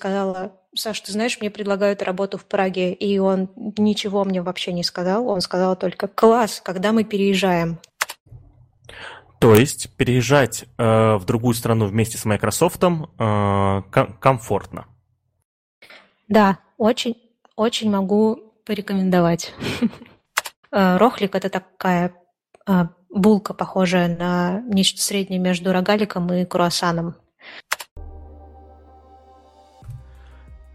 сказала, 0.00 0.52
Саш, 0.74 1.00
ты 1.00 1.12
знаешь, 1.12 1.38
мне 1.40 1.50
предлагают 1.50 2.02
работу 2.02 2.38
в 2.38 2.46
Праге, 2.46 2.94
и 2.94 3.18
он 3.18 3.50
ничего 3.76 4.24
мне 4.24 4.40
вообще 4.40 4.72
не 4.72 4.82
сказал. 4.82 5.28
Он 5.28 5.42
сказал 5.42 5.76
только, 5.76 6.08
класс, 6.08 6.62
когда 6.64 6.92
мы 6.92 7.04
переезжаем. 7.04 7.78
То 9.40 9.54
есть 9.54 9.94
переезжать 9.96 10.64
э, 10.78 11.16
в 11.16 11.24
другую 11.26 11.54
страну 11.54 11.86
вместе 11.86 12.16
с 12.16 12.24
Microsoft 12.24 12.82
э, 12.82 13.82
ком- 13.90 14.16
комфортно. 14.18 14.86
Да, 16.28 16.58
очень, 16.78 17.16
очень 17.56 17.90
могу 17.90 18.54
порекомендовать. 18.64 19.52
Э, 20.72 20.98
рохлик– 20.98 21.34
это 21.34 21.50
такая 21.50 22.14
э, 22.64 22.84
булка, 23.08 23.54
похожая 23.54 24.06
на 24.06 24.60
нечто 24.72 25.02
среднее 25.02 25.40
между 25.40 25.72
рогаликом 25.72 26.32
и 26.32 26.44
круассаном. 26.44 27.16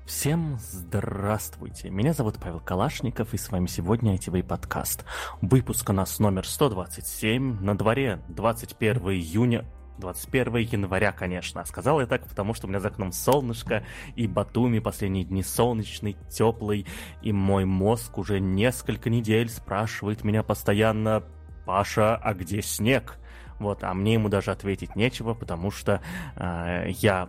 Всем 0.05 0.59
здравствуйте! 0.59 1.89
Меня 1.89 2.13
зовут 2.13 2.37
Павел 2.39 2.59
Калашников, 2.59 3.33
и 3.33 3.37
с 3.37 3.50
вами 3.50 3.65
сегодня 3.65 4.13
ITV 4.13 4.43
подкаст. 4.43 5.04
Выпуск 5.41 5.89
у 5.89 5.93
нас 5.93 6.19
номер 6.19 6.46
127, 6.46 7.61
на 7.61 7.75
дворе 7.75 8.21
21 8.29 8.97
июня 9.10 9.65
21 9.97 10.57
января, 10.57 11.11
конечно. 11.11 11.65
Сказал 11.65 12.01
я 12.01 12.05
так, 12.05 12.27
потому 12.27 12.54
что 12.54 12.68
у 12.68 12.69
меня 12.69 12.79
за 12.79 12.89
окном 12.89 13.11
солнышко, 13.11 13.83
и 14.15 14.27
Батуми 14.27 14.77
последние 14.77 15.23
дни 15.23 15.41
солнечный, 15.41 16.15
теплый, 16.29 16.85
и 17.24 17.32
мой 17.33 17.65
мозг 17.65 18.19
уже 18.19 18.39
несколько 18.39 19.10
недель 19.10 19.49
спрашивает 19.49 20.24
меня 20.24 20.43
постоянно, 20.43 21.24
«Паша, 21.65 22.15
а 22.15 22.35
где 22.35 22.61
снег?» 22.61 23.18
Вот, 23.57 23.83
а 23.83 23.91
мне 23.96 24.13
ему 24.13 24.29
даже 24.29 24.51
ответить 24.51 24.96
нечего, 24.96 25.33
потому 25.33 25.71
что 25.71 25.99
э, 26.35 26.89
я 26.89 27.27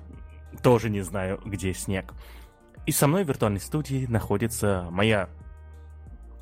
тоже 0.62 0.90
не 0.90 1.00
знаю, 1.00 1.40
где 1.44 1.72
снег. 1.72 2.12
И 2.86 2.92
со 2.92 3.06
мной 3.06 3.24
в 3.24 3.28
виртуальной 3.28 3.60
студии 3.60 4.06
находится 4.06 4.86
моя 4.90 5.28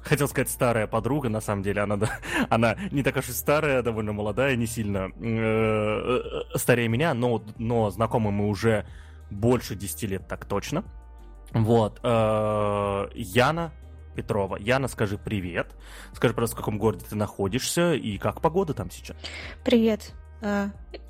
хотел 0.05 0.29
сказать 0.29 0.51
старая 0.51 0.87
подруга, 0.87 1.29
на 1.29 1.41
самом 1.41 1.63
деле 1.63 1.83
она, 1.83 1.99
она 2.51 2.77
не 2.91 3.03
такая 3.03 3.23
уж 3.23 3.31
и 3.31 3.33
старая, 3.33 3.83
довольно 3.83 4.13
молодая, 4.13 4.57
не 4.57 4.67
сильно 4.67 5.11
э, 5.17 6.21
э, 6.53 6.59
старее 6.59 6.89
меня, 6.89 7.15
но, 7.15 7.43
но 7.59 7.91
знакомы 7.91 8.31
мы 8.31 8.49
уже 8.49 8.87
больше 9.31 9.75
10 9.75 10.03
лет 10.05 10.29
так 10.29 10.45
точно. 10.45 10.85
Вот. 11.53 12.01
Э, 12.03 13.09
Яна 13.15 13.73
Петрова. 14.15 14.57
Яна, 14.57 14.89
скажи 14.89 15.19
привет. 15.19 15.75
Скажи, 16.13 16.35
просто 16.35 16.57
в 16.57 16.59
каком 16.59 16.79
городе 16.79 17.05
ты 17.09 17.17
находишься 17.17 17.95
и 17.95 18.19
как 18.19 18.41
погода 18.41 18.75
там 18.75 18.91
сейчас? 18.91 19.17
Привет. 19.65 20.13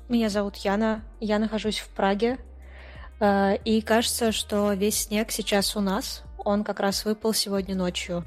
Меня 0.07 0.29
зовут 0.29 0.55
Яна. 0.57 1.03
Я 1.19 1.39
нахожусь 1.39 1.79
в 1.79 1.89
Праге. 1.89 2.39
Э, 3.19 3.55
и 3.63 3.81
кажется, 3.81 4.31
что 4.31 4.73
весь 4.73 5.03
снег 5.03 5.31
сейчас 5.31 5.75
у 5.75 5.81
нас. 5.81 6.23
Он 6.37 6.63
как 6.63 6.79
раз 6.79 7.05
выпал 7.05 7.33
сегодня 7.33 7.75
ночью. 7.75 8.23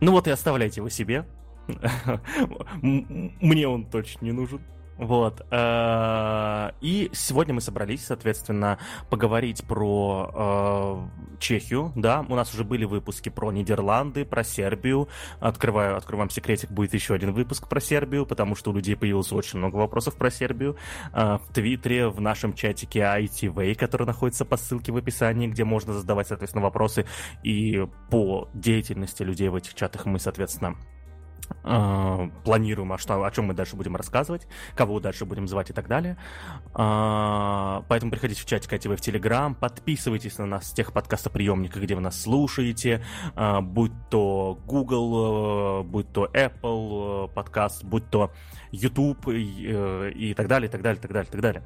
Ну 0.00 0.12
вот 0.12 0.26
и 0.26 0.30
оставляйте 0.30 0.80
его 0.80 0.88
себе. 0.88 1.26
Мне 2.82 3.68
он 3.68 3.84
точно 3.86 4.24
не 4.24 4.32
нужен. 4.32 4.60
Вот. 5.00 5.40
Э, 5.50 6.72
и 6.82 7.10
сегодня 7.14 7.54
мы 7.54 7.62
собрались, 7.62 8.04
соответственно, 8.04 8.78
поговорить 9.08 9.64
про 9.64 11.08
э, 11.32 11.38
Чехию. 11.38 11.90
Да, 11.96 12.24
у 12.28 12.34
нас 12.34 12.52
уже 12.52 12.64
были 12.64 12.84
выпуски 12.84 13.30
про 13.30 13.50
Нидерланды, 13.50 14.26
про 14.26 14.44
Сербию. 14.44 15.08
Открываю, 15.40 15.96
открою 15.96 16.18
вам 16.18 16.30
секретик, 16.30 16.70
будет 16.70 16.92
еще 16.92 17.14
один 17.14 17.32
выпуск 17.32 17.66
про 17.66 17.80
Сербию, 17.80 18.26
потому 18.26 18.54
что 18.54 18.72
у 18.72 18.74
людей 18.74 18.94
появилось 18.94 19.32
очень 19.32 19.58
много 19.58 19.76
вопросов 19.76 20.16
про 20.16 20.30
Сербию. 20.30 20.76
Э, 21.14 21.38
в 21.38 21.54
Твиттере, 21.54 22.08
в 22.08 22.20
нашем 22.20 22.52
чатике 22.52 23.00
ITV, 23.00 23.76
который 23.76 24.06
находится 24.06 24.44
по 24.44 24.58
ссылке 24.58 24.92
в 24.92 24.98
описании, 24.98 25.46
где 25.48 25.64
можно 25.64 25.94
задавать, 25.94 26.28
соответственно, 26.28 26.62
вопросы. 26.62 27.06
И 27.42 27.86
по 28.10 28.50
деятельности 28.52 29.22
людей 29.22 29.48
в 29.48 29.54
этих 29.54 29.72
чатах 29.74 30.04
мы, 30.04 30.18
соответственно, 30.18 30.76
Uh, 31.62 32.30
планируем, 32.44 32.92
а 32.92 32.98
что, 32.98 33.22
о 33.22 33.30
чем 33.30 33.46
мы 33.46 33.54
дальше 33.54 33.76
будем 33.76 33.94
рассказывать, 33.94 34.46
кого 34.74 34.98
дальше 34.98 35.26
будем 35.26 35.46
звать 35.46 35.68
и 35.70 35.72
так 35.72 35.88
далее. 35.88 36.16
Uh, 36.72 37.84
поэтому 37.86 38.10
приходите 38.10 38.40
в 38.40 38.46
чатик 38.46 38.72
ITV 38.72 38.96
в 38.96 39.00
Телеграм, 39.00 39.54
подписывайтесь 39.54 40.38
на 40.38 40.46
нас 40.46 40.70
в 40.70 40.74
тех 40.74 40.92
подкастоприемниках, 40.92 41.82
где 41.82 41.94
вы 41.94 42.00
нас 42.00 42.20
слушаете, 42.20 43.04
uh, 43.34 43.60
будь 43.60 43.92
то 44.08 44.58
Google, 44.66 45.84
будь 45.84 46.10
то 46.12 46.26
Apple 46.32 47.28
подкаст, 47.28 47.84
будь 47.84 48.08
то 48.08 48.32
YouTube 48.72 49.28
и, 49.28 50.10
и 50.14 50.34
так 50.34 50.48
далее, 50.48 50.68
и 50.68 50.70
так 50.70 50.80
далее, 50.80 50.98
и 50.98 51.02
так 51.02 51.12
далее, 51.12 51.28
и 51.28 51.32
так 51.32 51.40
далее. 51.40 51.62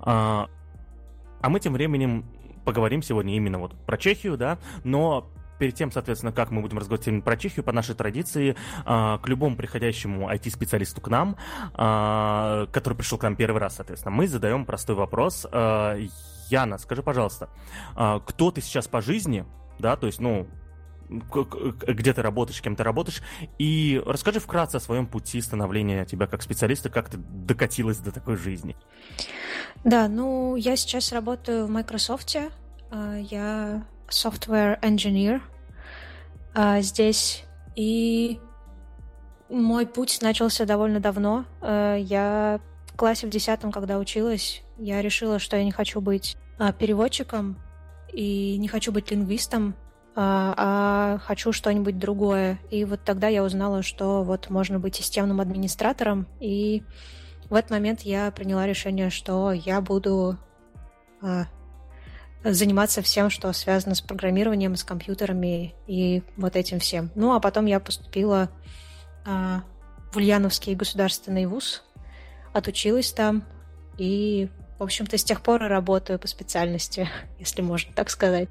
А 0.00 1.48
мы 1.48 1.60
тем 1.60 1.72
временем 1.72 2.24
поговорим 2.64 3.02
сегодня 3.02 3.36
именно 3.36 3.58
вот 3.58 3.74
про 3.86 3.96
Чехию, 3.96 4.36
да, 4.36 4.58
но 4.82 5.28
перед 5.58 5.74
тем, 5.74 5.90
соответственно, 5.92 6.32
как 6.32 6.50
мы 6.50 6.60
будем 6.62 6.78
разговаривать 6.78 7.24
про 7.24 7.36
Чехию, 7.36 7.64
по 7.64 7.72
нашей 7.72 7.94
традиции, 7.94 8.56
к 8.84 9.22
любому 9.26 9.56
приходящему 9.56 10.30
IT-специалисту 10.30 11.00
к 11.00 11.08
нам, 11.08 11.36
который 11.72 12.94
пришел 12.94 13.18
к 13.18 13.22
нам 13.22 13.36
первый 13.36 13.60
раз, 13.60 13.76
соответственно, 13.76 14.14
мы 14.14 14.26
задаем 14.26 14.64
простой 14.64 14.96
вопрос. 14.96 15.46
Яна, 16.50 16.78
скажи, 16.78 17.02
пожалуйста, 17.02 17.48
кто 17.94 18.50
ты 18.50 18.60
сейчас 18.60 18.86
по 18.86 19.00
жизни, 19.00 19.44
да, 19.78 19.96
то 19.96 20.06
есть, 20.06 20.20
ну, 20.20 20.46
где 21.08 22.12
ты 22.12 22.22
работаешь, 22.22 22.62
кем 22.62 22.76
ты 22.76 22.82
работаешь, 22.82 23.22
и 23.58 24.02
расскажи 24.06 24.40
вкратце 24.40 24.76
о 24.76 24.80
своем 24.80 25.06
пути 25.06 25.40
становления 25.40 26.04
тебя 26.04 26.26
как 26.26 26.42
специалиста, 26.42 26.88
как 26.88 27.10
ты 27.10 27.18
докатилась 27.18 27.98
до 27.98 28.10
такой 28.10 28.36
жизни. 28.36 28.76
Да, 29.84 30.08
ну, 30.08 30.56
я 30.56 30.76
сейчас 30.76 31.12
работаю 31.12 31.66
в 31.66 31.70
Microsoft, 31.70 32.36
я 32.92 33.82
software 34.14 34.80
engineer 34.80 35.40
а, 36.54 36.80
здесь. 36.80 37.44
И 37.76 38.38
мой 39.48 39.86
путь 39.86 40.18
начался 40.22 40.64
довольно 40.64 41.00
давно. 41.00 41.44
А, 41.60 41.96
я 41.96 42.60
в 42.86 42.96
классе 42.96 43.26
в 43.26 43.30
десятом, 43.30 43.72
когда 43.72 43.98
училась, 43.98 44.62
я 44.78 45.02
решила, 45.02 45.38
что 45.38 45.56
я 45.56 45.64
не 45.64 45.72
хочу 45.72 46.00
быть 46.00 46.36
а, 46.58 46.72
переводчиком 46.72 47.58
и 48.12 48.56
не 48.58 48.68
хочу 48.68 48.92
быть 48.92 49.10
лингвистом, 49.10 49.74
а, 50.16 51.18
хочу 51.24 51.52
что-нибудь 51.52 51.98
другое. 51.98 52.60
И 52.70 52.84
вот 52.84 53.00
тогда 53.04 53.28
я 53.28 53.42
узнала, 53.42 53.82
что 53.82 54.22
вот 54.22 54.48
можно 54.50 54.78
быть 54.78 54.94
системным 54.94 55.40
администратором, 55.40 56.28
и 56.40 56.84
в 57.50 57.54
этот 57.54 57.70
момент 57.72 58.02
я 58.02 58.30
приняла 58.30 58.66
решение, 58.66 59.10
что 59.10 59.52
я 59.52 59.80
буду 59.80 60.38
заниматься 62.44 63.00
всем, 63.00 63.30
что 63.30 63.52
связано 63.52 63.94
с 63.94 64.02
программированием, 64.02 64.76
с 64.76 64.84
компьютерами 64.84 65.74
и 65.86 66.22
вот 66.36 66.56
этим 66.56 66.78
всем. 66.78 67.10
Ну, 67.14 67.34
а 67.34 67.40
потом 67.40 67.64
я 67.64 67.80
поступила 67.80 68.50
а, 69.24 69.62
в 70.12 70.16
Ульяновский 70.16 70.74
государственный 70.74 71.46
вуз, 71.46 71.82
отучилась 72.52 73.12
там 73.12 73.44
и, 73.96 74.50
в 74.78 74.82
общем-то, 74.82 75.16
с 75.16 75.24
тех 75.24 75.40
пор 75.40 75.62
работаю 75.62 76.18
по 76.18 76.28
специальности, 76.28 77.08
если 77.38 77.62
можно 77.62 77.92
так 77.94 78.10
сказать. 78.10 78.48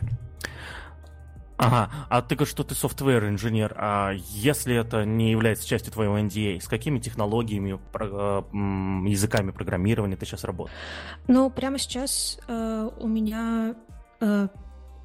Ага, 1.58 1.90
а 2.09 2.22
ты 2.22 2.46
что 2.46 2.64
ты 2.64 2.74
software 2.74 3.30
инженер, 3.30 3.75
а 3.78 4.12
если 4.12 4.75
это 4.75 5.06
не 5.06 5.31
является 5.31 5.68
частью 5.68 5.94
твоего 5.94 6.18
NDA, 6.18 6.59
с 6.59 6.68
какими 6.68 7.00
технологиями, 7.00 7.80
э, 7.94 9.08
языками 9.09 9.52
программирования 9.52 10.16
ты 10.16 10.25
сейчас 10.25 10.44
работаешь? 10.44 10.75
Ну, 11.28 11.50
прямо 11.50 11.78
сейчас 11.78 12.40
э, 12.47 12.90
у 13.00 13.08
меня... 13.08 13.75
Э, 14.19 14.47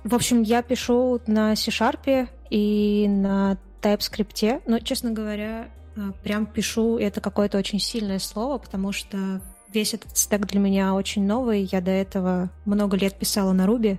в 0.05 0.15
общем, 0.15 0.43
я 0.43 0.63
пишу 0.63 1.21
на 1.27 1.55
C-Sharp 1.55 2.29
и 2.51 3.07
на 3.09 3.59
TypeScript, 3.83 4.63
но, 4.67 4.79
честно 4.79 5.11
говоря, 5.11 5.69
э, 5.97 6.13
прям 6.23 6.47
пишу, 6.47 6.99
это 6.99 7.21
какое-то 7.21 7.59
очень 7.59 7.79
сильное 7.79 8.19
слово, 8.19 8.59
потому 8.59 8.93
что 8.93 9.43
весь 9.73 9.95
этот 9.95 10.17
стек 10.17 10.47
для 10.47 10.61
меня 10.61 10.95
очень 10.95 11.27
новый. 11.27 11.69
Я 11.71 11.81
до 11.81 11.91
этого 11.91 12.51
много 12.65 12.97
лет 12.97 13.19
писала 13.19 13.53
на 13.53 13.67
Ruby, 13.67 13.99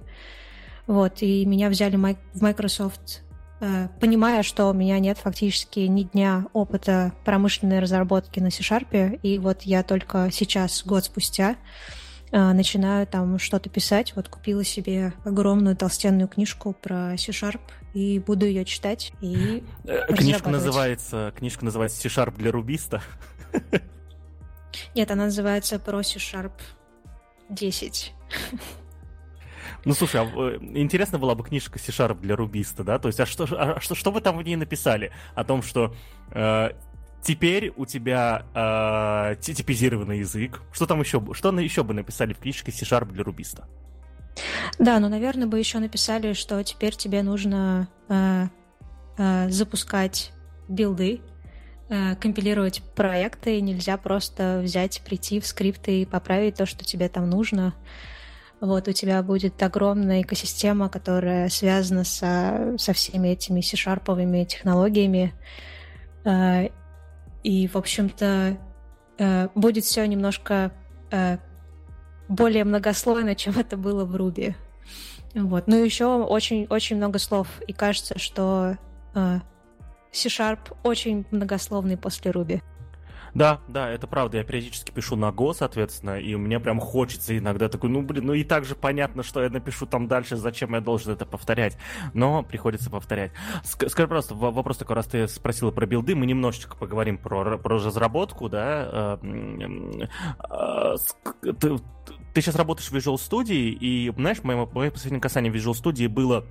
вот, 0.89 1.21
и 1.21 1.45
меня 1.45 1.69
взяли 1.69 1.95
в 1.97 2.41
Microsoft, 2.41 3.21
э, 3.61 3.89
понимая, 3.99 4.41
что 4.41 4.71
у 4.71 4.73
меня 4.73 4.97
нет 4.97 5.19
фактически 5.19 5.81
ни 5.81 6.01
дня 6.01 6.47
опыта 6.51 7.13
промышленной 7.25 7.77
разработки 7.77 8.39
на 8.39 8.49
C-Sharp, 8.49 9.19
и 9.21 9.37
вот 9.37 9.61
я 9.61 9.83
только 9.83 10.29
сейчас, 10.31 10.83
год 10.83 11.05
спустя, 11.05 11.57
э, 12.31 12.53
начинаю 12.53 13.05
там 13.05 13.37
что-то 13.37 13.69
писать. 13.69 14.13
Вот 14.15 14.29
купила 14.29 14.63
себе 14.63 15.13
огромную 15.25 15.75
толстенную 15.75 16.27
книжку 16.27 16.73
про 16.73 17.15
C-Sharp 17.19 17.61
и 17.93 18.17
буду 18.17 18.47
ее 18.47 18.65
читать 18.65 19.13
и 19.21 19.63
э, 19.83 20.11
Книжка 20.15 20.49
называется, 20.49 21.31
книжка 21.37 21.65
называется 21.65 22.01
C-Sharp 22.01 22.35
для 22.35 22.51
рубиста. 22.51 23.03
Нет, 24.95 25.11
она 25.11 25.25
называется 25.25 25.77
про 25.77 26.01
C-Sharp 26.01 26.53
10. 27.49 28.11
Ну, 29.85 29.93
слушай, 29.93 30.21
а, 30.21 30.25
э, 30.25 30.57
интересно 30.75 31.19
была 31.19 31.35
бы 31.35 31.43
книжка 31.43 31.79
C-Sharp 31.79 32.19
для 32.19 32.35
рубиста, 32.35 32.83
да? 32.83 32.99
То 32.99 33.07
есть, 33.07 33.19
а 33.19 33.25
что, 33.25 33.47
а 33.51 33.79
что, 33.79 33.95
что 33.95 34.11
вы 34.11 34.21
там 34.21 34.37
в 34.37 34.43
ней 34.43 34.55
написали? 34.55 35.11
О 35.35 35.43
том, 35.43 35.61
что 35.61 35.95
э, 36.31 36.71
теперь 37.23 37.73
у 37.75 37.85
тебя 37.85 38.45
э, 38.53 39.35
типизированный 39.41 40.19
язык. 40.19 40.61
Что 40.71 40.85
там 40.85 40.99
еще? 41.01 41.23
Что 41.33 41.57
еще 41.59 41.83
бы 41.83 41.93
написали 41.93 42.33
в 42.33 42.39
книжке 42.39 42.71
C-Sharp 42.71 43.11
для 43.11 43.23
рубиста? 43.23 43.67
Да, 44.77 44.99
но, 44.99 45.09
наверное, 45.09 45.47
бы 45.47 45.59
еще 45.59 45.79
написали, 45.79 46.33
что 46.33 46.63
теперь 46.63 46.95
тебе 46.95 47.23
нужно 47.23 47.89
э, 48.07 48.47
э, 49.17 49.49
запускать 49.49 50.31
билды, 50.67 51.21
э, 51.89 52.15
компилировать 52.15 52.81
проекты, 52.95 53.59
нельзя 53.61 53.97
просто 53.97 54.61
взять, 54.63 55.01
прийти 55.03 55.39
в 55.39 55.47
скрипты 55.47 56.01
и 56.01 56.05
поправить 56.05 56.55
то, 56.55 56.65
что 56.65 56.85
тебе 56.85 57.09
там 57.09 57.29
нужно. 57.29 57.73
Вот 58.61 58.89
у 58.89 58.91
тебя 58.91 59.23
будет 59.23 59.61
огромная 59.63 60.21
экосистема, 60.21 60.89
которая 60.89 61.47
связана 61.49 62.03
со, 62.03 62.75
со 62.77 62.91
всеми 62.93 63.29
этими 63.29 63.61
C-шарповыми 63.61 64.43
технологиями. 64.43 65.33
Э, 66.25 66.67
и, 67.41 67.67
в 67.67 67.77
общем-то, 67.77 68.57
э, 69.17 69.47
будет 69.55 69.85
все 69.85 70.05
немножко 70.05 70.73
э, 71.11 71.37
более 72.27 72.65
многослойно, 72.65 73.33
чем 73.33 73.57
это 73.57 73.77
было 73.77 74.03
в 74.03 74.15
Руби. 74.17 74.55
Вот. 75.33 75.67
Ну, 75.67 75.81
еще 75.81 76.07
очень-очень 76.07 76.97
много 76.97 77.17
слов. 77.17 77.47
И 77.65 77.71
кажется, 77.71 78.17
что 78.19 78.77
C-Sharp 80.11 80.75
очень 80.83 81.25
многословный 81.31 81.97
после 81.97 82.31
Руби. 82.31 82.61
Да, 83.33 83.61
да, 83.67 83.89
это 83.89 84.07
правда. 84.07 84.37
Я 84.37 84.43
периодически 84.43 84.91
пишу 84.91 85.15
на 85.15 85.29
Go, 85.29 85.53
соответственно, 85.53 86.19
и 86.19 86.35
мне 86.35 86.59
прям 86.59 86.79
хочется 86.79 87.37
иногда 87.37 87.69
такой, 87.69 87.89
ну, 87.89 88.01
блин, 88.01 88.25
ну 88.25 88.33
и 88.33 88.43
так 88.43 88.65
же 88.65 88.75
понятно, 88.75 89.23
что 89.23 89.43
я 89.43 89.49
напишу 89.49 89.85
там 89.85 90.07
дальше, 90.07 90.35
зачем 90.35 90.73
я 90.73 90.81
должен 90.81 91.13
это 91.13 91.25
повторять. 91.25 91.77
Но 92.13 92.43
приходится 92.43 92.89
повторять. 92.89 93.31
Скажи 93.63 94.07
просто, 94.07 94.35
вопрос 94.35 94.77
такой, 94.77 94.95
раз 94.95 95.07
ты 95.07 95.27
спросила 95.27 95.71
про 95.71 95.85
билды, 95.85 96.15
мы 96.15 96.25
немножечко 96.25 96.75
поговорим 96.75 97.17
про, 97.17 97.57
про 97.57 97.75
разработку, 97.75 98.49
да. 98.49 99.19
Э, 99.21 100.95
э, 101.43 101.53
ты, 101.59 102.41
сейчас 102.41 102.55
работаешь 102.55 102.89
в 102.89 102.95
Visual 102.95 103.15
Studio, 103.15 103.55
и, 103.55 104.11
знаешь, 104.15 104.43
мое, 104.43 104.67
мое 104.73 104.91
последнее 104.91 105.21
касание 105.21 105.51
Visual 105.51 105.73
Studio 105.73 106.07
было 106.09 106.45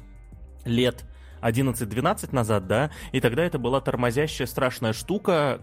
лет 0.65 1.05
11-12 1.41 2.35
назад, 2.35 2.67
да, 2.67 2.91
и 3.13 3.21
тогда 3.21 3.45
это 3.45 3.59
была 3.59 3.81
тормозящая 3.81 4.47
страшная 4.47 4.93
штука, 4.93 5.61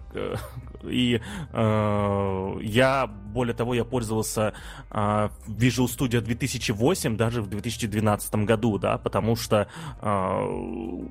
и 0.89 1.21
э, 1.53 2.57
я, 2.61 3.07
более 3.07 3.53
того, 3.53 3.73
я 3.73 3.83
пользовался 3.83 4.53
э, 4.91 5.29
Visual 5.47 5.87
Studio 5.87 6.21
2008 6.21 7.17
даже 7.17 7.41
в 7.41 7.47
2012 7.47 8.35
году, 8.35 8.77
да, 8.77 8.97
потому 8.97 9.35
что 9.35 9.67
э, 10.01 11.05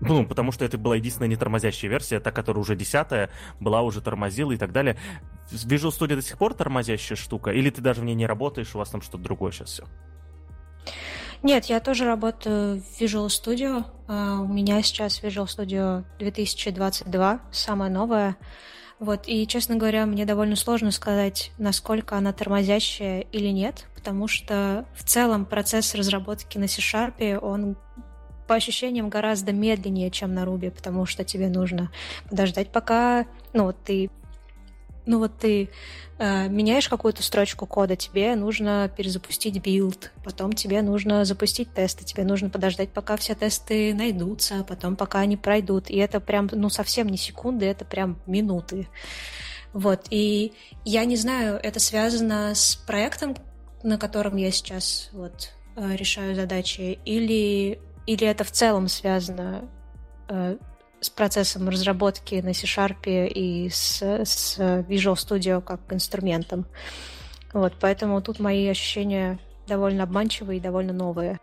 ну, 0.00 0.26
потому 0.26 0.50
что 0.50 0.64
это 0.64 0.78
была 0.78 0.96
единственная 0.96 1.28
не 1.28 1.36
тормозящая 1.36 1.90
версия, 1.90 2.20
та, 2.20 2.32
которая 2.32 2.62
уже 2.62 2.74
десятая, 2.74 3.30
была 3.60 3.82
уже 3.82 4.00
тормозила 4.00 4.52
и 4.52 4.56
так 4.56 4.72
далее. 4.72 4.96
Visual 5.52 5.90
Studio 5.90 6.16
до 6.16 6.22
сих 6.22 6.38
пор 6.38 6.54
тормозящая 6.54 7.16
штука? 7.16 7.50
Или 7.50 7.70
ты 7.70 7.82
даже 7.82 8.00
в 8.00 8.04
ней 8.04 8.14
не 8.14 8.26
работаешь, 8.26 8.74
у 8.74 8.78
вас 8.78 8.88
там 8.90 9.02
что-то 9.02 9.22
другое 9.22 9.52
сейчас 9.52 9.70
все? 9.70 9.84
Нет, 11.42 11.66
я 11.66 11.80
тоже 11.80 12.04
работаю 12.04 12.82
в 12.82 13.00
Visual 13.00 13.28
Studio. 13.28 13.84
Uh, 14.08 14.42
у 14.42 14.48
меня 14.48 14.82
сейчас 14.82 15.22
Visual 15.22 15.46
Studio 15.46 16.04
2022, 16.18 17.40
самая 17.50 17.88
новая. 17.88 18.36
Вот, 18.98 19.22
и, 19.26 19.46
честно 19.46 19.76
говоря, 19.76 20.04
мне 20.04 20.26
довольно 20.26 20.54
сложно 20.54 20.90
сказать, 20.90 21.52
насколько 21.56 22.18
она 22.18 22.34
тормозящая 22.34 23.20
или 23.32 23.48
нет, 23.48 23.86
потому 23.94 24.28
что 24.28 24.84
в 24.94 25.04
целом 25.04 25.46
процесс 25.46 25.94
разработки 25.94 26.58
на 26.58 26.68
C-Sharp, 26.68 27.38
он 27.38 27.78
по 28.46 28.56
ощущениям 28.56 29.08
гораздо 29.08 29.52
медленнее, 29.52 30.10
чем 30.10 30.34
на 30.34 30.40
Ruby, 30.40 30.70
потому 30.70 31.06
что 31.06 31.24
тебе 31.24 31.48
нужно 31.48 31.90
подождать, 32.28 32.70
пока 32.70 33.24
ну, 33.54 33.72
ты 33.72 34.10
ну 35.06 35.18
вот 35.18 35.38
ты 35.38 35.70
э, 36.18 36.48
меняешь 36.48 36.88
какую-то 36.88 37.22
строчку 37.22 37.66
кода, 37.66 37.96
тебе 37.96 38.34
нужно 38.36 38.90
перезапустить 38.94 39.60
build, 39.62 40.12
потом 40.24 40.52
тебе 40.52 40.82
нужно 40.82 41.24
запустить 41.24 41.72
тесты, 41.72 42.04
тебе 42.04 42.24
нужно 42.24 42.50
подождать, 42.50 42.90
пока 42.92 43.16
все 43.16 43.34
тесты 43.34 43.94
найдутся, 43.94 44.64
потом 44.64 44.96
пока 44.96 45.20
они 45.20 45.36
пройдут. 45.36 45.90
И 45.90 45.96
это 45.96 46.20
прям, 46.20 46.48
ну, 46.52 46.68
совсем 46.68 47.08
не 47.08 47.16
секунды, 47.16 47.66
это 47.66 47.84
прям 47.84 48.20
минуты. 48.26 48.88
Вот, 49.72 50.06
и 50.10 50.52
я 50.84 51.04
не 51.04 51.16
знаю, 51.16 51.58
это 51.62 51.78
связано 51.78 52.54
с 52.54 52.74
проектом, 52.74 53.36
на 53.82 53.98
котором 53.98 54.36
я 54.36 54.50
сейчас 54.50 55.10
вот 55.12 55.52
э, 55.76 55.96
решаю 55.96 56.34
задачи, 56.34 56.98
или, 57.04 57.80
или 58.06 58.26
это 58.26 58.44
в 58.44 58.50
целом 58.50 58.88
связано 58.88 59.68
э, 60.28 60.56
с 61.00 61.10
процессом 61.10 61.68
разработки 61.68 62.36
на 62.36 62.52
C-Sharp 62.52 63.06
и 63.06 63.68
с, 63.68 64.02
с 64.02 64.58
Visual 64.58 65.14
Studio 65.14 65.60
как 65.60 65.80
инструментом. 65.90 66.66
Вот, 67.52 67.74
поэтому 67.80 68.20
тут 68.22 68.38
мои 68.38 68.68
ощущения 68.68 69.38
довольно 69.66 70.04
обманчивые 70.04 70.58
и 70.58 70.60
довольно 70.60 70.92
новые. 70.92 71.38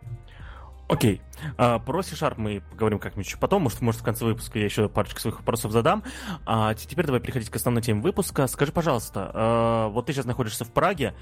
Окей. 0.88 1.16
Okay. 1.16 1.52
А, 1.58 1.78
про 1.78 2.02
C-Sharp 2.02 2.34
мы 2.38 2.62
поговорим 2.70 2.98
как-нибудь 2.98 3.26
еще 3.26 3.36
потом. 3.36 3.62
Может, 3.62 3.80
может, 3.82 4.00
в 4.00 4.04
конце 4.04 4.24
выпуска 4.24 4.58
я 4.58 4.64
еще 4.64 4.88
парочку 4.88 5.20
своих 5.20 5.38
вопросов 5.38 5.70
задам. 5.70 6.02
А 6.46 6.74
теперь 6.74 7.04
давай 7.04 7.20
переходить 7.20 7.50
к 7.50 7.56
основной 7.56 7.82
теме 7.82 8.00
выпуска. 8.00 8.46
Скажи, 8.46 8.72
пожалуйста, 8.72 9.30
а, 9.34 9.88
вот 9.88 10.06
ты 10.06 10.12
сейчас 10.12 10.24
находишься 10.24 10.64
в 10.64 10.72
Праге. 10.72 11.14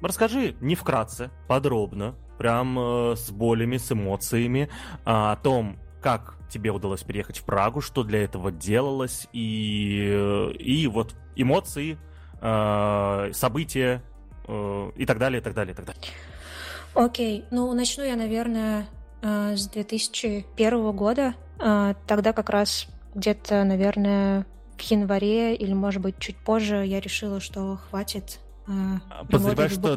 Расскажи 0.00 0.54
не 0.60 0.74
вкратце, 0.74 1.30
подробно, 1.48 2.14
прям 2.38 2.78
э, 2.78 3.16
с 3.16 3.32
болями, 3.32 3.78
с 3.78 3.90
эмоциями 3.90 4.68
о 5.04 5.34
том, 5.34 5.76
как 6.00 6.34
тебе 6.48 6.70
удалось 6.70 7.02
переехать 7.02 7.38
в 7.38 7.44
Прагу, 7.44 7.80
что 7.80 8.02
для 8.02 8.24
этого 8.24 8.50
делалось, 8.50 9.28
и, 9.32 10.52
и 10.58 10.86
вот 10.86 11.14
эмоции, 11.36 11.98
э, 12.40 13.30
события 13.32 14.02
э, 14.46 14.90
и 14.96 15.06
так 15.06 15.18
далее, 15.18 15.40
и 15.40 15.44
так 15.44 15.54
далее, 15.54 15.72
и 15.72 15.76
так 15.76 15.86
далее. 15.86 16.02
Окей, 16.94 17.40
okay. 17.40 17.44
ну 17.50 17.72
начну 17.74 18.04
я, 18.04 18.16
наверное, 18.16 18.86
э, 19.22 19.56
с 19.56 19.68
2001 19.68 20.92
года. 20.92 21.34
Тогда 22.06 22.32
как 22.32 22.50
раз 22.50 22.86
где-то, 23.16 23.64
наверное, 23.64 24.46
в 24.76 24.82
январе 24.82 25.56
или, 25.56 25.72
может 25.72 26.00
быть, 26.00 26.20
чуть 26.20 26.36
позже 26.36 26.86
я 26.86 27.00
решила, 27.00 27.40
что 27.40 27.80
хватит 27.90 28.38
Подозреваю, 29.28 29.70
что 29.70 29.96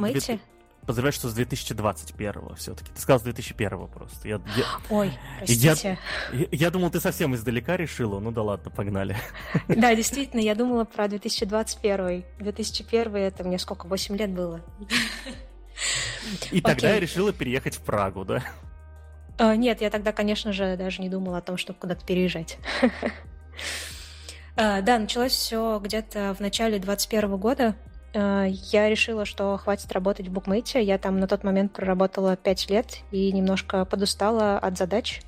Поздравляю, 0.86 1.14
что 1.14 1.30
с 1.30 1.34
2021 1.34 2.56
все-таки. 2.56 2.92
Ты 2.92 3.00
сказал 3.00 3.20
с 3.20 3.24
2001 3.24 3.88
просто. 3.88 4.28
Я, 4.28 4.42
я, 4.58 4.66
Ой, 4.90 5.14
простите. 5.38 6.00
Я, 6.34 6.48
я, 6.52 6.72
думал, 6.72 6.90
ты 6.90 7.00
совсем 7.00 7.36
издалека 7.36 7.78
решила. 7.78 8.20
Ну 8.20 8.32
да 8.32 8.42
ладно, 8.42 8.72
погнали. 8.72 9.16
Да, 9.68 9.96
действительно, 9.96 10.40
я 10.42 10.56
думала 10.56 10.86
про 10.86 11.08
2021. 11.08 12.24
2001 12.40 13.16
это 13.16 13.44
мне 13.44 13.60
сколько, 13.60 13.86
8 13.86 14.18
лет 14.18 14.32
было. 14.32 14.62
И 16.52 16.62
тогда 16.62 16.94
я 16.94 17.00
решила 17.00 17.32
переехать 17.32 17.76
в 17.76 17.82
Прагу, 17.82 18.26
да? 18.26 18.44
А, 19.38 19.56
нет, 19.56 19.82
я 19.82 19.90
тогда, 19.90 20.12
конечно 20.12 20.52
же, 20.52 20.78
даже 20.78 21.02
не 21.02 21.10
думала 21.10 21.38
о 21.38 21.42
том, 21.42 21.58
чтобы 21.58 21.80
куда-то 21.80 22.06
переезжать. 22.06 22.58
А, 24.58 24.82
да, 24.82 25.00
началось 25.00 25.32
все 25.32 25.80
где-то 25.82 26.36
в 26.38 26.42
начале 26.42 26.78
2021 26.78 27.38
года. 27.38 27.76
Э, 28.14 28.48
я 28.50 28.90
решила, 28.90 29.26
что 29.26 29.58
хватит 29.58 29.92
работать 29.92 30.28
в 30.28 30.32
букмейте. 30.32 30.82
Я 30.82 30.98
там 30.98 31.20
на 31.20 31.28
тот 31.28 31.44
момент 31.44 31.74
проработала 31.74 32.36
5 32.36 32.70
лет 32.70 33.00
и 33.12 33.32
немножко 33.32 33.86
подустала 33.86 34.58
от 34.58 34.78
задач 34.78 35.22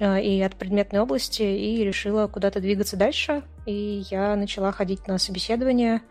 э, 0.00 0.22
и 0.22 0.40
от 0.42 0.56
предметной 0.56 1.00
области, 1.00 1.42
и 1.42 1.84
решила 1.84 2.26
куда-то 2.26 2.60
двигаться 2.60 2.96
дальше. 2.96 3.42
И 3.66 4.04
я 4.10 4.36
начала 4.36 4.72
ходить 4.72 5.06
на 5.08 5.18
собеседование. 5.18 6.02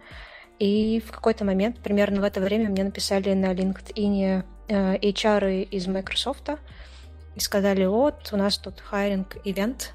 И 0.57 1.03
в 1.05 1.11
какой-то 1.11 1.43
момент, 1.43 1.79
примерно 1.79 2.21
в 2.21 2.23
это 2.23 2.39
время, 2.39 2.69
мне 2.69 2.83
написали 2.83 3.33
на 3.33 3.53
LinkedIn 3.53 4.43
э, 4.69 4.97
HR 4.97 5.63
из 5.63 5.87
Microsoft 5.87 6.49
и 7.35 7.39
сказали, 7.39 7.85
вот, 7.85 8.29
у 8.31 8.37
нас 8.37 8.57
тут 8.57 8.79
hiring 8.79 9.36
event, 9.36 9.93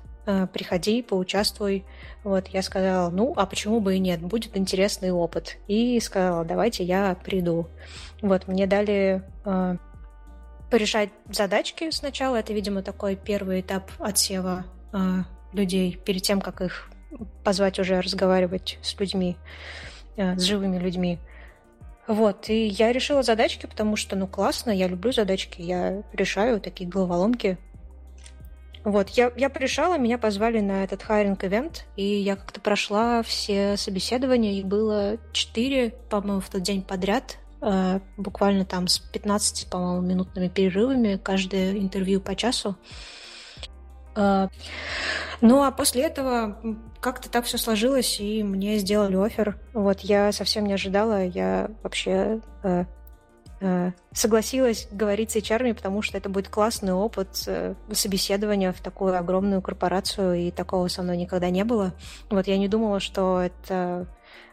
приходи, 0.53 1.03
поучаствуй. 1.03 1.85
Вот, 2.25 2.49
я 2.49 2.63
сказала, 2.63 3.11
ну, 3.11 3.33
а 3.37 3.47
почему 3.47 3.81
бы 3.81 3.97
и 3.97 3.99
нет, 3.99 4.21
будет 4.21 4.57
интересный 4.57 5.11
опыт. 5.11 5.57
И 5.69 5.99
сказала, 6.01 6.45
давайте 6.45 6.85
я 6.85 7.17
приду. 7.25 7.69
Вот, 8.23 8.49
мне 8.49 8.67
дали 8.67 9.23
э, 9.45 9.77
порешать 10.71 11.11
задачки 11.31 11.91
сначала. 11.91 12.37
Это, 12.37 12.53
видимо, 12.53 12.83
такой 12.83 13.17
первый 13.17 13.61
этап 13.61 13.91
отсева 13.99 14.65
э, 14.93 14.99
людей 15.53 15.99
перед 16.05 16.23
тем, 16.23 16.41
как 16.41 16.61
их 16.61 16.91
позвать 17.43 17.79
уже 17.79 18.01
разговаривать 18.01 18.79
с 18.83 18.99
людьми, 18.99 19.37
э, 20.17 20.37
с 20.37 20.43
живыми 20.43 20.79
людьми. 20.79 21.19
Вот, 22.07 22.49
и 22.49 22.67
я 22.67 22.93
решила 22.93 23.23
задачки, 23.23 23.67
потому 23.67 23.95
что, 23.95 24.17
ну, 24.17 24.27
классно, 24.27 24.71
я 24.71 24.89
люблю 24.89 25.13
задачки, 25.13 25.63
я 25.63 26.03
решаю 26.13 26.61
такие 26.61 26.89
головоломки, 26.91 27.57
вот, 28.85 29.11
я, 29.11 29.31
я 29.37 29.51
пришла, 29.51 29.99
меня 29.99 30.17
позвали 30.17 30.61
на 30.61 30.85
этот 30.85 31.03
hiring 31.03 31.44
event, 31.44 31.85
и 31.97 32.05
я 32.05 32.37
как-то 32.37 32.61
прошла 32.61 33.23
все 33.23 33.77
собеседования, 33.77 34.53
их 34.53 34.67
было 34.67 35.19
четыре, 35.33 35.91
по-моему, 36.09 36.41
в 36.41 36.49
тот 36.49 36.63
день 36.63 36.83
подряд, 36.83 37.39
э, 37.61 38.01
буквально 38.17 38.65
там 38.65 38.89
с 38.89 38.99
15, 38.99 39.69
по-моему, 39.69 40.01
минутными 40.01 40.49
перерывами, 40.49 41.21
каждое 41.23 41.77
интервью 41.77 42.23
по 42.23 42.35
часу. 42.35 42.77
Э, 44.17 44.49
ну, 45.43 45.63
а 45.63 45.71
после 45.73 46.05
этого 46.05 46.59
как-то 47.01 47.31
так 47.31 47.45
все 47.45 47.59
сложилось, 47.59 48.19
и 48.19 48.43
мне 48.43 48.79
сделали 48.79 49.17
offer. 49.17 49.59
Вот, 49.75 50.01
я 50.01 50.33
совсем 50.33 50.65
не 50.65 50.73
ожидала, 50.73 51.25
я 51.25 51.71
вообще... 51.83 52.41
Э, 52.63 52.87
согласилась 54.13 54.89
говорить 54.91 55.33
с 55.33 55.37
HR, 55.37 55.75
потому 55.75 56.01
что 56.01 56.17
это 56.17 56.29
будет 56.29 56.49
классный 56.49 56.95
опыт 56.95 57.45
э, 57.47 57.75
собеседования 57.93 58.73
в 58.73 58.81
такую 58.81 59.17
огромную 59.17 59.61
корпорацию, 59.61 60.35
и 60.35 60.51
такого 60.51 60.89
со 60.89 61.03
мной 61.03 61.19
никогда 61.19 61.51
не 61.51 61.65
было. 61.65 61.93
Вот 62.31 62.47
я 62.47 62.57
не 62.57 62.69
думала, 62.69 63.01
что 63.01 63.41
это 63.41 64.07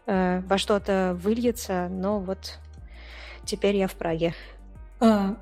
э, 0.05 0.41
во 0.41 0.57
что-то 0.57 1.17
выльется, 1.21 1.87
но 1.89 2.19
вот 2.19 2.59
теперь 3.45 3.77
я 3.77 3.87
в 3.87 3.93
Праге. 3.93 4.33
А, 4.99 5.37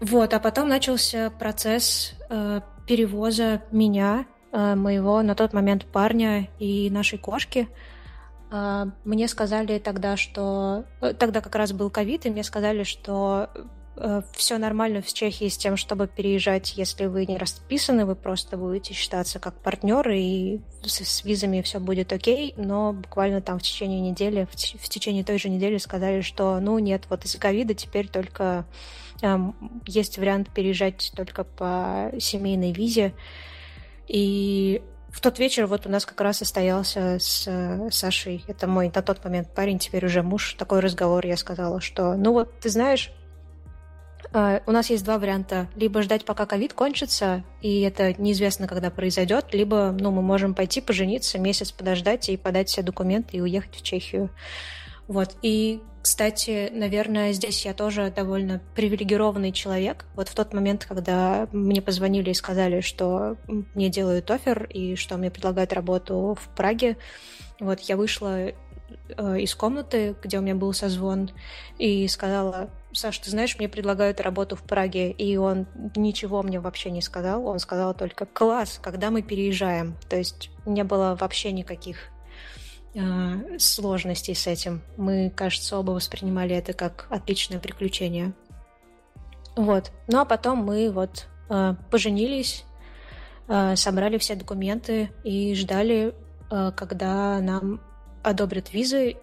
вот, 0.00 0.34
а 0.34 0.40
потом 0.40 0.68
начался 0.68 1.30
процесс 1.30 2.14
э, 2.28 2.62
перевоза 2.86 3.62
меня, 3.70 4.26
э, 4.50 4.74
моего 4.74 5.22
на 5.22 5.36
тот 5.36 5.52
момент 5.52 5.84
парня 5.86 6.48
и 6.58 6.90
нашей 6.90 7.18
кошки– 7.18 7.68
мне 9.04 9.28
сказали 9.28 9.78
тогда, 9.78 10.16
что... 10.16 10.84
Э, 11.00 11.12
тогда 11.14 11.40
как 11.40 11.54
раз 11.56 11.72
был 11.72 11.90
ковид, 11.90 12.26
и 12.26 12.30
мне 12.30 12.44
сказали, 12.44 12.84
что 12.84 13.50
э, 13.96 14.22
все 14.32 14.58
нормально 14.58 15.02
в 15.02 15.12
Чехии 15.12 15.48
с 15.48 15.56
тем, 15.56 15.76
чтобы 15.76 16.06
переезжать, 16.06 16.76
если 16.76 17.06
вы 17.06 17.26
не 17.26 17.36
расписаны, 17.36 18.06
вы 18.06 18.14
просто 18.14 18.56
будете 18.56 18.94
считаться 18.94 19.40
как 19.40 19.60
партнеры, 19.60 20.20
и 20.20 20.60
с, 20.84 21.04
с 21.04 21.24
визами 21.24 21.62
все 21.62 21.80
будет 21.80 22.12
окей, 22.12 22.54
но 22.56 22.92
буквально 22.92 23.40
там 23.40 23.58
в 23.58 23.62
течение 23.62 24.00
недели, 24.00 24.46
в, 24.52 24.54
в 24.54 24.88
течение 24.88 25.24
той 25.24 25.38
же 25.38 25.48
недели 25.48 25.78
сказали, 25.78 26.20
что, 26.20 26.60
ну, 26.60 26.78
нет, 26.78 27.06
вот 27.10 27.24
из-за 27.24 27.38
ковида 27.38 27.74
теперь 27.74 28.08
только 28.08 28.66
э, 29.20 29.36
есть 29.86 30.16
вариант 30.16 30.50
переезжать 30.54 31.12
только 31.16 31.42
по 31.42 32.12
семейной 32.20 32.70
визе, 32.70 33.14
и 34.06 34.80
в 35.14 35.20
тот 35.20 35.38
вечер 35.38 35.66
вот 35.66 35.86
у 35.86 35.88
нас 35.88 36.04
как 36.04 36.20
раз 36.20 36.38
состоялся 36.38 37.18
с 37.20 37.44
э, 37.46 37.88
Сашей, 37.92 38.44
это 38.48 38.66
мой 38.66 38.90
на 38.92 39.00
тот 39.00 39.24
момент 39.24 39.54
парень, 39.54 39.78
теперь 39.78 40.04
уже 40.04 40.24
муж, 40.24 40.54
такой 40.58 40.80
разговор, 40.80 41.24
я 41.24 41.36
сказала, 41.36 41.80
что, 41.80 42.16
ну 42.16 42.32
вот, 42.32 42.58
ты 42.58 42.68
знаешь, 42.68 43.12
э, 44.32 44.60
у 44.66 44.72
нас 44.72 44.90
есть 44.90 45.04
два 45.04 45.18
варианта. 45.18 45.68
Либо 45.76 46.02
ждать, 46.02 46.24
пока 46.24 46.46
ковид 46.46 46.72
кончится, 46.72 47.44
и 47.62 47.82
это 47.82 48.20
неизвестно, 48.20 48.66
когда 48.66 48.90
произойдет, 48.90 49.54
либо 49.54 49.96
ну, 49.98 50.10
мы 50.10 50.20
можем 50.20 50.52
пойти 50.52 50.80
пожениться, 50.80 51.38
месяц 51.38 51.70
подождать 51.70 52.28
и 52.28 52.36
подать 52.36 52.68
все 52.68 52.82
документы 52.82 53.36
и 53.36 53.40
уехать 53.40 53.76
в 53.76 53.82
Чехию. 53.82 54.30
Вот. 55.06 55.36
И 55.42 55.80
кстати, 56.04 56.70
наверное, 56.70 57.32
здесь 57.32 57.64
я 57.64 57.72
тоже 57.72 58.12
довольно 58.14 58.60
привилегированный 58.74 59.52
человек. 59.52 60.04
Вот 60.14 60.28
в 60.28 60.34
тот 60.34 60.52
момент, 60.52 60.84
когда 60.84 61.48
мне 61.50 61.80
позвонили 61.80 62.28
и 62.28 62.34
сказали, 62.34 62.82
что 62.82 63.38
мне 63.74 63.88
делают 63.88 64.30
офер 64.30 64.64
и 64.64 64.96
что 64.96 65.16
мне 65.16 65.30
предлагают 65.30 65.72
работу 65.72 66.36
в 66.38 66.54
Праге, 66.54 66.98
вот 67.58 67.80
я 67.80 67.96
вышла 67.96 68.48
э, 68.48 68.52
из 69.38 69.54
комнаты, 69.54 70.14
где 70.22 70.38
у 70.38 70.42
меня 70.42 70.54
был 70.54 70.74
созвон, 70.74 71.30
и 71.78 72.06
сказала, 72.08 72.68
Саш, 72.92 73.18
ты 73.20 73.30
знаешь, 73.30 73.56
мне 73.58 73.70
предлагают 73.70 74.20
работу 74.20 74.56
в 74.56 74.62
Праге, 74.62 75.10
и 75.10 75.38
он 75.38 75.66
ничего 75.96 76.42
мне 76.42 76.60
вообще 76.60 76.90
не 76.90 77.00
сказал, 77.00 77.46
он 77.46 77.58
сказал 77.58 77.94
только 77.94 78.26
«класс, 78.26 78.78
когда 78.82 79.10
мы 79.10 79.22
переезжаем». 79.22 79.96
То 80.10 80.16
есть 80.16 80.50
не 80.66 80.84
было 80.84 81.16
вообще 81.18 81.50
никаких 81.50 82.10
э, 82.94 83.58
сложностей 83.58 84.34
с 84.34 84.46
этим. 84.46 84.82
Мы, 84.96 85.30
кажется, 85.34 85.78
оба 85.78 85.92
воспринимали 85.92 86.54
это 86.54 86.72
как 86.72 87.06
отличное 87.10 87.58
приключение. 87.58 88.32
Вот. 89.56 89.92
Ну 90.08 90.20
а 90.20 90.24
потом 90.24 90.58
мы 90.58 90.90
вот 90.90 91.26
э, 91.50 91.74
поженились, 91.90 92.64
э, 93.48 93.76
собрали 93.76 94.18
все 94.18 94.34
документы 94.34 95.10
и 95.22 95.54
ждали, 95.54 96.14
э, 96.50 96.72
когда 96.76 97.40
нам 97.40 97.80
одобрят 98.22 98.72
визы. 98.72 99.16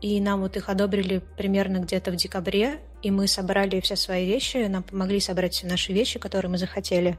И 0.00 0.20
нам 0.20 0.42
вот 0.42 0.56
их 0.56 0.68
одобрили 0.68 1.22
примерно 1.38 1.78
где-то 1.78 2.10
в 2.10 2.16
декабре, 2.16 2.80
и 3.00 3.10
мы 3.10 3.26
собрали 3.26 3.80
все 3.80 3.96
свои 3.96 4.26
вещи, 4.26 4.66
нам 4.66 4.82
помогли 4.82 5.18
собрать 5.18 5.54
все 5.54 5.66
наши 5.66 5.94
вещи, 5.94 6.18
которые 6.18 6.50
мы 6.50 6.58
захотели. 6.58 7.16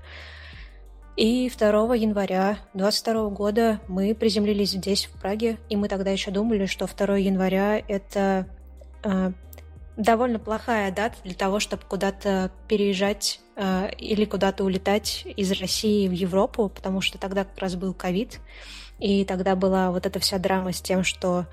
И 1.15 1.49
2 1.49 1.95
января 1.95 2.59
22 2.73 3.29
года 3.29 3.79
мы 3.87 4.13
приземлились 4.13 4.71
здесь, 4.71 5.05
в 5.05 5.19
Праге, 5.21 5.57
и 5.69 5.77
мы 5.77 5.87
тогда 5.87 6.11
еще 6.11 6.29
думали, 6.29 6.65
что 6.65 6.87
2 6.87 7.17
января 7.17 7.81
это 7.87 8.47
э, 9.03 9.31
довольно 9.95 10.39
плохая 10.39 10.91
дата 10.91 11.15
для 11.23 11.33
того, 11.33 11.61
чтобы 11.61 11.83
куда-то 11.87 12.51
переезжать 12.67 13.39
э, 13.55 13.91
или 13.97 14.25
куда-то 14.25 14.65
улетать 14.65 15.25
из 15.37 15.51
России 15.53 16.09
в 16.09 16.11
Европу, 16.11 16.67
потому 16.67 16.99
что 16.99 17.17
тогда 17.17 17.45
как 17.45 17.57
раз 17.59 17.75
был 17.75 17.93
ковид, 17.93 18.41
и 18.99 19.23
тогда 19.23 19.55
была 19.55 19.91
вот 19.91 20.05
эта 20.05 20.19
вся 20.19 20.37
драма 20.37 20.73
с 20.73 20.81
тем, 20.81 21.05
что 21.05 21.45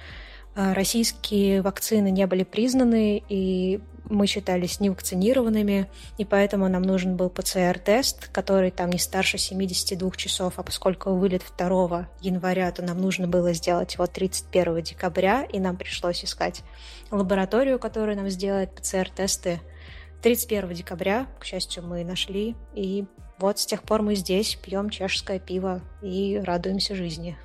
российские 0.55 1.63
вакцины 1.63 2.11
не 2.11 2.27
были 2.27 2.45
признаны, 2.45 3.23
и 3.29 3.81
мы 4.09 4.27
считались 4.27 4.81
невакцинированными, 4.81 5.89
и 6.19 6.25
поэтому 6.25 6.69
нам 6.69 6.83
нужен 6.83 7.17
был 7.17 7.31
ПЦР-тест, 7.31 8.29
который 8.29 8.71
там 8.71 8.91
не 8.91 8.99
старше 8.99 9.39
72 9.39 10.11
часов, 10.13 10.55
а 10.59 10.63
поскольку 10.63 11.15
вылет 11.15 11.43
2 11.57 12.09
января, 12.21 12.71
то 12.73 12.83
нам 12.83 13.01
нужно 13.01 13.27
было 13.27 13.53
сделать 13.55 13.95
его 13.95 14.07
31 14.07 14.83
декабря, 14.83 15.45
и 15.45 15.59
нам 15.59 15.77
пришлось 15.77 16.25
искать 16.25 16.63
лабораторию, 17.11 17.79
которая 17.79 18.17
нам 18.17 18.29
сделает 18.29 18.75
ПЦР-тесты 18.75 19.61
31 20.23 20.75
декабря, 20.75 21.27
к 21.41 21.45
счастью, 21.45 21.83
мы 21.83 22.05
нашли, 22.05 22.55
и 22.75 23.07
вот 23.39 23.59
с 23.59 23.67
тех 23.67 23.83
пор 23.83 24.03
мы 24.03 24.15
здесь 24.15 24.57
пьем 24.57 24.91
чешское 24.91 25.39
пиво 25.39 25.81
и 26.03 26.41
радуемся 26.45 26.95
жизни. 26.95 27.37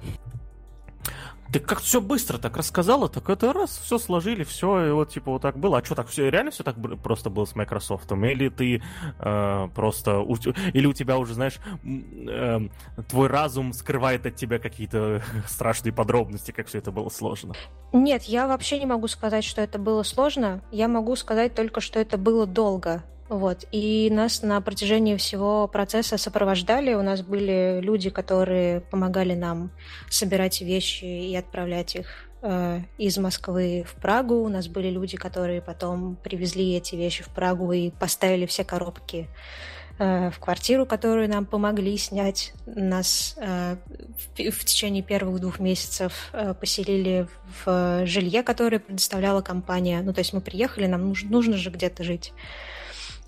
Ты 1.51 1.59
как 1.59 1.79
все 1.79 2.01
быстро 2.01 2.37
так 2.37 2.57
рассказала, 2.57 3.07
так 3.09 3.29
это 3.29 3.53
раз, 3.53 3.79
все 3.83 3.97
сложили, 3.97 4.43
все, 4.43 4.87
и 4.87 4.91
вот 4.91 5.09
типа 5.09 5.31
вот 5.31 5.41
так 5.41 5.57
было. 5.57 5.77
А 5.79 5.85
что 5.85 5.95
так 5.95 6.07
все 6.07 6.29
реально 6.29 6.51
все 6.51 6.63
так 6.63 6.75
просто 7.01 7.29
было 7.29 7.45
с 7.45 7.55
Microsoft? 7.55 8.11
Или 8.11 8.49
ты 8.49 8.81
э, 9.19 9.67
просто 9.73 10.19
у, 10.19 10.35
или 10.35 10.85
у 10.85 10.93
тебя 10.93 11.17
уже, 11.17 11.33
знаешь, 11.33 11.59
э, 11.83 12.59
твой 13.07 13.27
разум 13.27 13.73
скрывает 13.73 14.25
от 14.25 14.35
тебя 14.35 14.59
какие-то 14.59 15.23
страшные 15.47 15.93
подробности, 15.93 16.51
как 16.51 16.67
все 16.67 16.79
это 16.79 16.91
было 16.91 17.09
сложно? 17.09 17.53
Нет, 17.93 18.23
я 18.23 18.47
вообще 18.47 18.79
не 18.79 18.85
могу 18.85 19.07
сказать, 19.07 19.43
что 19.43 19.61
это 19.61 19.79
было 19.79 20.03
сложно. 20.03 20.61
Я 20.71 20.87
могу 20.87 21.15
сказать 21.15 21.55
только, 21.55 21.81
что 21.81 21.99
это 21.99 22.17
было 22.17 22.45
долго. 22.45 23.03
Вот. 23.29 23.65
И 23.71 24.09
нас 24.11 24.41
на 24.41 24.61
протяжении 24.61 25.17
всего 25.17 25.67
процесса 25.67 26.17
сопровождали. 26.17 26.93
У 26.93 27.01
нас 27.01 27.21
были 27.21 27.79
люди, 27.81 28.09
которые 28.09 28.81
помогали 28.81 29.33
нам 29.33 29.71
собирать 30.09 30.61
вещи 30.61 31.03
и 31.03 31.35
отправлять 31.35 31.95
их 31.95 32.07
э, 32.41 32.81
из 32.97 33.17
Москвы 33.17 33.85
в 33.85 33.95
Прагу. 33.95 34.35
У 34.35 34.47
нас 34.47 34.67
были 34.69 34.89
люди, 34.89 35.17
которые 35.17 35.61
потом 35.61 36.15
привезли 36.23 36.73
эти 36.75 36.95
вещи 36.95 37.23
в 37.23 37.27
Прагу 37.29 37.73
и 37.73 37.91
поставили 37.91 38.45
все 38.45 38.63
коробки 38.63 39.27
э, 39.99 40.29
в 40.29 40.39
квартиру, 40.39 40.85
которую 40.85 41.27
нам 41.27 41.45
помогли 41.45 41.97
снять. 41.97 42.53
Нас 42.65 43.35
э, 43.41 43.75
в, 44.37 44.51
в 44.51 44.65
течение 44.65 45.03
первых 45.03 45.41
двух 45.41 45.59
месяцев 45.59 46.29
э, 46.31 46.53
поселили 46.53 47.27
в 47.65 48.05
жилье, 48.05 48.41
которое 48.41 48.79
предоставляла 48.79 49.41
компания. 49.41 50.01
Ну, 50.01 50.13
то 50.13 50.19
есть 50.19 50.31
мы 50.31 50.39
приехали, 50.39 50.85
нам 50.87 51.09
нужно, 51.09 51.29
нужно 51.29 51.57
же 51.57 51.71
где-то 51.71 52.05
жить. 52.05 52.31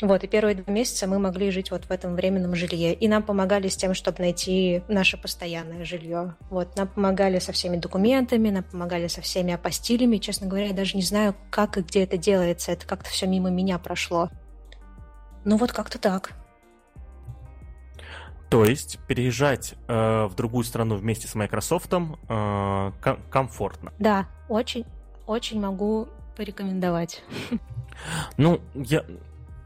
Вот, 0.01 0.23
и 0.23 0.27
первые 0.27 0.55
два 0.55 0.73
месяца 0.73 1.07
мы 1.07 1.19
могли 1.19 1.51
жить 1.51 1.71
вот 1.71 1.85
в 1.85 1.91
этом 1.91 2.15
временном 2.15 2.55
жилье. 2.55 2.93
И 2.93 3.07
нам 3.09 3.21
помогали 3.21 3.67
с 3.67 3.75
тем, 3.75 3.93
чтобы 3.93 4.19
найти 4.19 4.81
наше 4.87 5.17
постоянное 5.17 5.83
жилье. 5.83 6.35
Вот, 6.49 6.77
нам 6.77 6.87
помогали 6.87 7.39
со 7.39 7.51
всеми 7.51 7.75
документами, 7.75 8.49
нам 8.49 8.63
помогали 8.63 9.07
со 9.07 9.21
всеми 9.21 9.53
апостилями. 9.53 10.17
Честно 10.17 10.47
говоря, 10.47 10.67
я 10.67 10.73
даже 10.73 10.95
не 10.95 11.03
знаю, 11.03 11.35
как 11.49 11.77
и 11.77 11.81
где 11.81 12.03
это 12.03 12.17
делается. 12.17 12.71
Это 12.71 12.87
как-то 12.87 13.09
все 13.09 13.27
мимо 13.27 13.49
меня 13.49 13.77
прошло. 13.77 14.29
Ну 15.43 15.57
вот 15.57 15.73
как-то 15.73 15.99
так. 15.99 16.33
То 18.49 18.65
есть 18.65 18.99
переезжать 19.07 19.75
э, 19.87 20.25
в 20.25 20.33
другую 20.35 20.63
страну 20.63 20.95
вместе 20.95 21.27
с 21.27 21.35
Microsoft 21.35 21.93
э, 21.93 22.91
ком- 23.01 23.19
комфортно. 23.29 23.93
Да, 23.99 24.27
очень, 24.47 24.85
очень 25.27 25.59
могу 25.59 26.07
порекомендовать. 26.35 27.21
Ну, 28.37 28.61
я, 28.73 29.03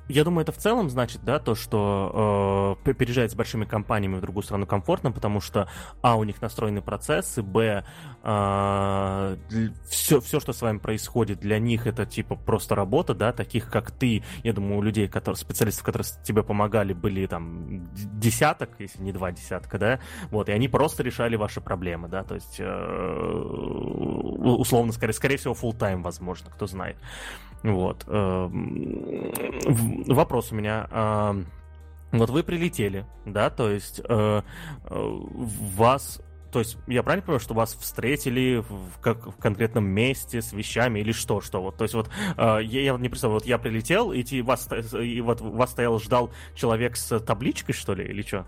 я 0.10 0.24
думаю, 0.24 0.44
это 0.44 0.52
в 0.52 0.58
целом 0.58 0.90
значит, 0.90 1.22
да, 1.24 1.40
то, 1.40 1.56
что 1.56 2.78
э, 2.86 2.94
переезжать 2.94 3.32
с 3.32 3.36
большими 3.36 3.66
компаниями 3.66 4.16
в 4.16 4.22
другую 4.22 4.44
страну 4.44 4.66
комфортно, 4.66 5.12
потому 5.12 5.40
что, 5.40 5.70
а, 6.02 6.18
у 6.18 6.24
них 6.24 6.42
настроены 6.42 6.82
процессы, 6.82 7.42
б, 7.42 7.86
э, 8.24 9.38
все, 9.88 10.20
все, 10.20 10.40
что 10.40 10.52
с 10.52 10.62
вами 10.62 10.80
происходит, 10.80 11.40
для 11.40 11.58
них 11.60 11.88
это, 11.88 12.06
типа, 12.06 12.36
просто 12.36 12.76
работа, 12.76 13.14
да, 13.14 13.32
таких, 13.32 13.70
как 13.70 13.92
ты, 13.92 14.24
я 14.44 14.54
думаю, 14.54 14.80
у 14.80 14.82
людей, 14.82 15.08
которые, 15.08 15.38
специалистов, 15.38 15.86
которые 15.86 16.08
тебе 16.24 16.44
помогали, 16.44 16.94
были, 16.94 17.26
там, 17.26 17.86
десяток, 17.94 18.72
если 18.80 19.02
не 19.02 19.14
два 19.14 19.32
десятка, 19.32 19.78
да, 19.78 20.00
вот, 20.32 20.50
и 20.50 20.52
они 20.52 20.68
просто 20.68 21.04
решали 21.04 21.38
ваши 21.38 21.62
проблемы, 21.62 22.10
да, 22.10 22.24
то 22.24 22.36
есть, 22.36 22.58
э, 22.60 23.24
условно, 24.44 24.92
скорее, 24.92 25.14
скорее 25.14 25.38
всего, 25.38 25.54
full 25.54 25.78
time 25.78 26.02
возможно, 26.02 26.50
кто 26.52 26.68
знает. 26.68 26.98
Вот. 27.64 28.04
Эм, 28.08 28.62
вопрос 30.08 30.52
у 30.52 30.56
меня. 30.56 31.44
Вот 32.12 32.30
вы 32.30 32.44
прилетели, 32.44 33.08
да, 33.26 33.50
то 33.50 33.72
есть 33.72 34.00
э, 34.08 34.42
э 34.86 35.20
вас 35.76 36.22
то 36.54 36.60
есть 36.60 36.78
я 36.86 37.02
правильно 37.02 37.26
понимаю, 37.26 37.40
что 37.40 37.56
вас 37.56 37.74
встретили 37.74 38.58
в, 38.58 39.00
как, 39.02 39.26
в 39.26 39.38
конкретном 39.38 39.86
месте 39.86 40.40
с 40.40 40.54
вещами 40.54 41.00
или 41.00 41.12
что, 41.12 41.42
что 41.42 41.64
вот, 41.64 41.78
то 41.78 41.84
есть 41.84 41.96
вот 41.96 42.10
э, 42.38 42.60
я, 42.62 42.82
я 42.82 42.98
не 42.98 43.10
представляю, 43.10 43.40
вот 43.40 43.48
я 43.48 43.58
прилетел, 43.58 44.12
и, 44.14 44.42
вас, 44.44 44.70
и 44.94 45.20
вот 45.22 45.42
вас 45.42 45.72
стоял, 45.72 46.00
ждал 46.00 46.30
человек 46.54 46.96
с 46.96 47.20
табличкой, 47.20 47.74
что 47.74 47.96
ли, 47.96 48.06
или 48.06 48.22
что? 48.22 48.46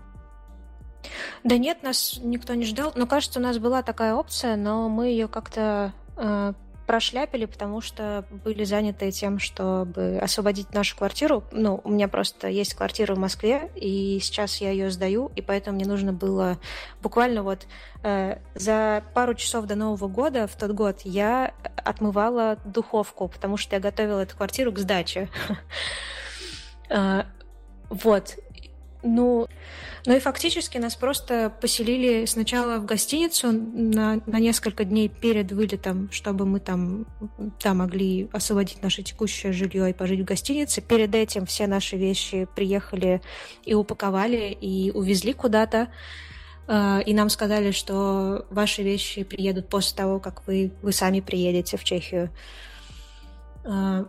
Да 1.42 1.58
нет, 1.58 1.82
нас 1.82 2.20
никто 2.22 2.54
не 2.54 2.64
ждал. 2.64 2.92
Но 2.94 3.06
кажется, 3.06 3.40
у 3.40 3.42
нас 3.42 3.58
была 3.58 3.82
такая 3.82 4.14
опция, 4.14 4.56
но 4.56 4.88
мы 4.88 5.08
ее 5.08 5.26
как-то 5.26 5.92
э, 6.16 6.52
прошляпили, 6.86 7.46
потому 7.46 7.80
что 7.80 8.24
были 8.30 8.64
заняты 8.64 9.10
тем, 9.10 9.38
чтобы 9.38 10.18
освободить 10.18 10.72
нашу 10.72 10.96
квартиру. 10.96 11.44
Ну, 11.50 11.80
у 11.84 11.90
меня 11.90 12.08
просто 12.08 12.48
есть 12.48 12.74
квартира 12.74 13.14
в 13.14 13.18
Москве, 13.18 13.70
и 13.74 14.18
сейчас 14.22 14.60
я 14.60 14.70
ее 14.70 14.90
сдаю, 14.90 15.32
и 15.36 15.42
поэтому 15.42 15.76
мне 15.76 15.86
нужно 15.86 16.12
было 16.12 16.58
буквально 17.02 17.42
вот 17.42 17.66
э, 18.02 18.38
за 18.54 19.02
пару 19.14 19.34
часов 19.34 19.66
до 19.66 19.74
Нового 19.74 20.08
года, 20.08 20.46
в 20.46 20.56
тот 20.56 20.72
год, 20.72 21.00
я 21.04 21.52
отмывала 21.76 22.58
духовку, 22.64 23.28
потому 23.28 23.56
что 23.56 23.76
я 23.76 23.80
готовила 23.80 24.20
эту 24.20 24.36
квартиру 24.36 24.72
к 24.72 24.78
сдаче. 24.78 25.28
Э, 26.88 27.24
вот. 27.90 28.36
Ну, 29.06 29.46
ну 30.04 30.16
и 30.16 30.18
фактически 30.18 30.78
нас 30.78 30.96
просто 30.96 31.52
поселили 31.60 32.24
сначала 32.26 32.78
в 32.78 32.84
гостиницу 32.84 33.52
на, 33.52 34.20
на 34.26 34.40
несколько 34.40 34.84
дней 34.84 35.08
перед 35.08 35.52
вылетом, 35.52 36.10
чтобы 36.10 36.44
мы 36.44 36.58
там, 36.58 37.06
там 37.60 37.78
могли 37.78 38.28
освободить 38.32 38.82
наше 38.82 39.02
текущее 39.02 39.52
жилье 39.52 39.90
и 39.90 39.92
пожить 39.92 40.20
в 40.20 40.24
гостинице. 40.24 40.80
Перед 40.80 41.14
этим 41.14 41.46
все 41.46 41.68
наши 41.68 41.96
вещи 41.96 42.48
приехали 42.56 43.22
и 43.64 43.74
упаковали, 43.74 44.56
и 44.60 44.90
увезли 44.90 45.32
куда-то. 45.32 45.88
А, 46.66 47.00
и 47.06 47.14
нам 47.14 47.28
сказали, 47.28 47.70
что 47.70 48.44
ваши 48.50 48.82
вещи 48.82 49.22
приедут 49.22 49.68
после 49.68 49.96
того, 49.96 50.18
как 50.18 50.46
вы, 50.48 50.72
вы 50.82 50.92
сами 50.92 51.20
приедете 51.20 51.76
в 51.76 51.84
Чехию. 51.84 52.30
А, 53.64 54.04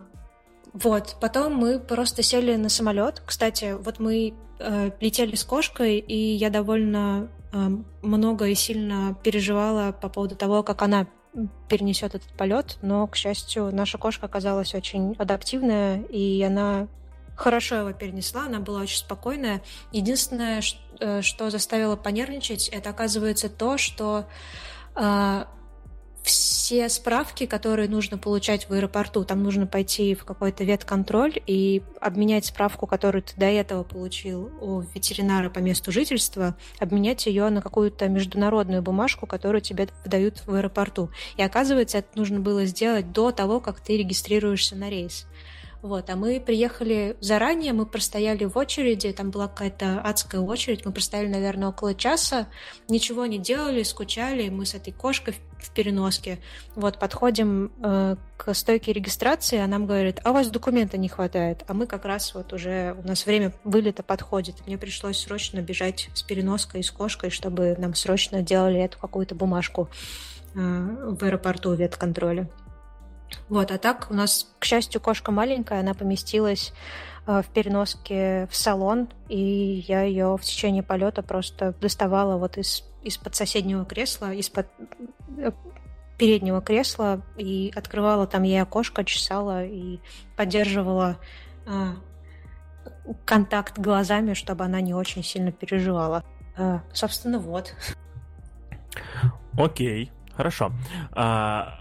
вот, 0.72 1.16
потом 1.20 1.54
мы 1.54 1.78
просто 1.78 2.22
сели 2.22 2.56
на 2.56 2.68
самолет. 2.68 3.22
Кстати, 3.24 3.76
вот 3.78 4.00
мы 4.00 4.34
э, 4.58 4.90
с 5.00 5.44
кошкой, 5.44 5.98
и 5.98 6.16
я 6.16 6.50
довольно 6.50 7.28
э, 7.52 7.68
много 8.02 8.46
и 8.46 8.54
сильно 8.54 9.16
переживала 9.22 9.92
по 9.92 10.08
поводу 10.08 10.36
того, 10.36 10.62
как 10.62 10.82
она 10.82 11.06
перенесет 11.68 12.14
этот 12.14 12.30
полет, 12.30 12.78
но, 12.82 13.06
к 13.06 13.16
счастью, 13.16 13.70
наша 13.72 13.98
кошка 13.98 14.26
оказалась 14.26 14.74
очень 14.74 15.14
адаптивная, 15.18 16.02
и 16.02 16.42
она 16.42 16.88
хорошо 17.36 17.76
его 17.76 17.92
перенесла, 17.92 18.46
она 18.46 18.58
была 18.58 18.80
очень 18.80 18.98
спокойная. 18.98 19.62
Единственное, 19.92 20.62
э, 21.00 21.22
что 21.22 21.50
заставило 21.50 21.96
понервничать, 21.96 22.68
это 22.68 22.90
оказывается 22.90 23.48
то, 23.48 23.78
что 23.78 24.26
э, 24.96 25.44
все 26.22 26.88
справки, 26.88 27.46
которые 27.46 27.88
нужно 27.88 28.18
получать 28.18 28.68
в 28.68 28.72
аэропорту. 28.72 29.24
Там 29.24 29.42
нужно 29.42 29.66
пойти 29.66 30.14
в 30.14 30.24
какой-то 30.24 30.64
ветконтроль 30.64 31.40
и 31.46 31.82
обменять 32.00 32.46
справку, 32.46 32.86
которую 32.86 33.22
ты 33.22 33.32
до 33.36 33.46
этого 33.46 33.84
получил 33.84 34.50
у 34.60 34.80
ветеринара 34.80 35.48
по 35.50 35.60
месту 35.60 35.92
жительства, 35.92 36.56
обменять 36.78 37.26
ее 37.26 37.48
на 37.48 37.62
какую-то 37.62 38.08
международную 38.08 38.82
бумажку, 38.82 39.26
которую 39.26 39.62
тебе 39.62 39.88
выдают 40.04 40.42
в 40.46 40.54
аэропорту. 40.54 41.10
И 41.36 41.42
оказывается, 41.42 41.98
это 41.98 42.08
нужно 42.16 42.40
было 42.40 42.64
сделать 42.66 43.12
до 43.12 43.32
того, 43.32 43.60
как 43.60 43.80
ты 43.80 43.96
регистрируешься 43.96 44.76
на 44.76 44.90
рейс. 44.90 45.26
Вот, 45.80 46.10
а 46.10 46.16
мы 46.16 46.40
приехали 46.40 47.16
заранее, 47.20 47.72
мы 47.72 47.86
простояли 47.86 48.44
в 48.44 48.58
очереди, 48.58 49.12
там 49.12 49.30
была 49.30 49.46
какая-то 49.46 50.00
адская 50.00 50.40
очередь, 50.40 50.84
мы 50.84 50.90
простояли, 50.90 51.28
наверное, 51.28 51.68
около 51.68 51.94
часа, 51.94 52.48
ничего 52.88 53.26
не 53.26 53.38
делали, 53.38 53.84
скучали, 53.84 54.48
мы 54.48 54.66
с 54.66 54.74
этой 54.74 54.92
кошкой 54.92 55.34
в, 55.60 55.70
переноске. 55.70 56.40
Вот, 56.74 56.98
подходим 56.98 57.70
э, 57.80 58.16
к 58.36 58.54
стойке 58.54 58.92
регистрации, 58.92 59.58
а 59.58 59.68
нам 59.68 59.86
говорят, 59.86 60.20
а 60.24 60.30
у 60.30 60.34
вас 60.34 60.48
документа 60.48 60.98
не 60.98 61.08
хватает, 61.08 61.62
а 61.68 61.74
мы 61.74 61.86
как 61.86 62.04
раз 62.04 62.34
вот 62.34 62.52
уже, 62.52 62.96
у 63.00 63.06
нас 63.06 63.24
время 63.24 63.52
вылета 63.62 64.02
подходит, 64.02 64.66
мне 64.66 64.78
пришлось 64.78 65.18
срочно 65.18 65.60
бежать 65.60 66.10
с 66.14 66.22
переноской 66.22 66.80
и 66.80 66.82
с 66.82 66.90
кошкой, 66.90 67.30
чтобы 67.30 67.76
нам 67.78 67.94
срочно 67.94 68.42
делали 68.42 68.80
эту 68.80 68.98
какую-то 68.98 69.36
бумажку 69.36 69.88
э, 70.54 70.58
в 70.58 71.22
аэропорту 71.22 71.72
ветконтроля. 71.74 72.48
Вот, 73.48 73.70
а 73.70 73.78
так 73.78 74.08
у 74.10 74.14
нас, 74.14 74.50
к 74.58 74.64
счастью, 74.64 75.00
кошка 75.00 75.32
маленькая, 75.32 75.80
она 75.80 75.94
поместилась 75.94 76.72
э, 77.26 77.42
в 77.42 77.46
переноске 77.48 78.46
в 78.50 78.56
салон, 78.56 79.08
и 79.28 79.84
я 79.86 80.02
ее 80.02 80.36
в 80.36 80.42
течение 80.42 80.82
полета 80.82 81.22
просто 81.22 81.74
доставала 81.80 82.36
вот 82.36 82.58
из, 82.58 82.84
из-под 83.02 83.34
соседнего 83.34 83.84
кресла, 83.84 84.32
из-под 84.34 84.68
э, 85.38 85.52
переднего 86.18 86.60
кресла, 86.60 87.22
и 87.36 87.72
открывала 87.74 88.26
там 88.26 88.42
ей 88.42 88.60
окошко, 88.60 89.04
чесала 89.04 89.64
и 89.64 90.00
поддерживала 90.36 91.18
э, 91.66 91.94
контакт 93.24 93.78
глазами, 93.78 94.34
чтобы 94.34 94.64
она 94.64 94.80
не 94.80 94.94
очень 94.94 95.22
сильно 95.22 95.52
переживала. 95.52 96.24
Э, 96.56 96.80
собственно, 96.92 97.38
вот. 97.38 97.74
Окей, 99.56 100.12
хорошо. 100.34 100.72
А, 101.12 101.80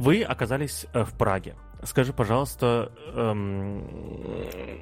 вы 0.00 0.22
оказались 0.22 0.86
э, 0.92 1.04
в 1.04 1.12
Праге. 1.12 1.54
Скажи, 1.82 2.12
пожалуйста, 2.12 2.92
эм, 3.14 3.84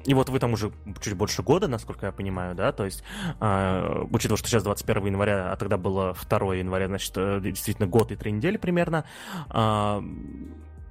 и 0.05 0.13
вот 0.13 0.29
вы 0.29 0.39
там 0.39 0.53
уже 0.53 0.71
чуть 1.01 1.13
больше 1.13 1.43
года, 1.43 1.67
насколько 1.67 2.07
я 2.07 2.11
понимаю, 2.11 2.55
да, 2.55 2.73
то 2.73 2.83
есть, 2.83 3.03
э, 3.39 4.03
учитывая, 4.11 4.37
что 4.37 4.49
сейчас 4.49 4.63
21 4.63 5.05
января, 5.05 5.51
а 5.51 5.55
тогда 5.55 5.77
было 5.77 6.13
2 6.13 6.55
января, 6.55 6.87
значит, 6.87 7.13
э, 7.15 7.39
действительно 7.41 7.87
год 7.87 8.11
и 8.11 8.15
три 8.15 8.31
недели 8.31 8.57
примерно. 8.57 9.05
Э, 9.49 10.01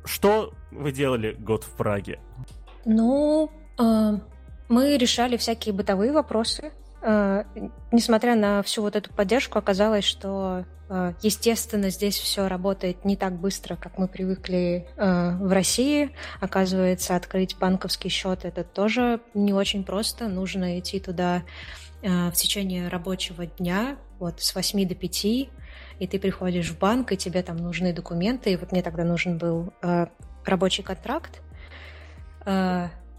что 0.04 0.54
вы 0.70 0.92
делали 0.92 1.32
год 1.32 1.64
в 1.64 1.76
Праге? 1.76 2.20
Ну, 2.86 3.50
э, 3.78 4.12
мы 4.68 4.96
решали 4.96 5.36
всякие 5.36 5.74
бытовые 5.74 6.12
вопросы. 6.12 6.72
Э, 7.02 7.44
несмотря 7.92 8.34
на 8.37 8.62
всю 8.62 8.82
вот 8.82 8.96
эту 8.96 9.12
поддержку, 9.12 9.58
оказалось, 9.58 10.04
что 10.04 10.64
Э, 10.88 11.12
естественно, 11.22 11.90
здесь 11.90 12.16
все 12.16 12.48
работает 12.48 13.04
не 13.04 13.16
так 13.16 13.34
быстро, 13.34 13.76
как 13.76 13.98
мы 13.98 14.08
привыкли 14.08 14.87
э, 14.96 15.37
в 15.37 15.52
России. 15.52 16.11
Оказывается, 16.40 17.16
открыть 17.16 17.56
банковский 17.58 18.08
счет 18.08 18.44
это 18.44 18.64
тоже 18.64 19.20
не 19.34 19.52
очень 19.52 19.84
просто. 19.84 20.28
Нужно 20.28 20.78
идти 20.78 21.00
туда 21.00 21.42
в 22.00 22.30
течение 22.30 22.87
рабочего 22.87 23.44
дня, 23.44 23.96
вот 24.20 24.40
с 24.40 24.54
8 24.54 24.87
до 24.87 24.94
5, 24.94 25.24
и 25.24 25.50
ты 26.08 26.20
приходишь 26.20 26.70
в 26.70 26.78
банк, 26.78 27.11
и 27.11 27.16
тебе 27.16 27.42
там 27.42 27.56
нужны 27.56 27.92
документы. 27.92 28.52
И 28.52 28.56
вот 28.56 28.70
мне 28.70 28.84
тогда 28.84 29.02
нужен 29.02 29.37
был 29.37 29.72
рабочий 30.44 30.84
контракт. 30.84 31.40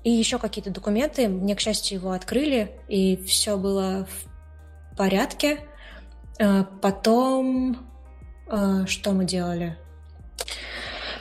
И 0.04 0.10
еще 0.10 0.40
какие-то 0.40 0.72
документы. 0.72 1.28
Мне, 1.28 1.56
к 1.56 1.60
счастью, 1.60 2.00
его 2.00 2.12
открыли, 2.12 2.72
и 2.88 3.18
все 3.18 3.58
было 3.58 4.08
в 4.10 4.98
порядке. 4.98 5.60
Э, 6.40 6.64
потом, 6.82 7.86
э, 8.48 8.86
что 8.88 9.12
мы 9.12 9.26
делали? 9.26 9.78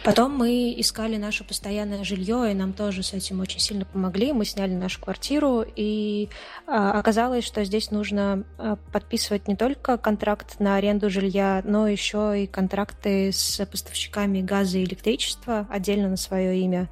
Потом 0.04 0.32
мы 0.32 0.74
искали 0.78 1.16
наше 1.16 1.44
постоянное 1.44 2.04
жилье, 2.04 2.50
и 2.50 2.54
нам 2.54 2.72
тоже 2.72 3.02
с 3.02 3.12
этим 3.12 3.40
очень 3.40 3.58
сильно 3.58 3.84
помогли. 3.84 4.32
Мы 4.32 4.44
сняли 4.44 4.72
нашу 4.72 5.00
квартиру, 5.00 5.64
и 5.76 6.30
а, 6.66 6.92
оказалось, 6.92 7.44
что 7.44 7.62
здесь 7.64 7.90
нужно 7.90 8.44
подписывать 8.92 9.48
не 9.48 9.56
только 9.56 9.98
контракт 9.98 10.60
на 10.60 10.76
аренду 10.76 11.10
жилья, 11.10 11.62
но 11.64 11.88
еще 11.88 12.44
и 12.44 12.46
контракты 12.46 13.32
с 13.32 13.62
поставщиками 13.66 14.40
газа 14.40 14.78
и 14.78 14.84
электричества 14.84 15.66
отдельно 15.68 16.08
на 16.08 16.16
свое 16.16 16.58
имя. 16.58 16.88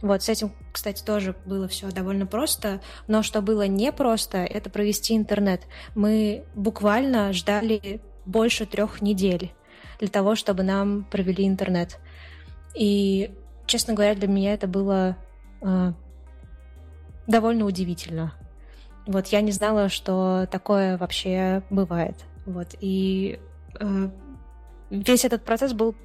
Вот, 0.00 0.22
с 0.22 0.28
этим, 0.28 0.52
кстати, 0.72 1.02
тоже 1.02 1.34
было 1.44 1.66
все 1.66 1.90
довольно 1.90 2.26
просто, 2.26 2.80
но 3.08 3.22
что 3.22 3.42
было 3.42 3.66
непросто, 3.66 4.38
это 4.38 4.70
провести 4.70 5.16
интернет. 5.16 5.62
Мы 5.94 6.44
буквально 6.54 7.32
ждали 7.32 8.00
больше 8.24 8.64
трех 8.64 9.02
недель 9.02 9.52
для 9.98 10.08
того, 10.08 10.36
чтобы 10.36 10.62
нам 10.62 11.04
провели 11.04 11.46
интернет. 11.46 11.98
И, 12.74 13.34
честно 13.66 13.94
говоря, 13.94 14.14
для 14.14 14.28
меня 14.28 14.54
это 14.54 14.68
было 14.68 15.16
э, 15.62 15.92
довольно 17.26 17.64
удивительно. 17.64 18.34
Вот 19.06 19.28
я 19.28 19.40
не 19.40 19.50
знала, 19.50 19.88
что 19.88 20.46
такое 20.50 20.96
вообще 20.96 21.62
бывает. 21.70 22.24
Вот 22.46 22.68
и 22.80 23.40
э, 23.80 24.10
весь 24.90 25.24
этот 25.24 25.44
процесс 25.44 25.72
был 25.72 25.96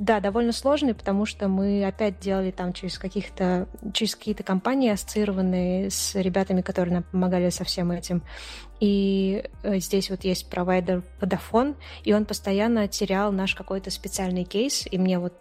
да, 0.00 0.18
довольно 0.20 0.52
сложный, 0.52 0.94
потому 0.94 1.26
что 1.26 1.46
мы 1.46 1.84
опять 1.84 2.18
делали 2.18 2.50
там 2.50 2.72
через 2.72 2.98
каких-то 2.98 3.68
через 3.92 4.16
какие-то 4.16 4.42
компании, 4.42 4.90
ассоциированные 4.90 5.90
с 5.90 6.14
ребятами, 6.14 6.62
которые 6.62 6.94
нам 6.94 7.02
помогали 7.02 7.50
со 7.50 7.64
всем 7.64 7.92
этим. 7.92 8.22
И 8.80 9.44
э, 9.62 9.78
здесь 9.78 10.08
вот 10.08 10.24
есть 10.24 10.48
провайдер 10.48 11.02
Vodafone, 11.20 11.76
и 12.02 12.14
он 12.14 12.24
постоянно 12.24 12.88
терял 12.88 13.30
наш 13.30 13.54
какой-то 13.54 13.90
специальный 13.90 14.44
кейс, 14.44 14.88
и 14.90 14.96
мне 14.96 15.18
вот 15.18 15.34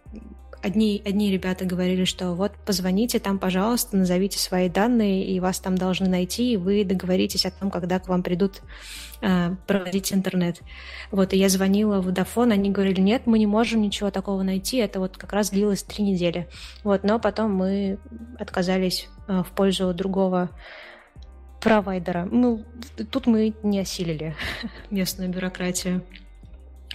одни, 0.62 1.02
одни 1.06 1.32
ребята 1.32 1.66
говорили, 1.66 2.06
что 2.06 2.34
вот 2.34 2.54
позвоните 2.66 3.20
там, 3.20 3.40
пожалуйста, 3.40 3.98
назовите 3.98 4.40
свои 4.40 4.70
данные, 4.70 5.26
и 5.26 5.40
вас 5.40 5.60
там 5.60 5.78
должны 5.78 6.08
найти, 6.08 6.54
и 6.54 6.58
вы 6.58 6.84
договоритесь 6.84 7.46
о 7.46 7.52
том, 7.52 7.72
когда 7.72 8.00
к 8.00 8.08
вам 8.08 8.24
придут 8.24 8.62
э, 9.22 9.56
проводить 9.68 10.14
интернет. 10.14 10.62
Вот, 11.12 11.34
и 11.34 11.38
я 11.38 11.50
звонила 11.50 12.02
в 12.02 12.10
Vodafone, 12.10 12.54
они 12.54 12.72
говорили, 12.72 13.02
нет, 13.02 13.24
мы 13.26 13.40
не 13.40 13.48
можем 13.48 13.82
ничего 13.82 14.12
такого 14.12 14.44
найти, 14.44 14.78
это 14.78 15.00
вот 15.00 15.18
как 15.18 15.34
раз 15.34 15.50
длилось 15.50 15.84
три 15.84 16.04
недели. 16.04 16.48
Вот, 16.84 17.04
но 17.04 17.20
потом 17.20 17.54
мы 17.54 18.00
отказались 18.38 19.10
э, 19.28 19.44
в 19.44 19.52
пользу 19.52 19.94
другого 19.94 20.50
провайдера. 21.60 22.28
Ну, 22.32 22.64
тут 23.12 23.28
мы 23.28 23.54
не 23.64 23.80
осилили 23.80 24.36
местную 24.90 25.30
бюрократию. 25.30 26.04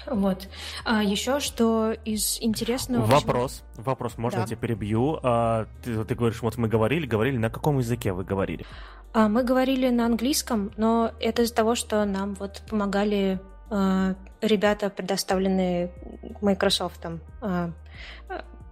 Вот. 0.06 0.48
А 0.84 1.02
еще 1.02 1.40
что 1.40 1.92
из 2.04 2.38
интересного... 2.40 3.04
Вопрос. 3.06 3.62
Общем... 3.72 3.84
Вопрос, 3.84 4.18
можно 4.18 4.38
да. 4.38 4.42
я 4.42 4.46
тебя 4.48 4.56
перебью? 4.58 5.18
А, 5.22 5.66
ты, 5.82 6.04
ты 6.04 6.14
говоришь, 6.14 6.42
вот 6.42 6.56
мы 6.58 6.68
говорили, 6.68 7.06
говорили, 7.06 7.36
на 7.36 7.50
каком 7.50 7.78
языке 7.78 8.12
вы 8.12 8.24
говорили? 8.24 8.64
А, 9.12 9.28
мы 9.28 9.44
говорили 9.44 9.88
на 9.90 10.06
английском, 10.06 10.72
но 10.76 11.12
это 11.20 11.42
из-за 11.42 11.54
того, 11.54 11.74
что 11.74 12.04
нам 12.04 12.34
вот 12.34 12.62
помогали 12.68 13.40
а, 13.70 14.14
ребята, 14.40 14.90
предоставленные 14.90 15.92
Microsoft. 16.40 17.06
А, 17.40 17.70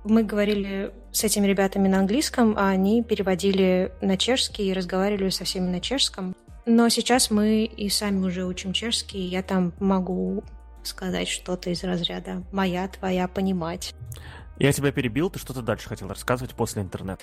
мы 0.05 0.25
говорили 0.25 0.93
с 1.13 1.25
этими 1.25 1.47
ребятами 1.47 1.89
на 1.89 2.01
английском, 2.01 2.55
а 2.59 2.69
они 2.69 3.03
переводили 3.03 3.93
на 4.01 4.17
чешский 4.17 4.69
и 4.69 4.73
разговаривали 4.73 5.31
со 5.31 5.45
всеми 5.45 5.69
на 5.69 5.81
чешском. 5.81 6.35
Но 6.67 6.89
сейчас 6.89 7.31
мы 7.31 7.65
и 7.65 7.89
сами 7.89 8.25
уже 8.25 8.45
учим 8.45 8.73
чешский, 8.73 9.21
я 9.21 9.43
там 9.43 9.73
могу 9.81 10.45
сказать 10.87 11.29
что-то 11.29 11.71
из 11.71 11.83
разряда 11.85 12.43
«моя, 12.53 12.89
твоя, 12.89 13.29
понимать». 13.29 13.95
Я 14.59 14.73
тебя 14.73 14.93
перебил, 14.93 15.31
ты 15.31 15.39
что-то 15.39 15.63
дальше 15.63 15.89
хотел 15.89 16.09
рассказывать 16.09 16.55
после 16.55 16.83
интернета. 16.83 17.23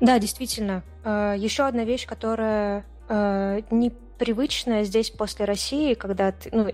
Да, 0.00 0.18
действительно. 0.18 0.82
Э, 1.04 1.34
Еще 1.36 1.64
одна 1.66 1.84
вещь, 1.84 2.06
которая 2.06 2.86
э, 3.08 3.60
не 3.70 3.92
привычное 4.20 4.84
здесь 4.84 5.10
после 5.10 5.46
России, 5.46 5.94
когда 5.94 6.30
ты, 6.30 6.50
ну, 6.52 6.70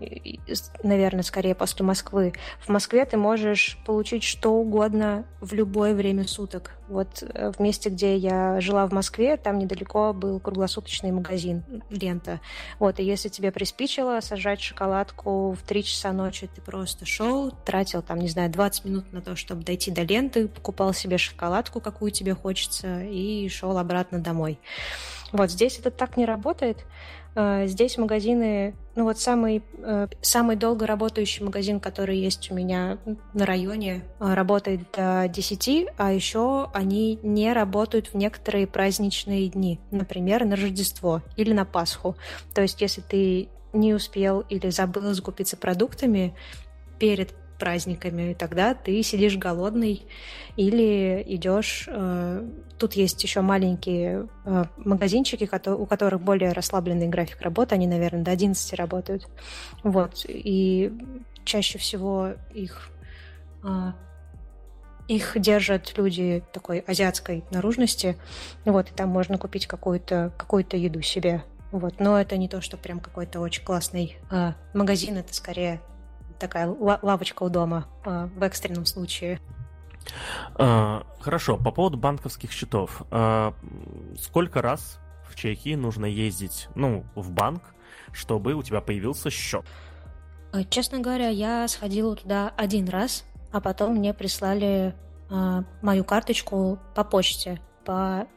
наверное, 0.83 1.23
скорее 1.23 1.55
после 1.55 1.87
Москвы. 1.87 2.33
В 2.59 2.69
Москве 2.71 3.05
ты 3.05 3.17
можешь 3.17 3.79
получить 3.87 4.25
что 4.25 4.51
угодно 4.51 5.25
в 5.41 5.55
любое 5.55 5.95
время 5.95 6.27
суток. 6.27 6.73
Вот 6.89 7.23
э, 7.23 7.53
в 7.57 7.61
месте, 7.61 7.89
где 7.89 8.17
я 8.17 8.61
жила 8.61 8.85
в 8.89 8.93
Москве, 8.93 9.37
там 9.37 9.61
недалеко 9.61 10.13
был 10.13 10.41
круглосуточный 10.41 11.13
магазин, 11.13 11.63
лента. 11.89 12.41
Вот, 12.81 12.99
и 12.99 13.05
если 13.05 13.29
тебе 13.29 13.53
приспичило 13.53 14.19
сажать 14.21 14.61
шоколадку 14.61 15.53
в 15.53 15.63
3 15.63 15.85
часа 15.85 16.11
ночи, 16.11 16.51
ты 16.53 16.61
просто 16.61 17.07
шел, 17.07 17.53
тратил 17.65 18.03
там, 18.03 18.19
не 18.19 18.29
знаю, 18.29 18.51
20 18.51 18.85
минут 18.87 19.13
на 19.13 19.23
то, 19.23 19.37
чтобы 19.37 19.63
дойти 19.63 19.93
до 19.93 20.03
ленты, 20.03 20.49
покупал 20.49 20.93
себе 20.93 21.17
шоколадку, 21.17 21.81
какую 21.81 22.11
тебе 22.11 22.35
хочется, 22.35 23.05
и 23.05 23.49
шел 23.49 23.79
обратно 23.79 24.19
домой. 24.19 24.59
Вот 25.31 25.51
здесь 25.51 25.79
это 25.79 25.93
так 25.93 26.17
не 26.17 26.25
работает. 26.25 26.85
Э, 27.37 27.67
здесь 27.67 27.99
магазины, 27.99 28.75
ну 28.95 29.05
вот 29.05 29.19
самый, 29.21 29.63
э, 29.83 30.09
самый 30.23 30.57
долго 30.57 30.87
работающий 30.87 31.45
магазин, 31.45 31.81
который 31.81 32.19
есть 32.19 32.51
у 32.51 32.55
меня 32.55 32.97
на 33.35 33.45
районе, 33.45 34.03
э, 34.19 34.35
работает 34.35 34.81
до 34.97 35.29
10, 35.29 35.87
а 35.99 36.13
еще 36.13 36.71
они 36.73 37.21
не 37.23 37.53
работают 37.53 38.09
в 38.09 38.15
некоторые 38.15 38.67
праздничные 38.67 39.49
дни, 39.49 39.79
например, 39.91 40.47
на 40.47 40.57
Рождество 40.57 41.21
или 41.37 41.53
на 41.53 41.67
Пасху. 41.67 42.17
То 42.55 42.63
есть 42.63 42.81
если 42.81 43.03
ты 43.03 43.49
не 43.75 43.93
успел 43.93 44.41
или 44.41 44.71
забыл 44.71 45.13
закупиться 45.13 45.59
продуктами 45.59 46.35
перед 46.99 47.35
праздниками, 47.59 48.35
тогда 48.35 48.75
ты 48.75 49.03
сидишь 49.03 49.37
голодный 49.37 50.03
или 50.57 51.25
идешь... 51.27 51.85
Э, 51.89 52.47
тут 52.79 52.93
есть 52.93 53.23
еще 53.23 53.41
маленькие 53.41 54.29
э, 54.45 54.65
магазинчики, 54.77 55.49
у 55.71 55.87
которых 55.87 56.21
более 56.21 56.53
расслабленный 56.53 57.09
график 57.09 57.41
работы, 57.41 57.75
они, 57.75 57.87
наверное, 57.87 58.23
до 58.23 58.31
11 58.31 58.75
работают. 58.75 59.29
Вот, 59.83 60.25
и 60.29 60.93
чаще 61.45 61.79
всего 61.79 62.33
их 62.53 62.91
э, 63.65 63.93
их 65.09 65.33
держат 65.37 65.97
люди 65.97 66.43
такой 66.53 66.81
азиатской 66.81 67.45
наружности, 67.51 68.17
вот, 68.65 68.91
и 68.91 68.95
там 68.95 69.09
можно 69.09 69.39
купить 69.39 69.67
какую-то 69.67 70.33
какую 70.37 70.67
еду 70.73 71.01
себе. 71.03 71.45
Вот, 71.73 72.01
но 72.01 72.19
это 72.19 72.37
не 72.37 72.49
то, 72.49 72.61
что 72.61 72.77
прям 72.77 73.01
какой-то 73.01 73.41
очень 73.41 73.65
классный 73.65 74.17
э, 74.31 74.53
магазин, 74.73 75.17
это 75.17 75.35
скорее 75.35 75.81
такая 76.39 76.69
лавочка 76.69 77.43
у 77.43 77.49
дома 77.49 77.87
а, 78.05 78.29
в 78.29 78.43
экстренном 78.43 78.87
случае. 78.87 79.41
А, 80.55 81.05
хорошо, 81.21 81.57
по 81.57 81.71
поводу 81.71 81.97
банковских 81.97 82.53
счетов. 82.53 83.03
А, 83.11 83.55
сколько 84.19 84.63
раз 84.63 84.99
в 85.29 85.35
Чехии 85.35 85.75
нужно 85.75 86.07
ездить, 86.07 86.69
ну, 86.75 87.05
в 87.15 87.31
банк, 87.31 87.63
чтобы 88.13 88.55
у 88.55 88.63
тебя 88.63 88.81
появился 88.81 89.31
счет? 89.31 89.65
Честно 90.71 91.01
говоря, 91.01 91.29
я 91.29 91.67
сходила 91.69 92.17
туда 92.17 92.53
один 92.57 92.89
раз, 92.89 93.25
а 93.53 93.61
потом 93.61 93.97
мне 93.97 94.15
прислали 94.15 94.95
мою 95.83 96.05
карточку 96.05 96.79
по 96.95 97.03
почте, 97.03 97.61
по 97.85 98.29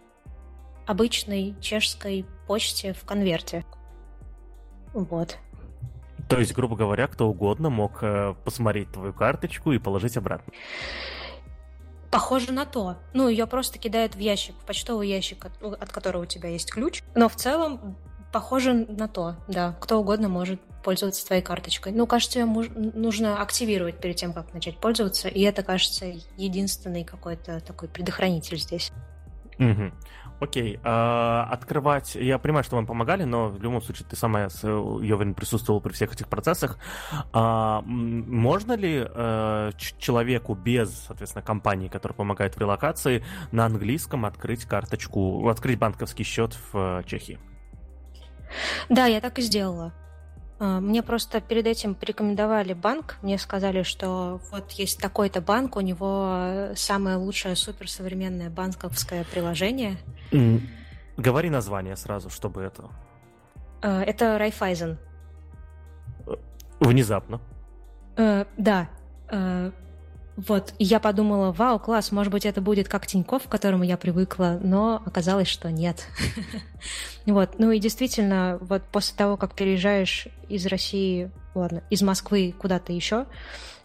обычной 0.88 1.56
чешской 1.62 2.26
почте 2.48 2.94
в 2.94 3.06
конверте. 3.06 3.64
Вот. 4.94 5.38
То 6.30 6.40
есть, 6.40 6.54
грубо 6.54 6.76
говоря, 6.76 7.08
кто 7.08 7.28
угодно 7.28 7.70
мог 7.72 8.04
э, 8.04 8.36
посмотреть 8.46 8.92
твою 8.92 9.14
карточку 9.14 9.72
и 9.72 9.80
положить 9.80 10.16
обратно. 10.16 10.54
Похоже 12.12 12.52
на 12.52 12.66
то. 12.66 12.98
Ну, 13.14 13.28
ее 13.28 13.48
просто 13.48 13.80
кидают 13.80 14.16
в 14.16 14.20
ящик, 14.20 14.56
в 14.62 14.66
почтовый 14.66 15.10
ящик, 15.10 15.46
от, 15.46 15.62
от 15.62 15.92
которого 15.92 16.24
у 16.24 16.26
тебя 16.26 16.50
есть 16.50 16.72
ключ. 16.72 17.02
Но 17.16 17.30
в 17.30 17.36
целом 17.36 17.98
похоже 18.32 18.74
на 18.74 19.08
то, 19.08 19.38
да. 19.48 19.76
Кто 19.82 20.00
угодно 20.00 20.30
может 20.30 20.62
пользоваться 20.84 21.26
твоей 21.26 21.42
карточкой. 21.42 21.94
Ну, 21.94 22.06
кажется, 22.06 22.40
ее 22.40 22.46
нужно 22.46 23.42
активировать 23.42 24.00
перед 24.00 24.16
тем, 24.16 24.32
как 24.32 24.54
начать 24.54 24.78
пользоваться. 24.78 25.28
И 25.28 25.42
это, 25.42 25.64
кажется, 25.64 26.14
единственный 26.38 27.04
какой-то 27.04 27.60
такой 27.60 27.90
предохранитель 27.90 28.58
здесь. 28.58 28.92
Угу. 29.60 29.92
Окей, 30.40 30.80
а, 30.84 31.48
открывать, 31.52 32.16
я 32.16 32.38
понимаю, 32.40 32.64
что 32.64 32.78
вам 32.78 32.86
помогали, 32.86 33.26
но 33.26 33.48
в 33.48 33.62
любом 33.62 33.82
случае 33.82 34.08
ты 34.10 34.16
сама, 34.16 34.48
я 34.64 34.76
уверен, 35.16 35.34
присутствовала 35.34 35.82
при 35.82 35.92
всех 35.92 36.14
этих 36.14 36.30
процессах. 36.30 36.78
А, 37.34 37.82
можно 37.82 38.74
ли 38.74 39.06
а, 39.06 39.72
человеку 39.78 40.56
без, 40.56 40.98
соответственно, 41.08 41.44
компании, 41.44 41.90
которая 41.90 42.16
помогает 42.16 42.56
в 42.56 42.60
релокации, 42.60 43.24
на 43.52 43.66
английском 43.66 44.26
открыть 44.26 44.64
карточку, 44.64 45.48
открыть 45.50 45.78
банковский 45.78 46.24
счет 46.24 46.58
в 46.72 47.04
Чехии? 47.06 47.38
Да, 48.88 49.08
я 49.08 49.20
так 49.20 49.40
и 49.40 49.42
сделала. 49.42 49.94
А, 50.60 50.80
мне 50.80 51.02
просто 51.02 51.40
перед 51.42 51.66
этим 51.66 51.96
порекомендовали 51.96 52.74
банк. 52.74 53.18
Мне 53.22 53.38
сказали, 53.38 53.84
что 53.84 54.42
вот 54.52 54.72
есть 54.72 55.00
такой-то 55.00 55.42
банк, 55.42 55.78
у 55.78 55.82
него 55.82 56.70
самое 56.76 57.16
лучшее 57.16 57.56
суперсовременное 57.56 58.50
банковское 58.50 59.24
приложение. 59.24 59.98
Говори 61.18 61.50
название 61.50 61.96
сразу, 61.96 62.30
чтобы 62.30 62.62
это... 62.62 62.90
А, 63.82 64.02
это 64.04 64.38
Райфайзен. 64.38 64.98
Внезапно. 66.80 67.42
Uh, 68.16 68.48
да. 68.58 68.90
Вот, 70.48 70.74
я 70.80 71.02
подумала, 71.02 71.52
вау, 71.52 71.80
класс, 71.80 72.14
может 72.14 72.32
быть, 72.32 72.46
это 72.46 72.62
будет 72.62 72.88
как 72.88 73.06
Тиньков, 73.06 73.44
к 73.44 73.50
которому 73.50 73.84
я 73.84 73.98
привыкла, 73.98 74.58
но 74.64 75.02
оказалось, 75.06 75.48
что 75.48 75.70
нет. 75.72 76.08
Вот, 77.26 77.60
ну 77.60 77.70
и 77.72 77.80
действительно, 77.80 78.58
вот 78.62 78.84
после 78.84 79.16
того, 79.16 79.38
как 79.38 79.54
переезжаешь 79.54 80.30
из 80.48 80.66
России, 80.66 81.30
ладно, 81.54 81.84
из 81.92 82.02
Москвы 82.02 82.56
куда-то 82.58 82.92
еще, 82.92 83.26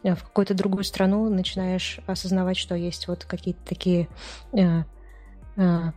э, 0.02 0.14
в 0.14 0.22
какую-то 0.22 0.54
другую 0.54 0.84
страну, 0.84 1.28
начинаешь 1.28 1.98
осознавать, 2.06 2.56
что 2.56 2.74
есть 2.74 3.06
вот 3.08 3.24
какие-то 3.24 3.60
такие 3.66 4.08
э, 4.52 4.84
э, 5.56 5.92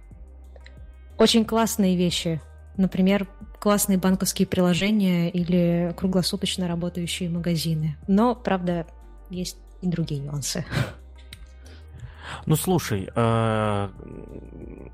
очень 1.18 1.46
классные 1.46 1.96
вещи, 1.96 2.42
например, 2.76 3.28
классные 3.60 3.98
банковские 3.98 4.48
приложения 4.48 5.30
или 5.30 5.94
круглосуточно 5.96 6.68
работающие 6.68 7.30
магазины. 7.30 7.96
Но, 8.08 8.36
правда, 8.36 8.88
есть 9.30 9.58
и 9.82 9.88
другие 9.88 10.22
нюансы. 10.22 10.66
Ну 12.46 12.56
слушай, 12.56 13.10
э, 13.14 13.90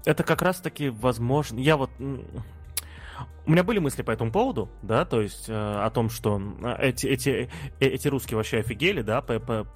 это 0.06 0.24
как 0.24 0.42
раз-таки 0.42 0.90
возможно. 0.90 1.60
Я 1.60 1.78
вот 1.78 1.90
у 3.46 3.52
меня 3.52 3.64
были 3.64 3.80
мысли 3.80 4.02
по 4.02 4.12
этому 4.12 4.32
поводу, 4.32 4.70
да, 4.82 5.06
то 5.06 5.22
есть 5.22 5.50
э, 5.50 5.54
о 5.54 5.90
том, 5.90 6.10
что 6.10 6.42
эти, 6.80 7.08
эти, 7.08 7.50
э, 7.80 7.86
эти 7.86 8.08
русские 8.08 8.38
вообще 8.38 8.60
офигели, 8.60 9.02
да, 9.02 9.22
по, 9.22 9.40
по, 9.40 9.68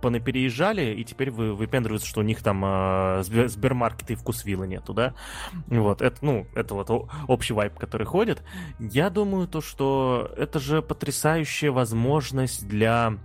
понапереезжали, 0.00 0.94
и 0.94 1.04
теперь 1.04 1.30
вы 1.30 1.54
выпендриваются, 1.54 2.08
что 2.08 2.20
у 2.20 2.22
них 2.22 2.42
там 2.42 2.64
э, 2.64 3.22
Сбермаркета 3.24 4.12
и 4.12 4.16
вкусвилла 4.16 4.64
нету, 4.64 4.94
да? 4.94 5.14
Вот, 5.66 6.02
это, 6.02 6.24
ну, 6.24 6.46
это 6.54 6.74
вот 6.74 6.90
общий 7.26 7.52
вайп, 7.52 7.78
который 7.78 8.06
ходит. 8.06 8.42
Я 8.78 9.10
думаю, 9.10 9.48
то, 9.48 9.60
что 9.60 10.30
это 10.36 10.60
же 10.60 10.80
потрясающая 10.82 11.72
возможность 11.72 12.68
для 12.68 13.18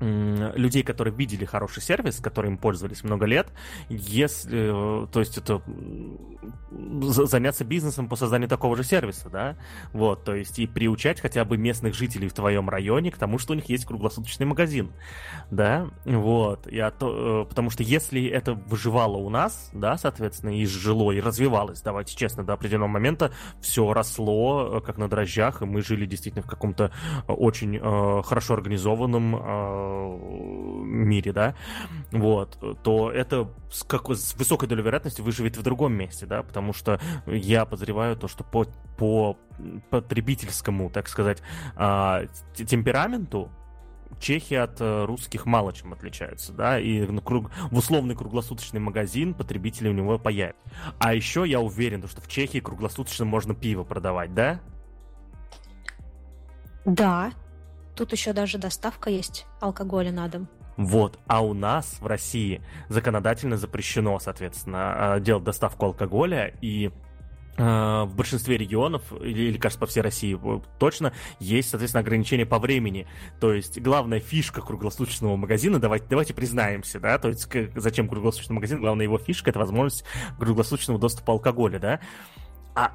людей, 0.00 0.82
которые 0.82 1.14
видели 1.14 1.44
хороший 1.44 1.82
сервис, 1.82 2.20
которым 2.20 2.56
пользовались 2.56 3.04
много 3.04 3.26
лет, 3.26 3.48
если, 3.88 5.04
э, 5.04 5.06
то 5.08 5.20
есть 5.20 5.36
это 5.36 5.62
заняться 7.02 7.64
бизнесом 7.64 8.08
по 8.08 8.16
созданию 8.16 8.48
такого 8.48 8.76
же 8.76 8.84
сервиса, 8.84 9.28
да, 9.28 9.56
вот, 9.92 10.24
то 10.24 10.34
есть 10.34 10.58
и 10.58 10.66
приучать 10.66 11.20
хотя 11.20 11.44
бы 11.44 11.58
местных 11.58 11.94
жителей 11.94 12.28
в 12.28 12.32
твоем 12.32 12.70
районе 12.70 13.10
к 13.10 13.18
тому, 13.18 13.38
что 13.38 13.52
у 13.52 13.56
них 13.56 13.68
есть 13.68 13.84
круглосуточный 13.84 14.46
магазин, 14.46 14.92
да, 15.50 15.88
вот, 16.04 16.70
я 16.70 16.90
то, 16.90 17.42
э, 17.42 17.48
потому 17.48 17.68
что 17.68 17.82
если 17.82 18.24
это 18.26 18.54
выживало 18.54 19.18
у 19.18 19.28
нас, 19.28 19.70
да, 19.74 19.98
соответственно, 19.98 20.58
и 20.58 20.64
жило, 20.64 21.12
и 21.12 21.20
развивалось, 21.20 21.82
давайте 21.82 22.16
честно, 22.16 22.42
до 22.42 22.54
определенного 22.54 22.88
момента 22.88 23.32
все 23.60 23.92
росло 23.92 24.78
э, 24.78 24.80
как 24.80 24.96
на 24.96 25.08
дрожжах, 25.08 25.60
и 25.60 25.66
мы 25.66 25.82
жили 25.82 26.06
действительно 26.06 26.42
в 26.42 26.48
каком-то 26.48 26.90
очень 27.28 27.76
э, 27.76 28.22
хорошо 28.22 28.54
организованном 28.54 29.36
э, 29.36 29.89
мире, 30.84 31.32
да, 31.32 31.54
вот, 32.12 32.58
то 32.82 33.10
это 33.10 33.50
с, 33.70 33.82
как, 33.84 34.10
с 34.10 34.34
высокой 34.34 34.68
долей 34.68 34.82
вероятности 34.82 35.20
выживет 35.20 35.56
в 35.56 35.62
другом 35.62 35.92
месте, 35.92 36.26
да, 36.26 36.42
потому 36.42 36.72
что 36.72 37.00
я 37.26 37.64
подозреваю 37.64 38.16
то, 38.16 38.28
что 38.28 38.44
по, 38.44 38.66
по 38.98 39.36
потребительскому, 39.90 40.90
так 40.90 41.08
сказать, 41.08 41.42
а, 41.76 42.24
темпераменту 42.54 43.50
чехи 44.18 44.54
от 44.54 44.80
э, 44.80 45.04
русских 45.04 45.46
мало 45.46 45.72
чем 45.72 45.92
отличаются, 45.92 46.52
да, 46.52 46.78
и 46.78 47.06
круг, 47.20 47.50
в 47.70 47.78
условный 47.78 48.14
круглосуточный 48.14 48.80
магазин 48.80 49.34
потребители 49.34 49.88
у 49.88 49.92
него 49.92 50.18
появятся. 50.18 50.62
А 50.98 51.14
еще 51.14 51.44
я 51.46 51.60
уверен, 51.60 52.06
что 52.06 52.20
в 52.20 52.28
Чехии 52.28 52.58
круглосуточно 52.58 53.24
можно 53.24 53.54
пиво 53.54 53.84
продавать, 53.84 54.34
да? 54.34 54.60
Да, 56.84 57.32
Тут 58.00 58.12
еще 58.12 58.32
даже 58.32 58.56
доставка 58.56 59.10
есть 59.10 59.44
алкоголя 59.60 60.10
на 60.10 60.26
дом. 60.26 60.48
Вот, 60.78 61.18
а 61.26 61.44
у 61.44 61.52
нас 61.52 61.98
в 62.00 62.06
России 62.06 62.62
законодательно 62.88 63.58
запрещено, 63.58 64.18
соответственно, 64.18 64.78
а, 65.16 65.20
делать 65.20 65.44
доставку 65.44 65.84
алкоголя, 65.84 66.54
и 66.62 66.92
а, 67.58 68.06
в 68.06 68.16
большинстве 68.16 68.56
регионов, 68.56 69.02
или, 69.20 69.58
кажется, 69.58 69.78
по 69.78 69.84
всей 69.84 70.00
России 70.00 70.40
точно, 70.78 71.12
есть, 71.40 71.68
соответственно, 71.68 72.00
ограничения 72.00 72.46
по 72.46 72.58
времени. 72.58 73.06
То 73.38 73.52
есть 73.52 73.78
главная 73.78 74.20
фишка 74.20 74.62
круглосуточного 74.62 75.36
магазина, 75.36 75.78
давайте, 75.78 76.06
давайте 76.08 76.32
признаемся, 76.32 77.00
да, 77.00 77.18
то 77.18 77.28
есть 77.28 77.46
зачем 77.76 78.08
круглосуточный 78.08 78.54
магазин, 78.54 78.80
главная 78.80 79.04
его 79.04 79.18
фишка— 79.18 79.50
это 79.50 79.58
возможность 79.58 80.04
круглосуточного 80.38 80.98
доступа 80.98 81.34
алкоголя, 81.34 81.78
да, 81.78 82.00
а 82.74 82.92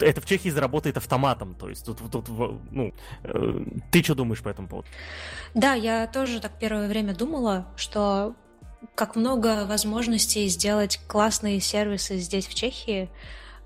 это 0.00 0.20
в 0.20 0.26
Чехии 0.26 0.48
заработает 0.48 0.96
автоматом, 0.96 1.54
то 1.54 1.68
есть 1.68 1.86
тут, 1.86 1.98
тут 2.10 2.28
ну, 2.70 2.92
э, 3.22 3.64
ты 3.92 4.02
что 4.02 4.14
думаешь 4.14 4.42
по 4.42 4.48
этому 4.48 4.68
поводу? 4.68 4.88
Да, 5.54 5.74
я 5.74 6.06
тоже 6.06 6.40
так 6.40 6.58
первое 6.58 6.88
время 6.88 7.14
думала, 7.14 7.66
что 7.76 8.34
как 8.94 9.16
много 9.16 9.66
возможностей 9.66 10.48
сделать 10.48 11.00
классные 11.06 11.60
сервисы 11.60 12.18
здесь 12.18 12.46
в 12.46 12.54
Чехии, 12.54 13.10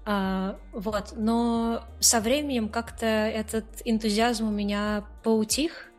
а, 0.07 0.57
вот, 0.73 1.13
но 1.17 1.85
со 2.01 2.21
временем 2.21 2.69
как-то 2.69 3.07
этот 3.07 3.65
энтузиазм 3.85 4.49
у 4.49 4.51
меня 4.51 5.05
поутих. 5.23 5.91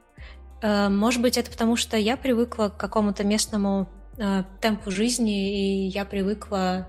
А, 0.62 0.90
может 0.90 1.22
быть, 1.22 1.38
это 1.38 1.52
потому, 1.52 1.76
что 1.76 1.98
я 1.98 2.18
привыкла 2.18 2.70
к 2.70 2.78
какому-то 2.78 3.24
местному 3.24 3.88
а, 4.18 4.44
темпу 4.60 4.92
жизни, 4.92 5.86
и 5.86 5.88
я 5.88 6.06
привыкла 6.06 6.88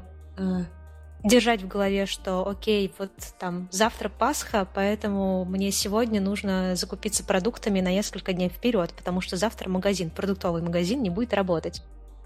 держать 1.25 1.63
в 1.63 1.69
голове, 1.69 2.07
что 2.07 2.47
окей, 2.47 2.93
вот 2.99 3.13
там 3.39 3.69
завтра 3.71 4.09
Пасха, 4.09 4.67
поэтому 4.75 5.45
мне 5.45 5.71
сегодня 5.71 6.21
нужно 6.21 6.75
закупиться 6.75 7.25
продуктами 7.25 7.81
на 7.81 7.93
несколько 7.93 8.33
дней 8.33 8.49
вперед, 8.49 8.93
потому 8.97 9.21
что 9.21 9.37
завтра 9.37 9.69
магазин, 9.69 10.11
продуктовый 10.11 10.63
магазин 10.63 11.03
не 11.03 11.11
будет 11.11 11.33
работать. 11.33 11.83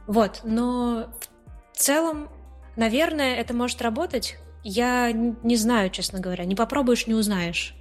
Вот, 0.07 0.41
но 0.45 1.09
в 1.73 1.79
целом, 1.79 2.29
наверное, 2.77 3.37
это 3.37 3.53
может 3.55 3.83
работать. 3.83 4.39
Я 4.63 5.13
не 5.13 5.57
знаю, 5.57 5.91
честно 5.91 6.19
говоря. 6.19 6.45
Не 6.45 6.55
попробуешь, 6.55 7.07
не 7.07 7.15
узнаешь. 7.15 7.75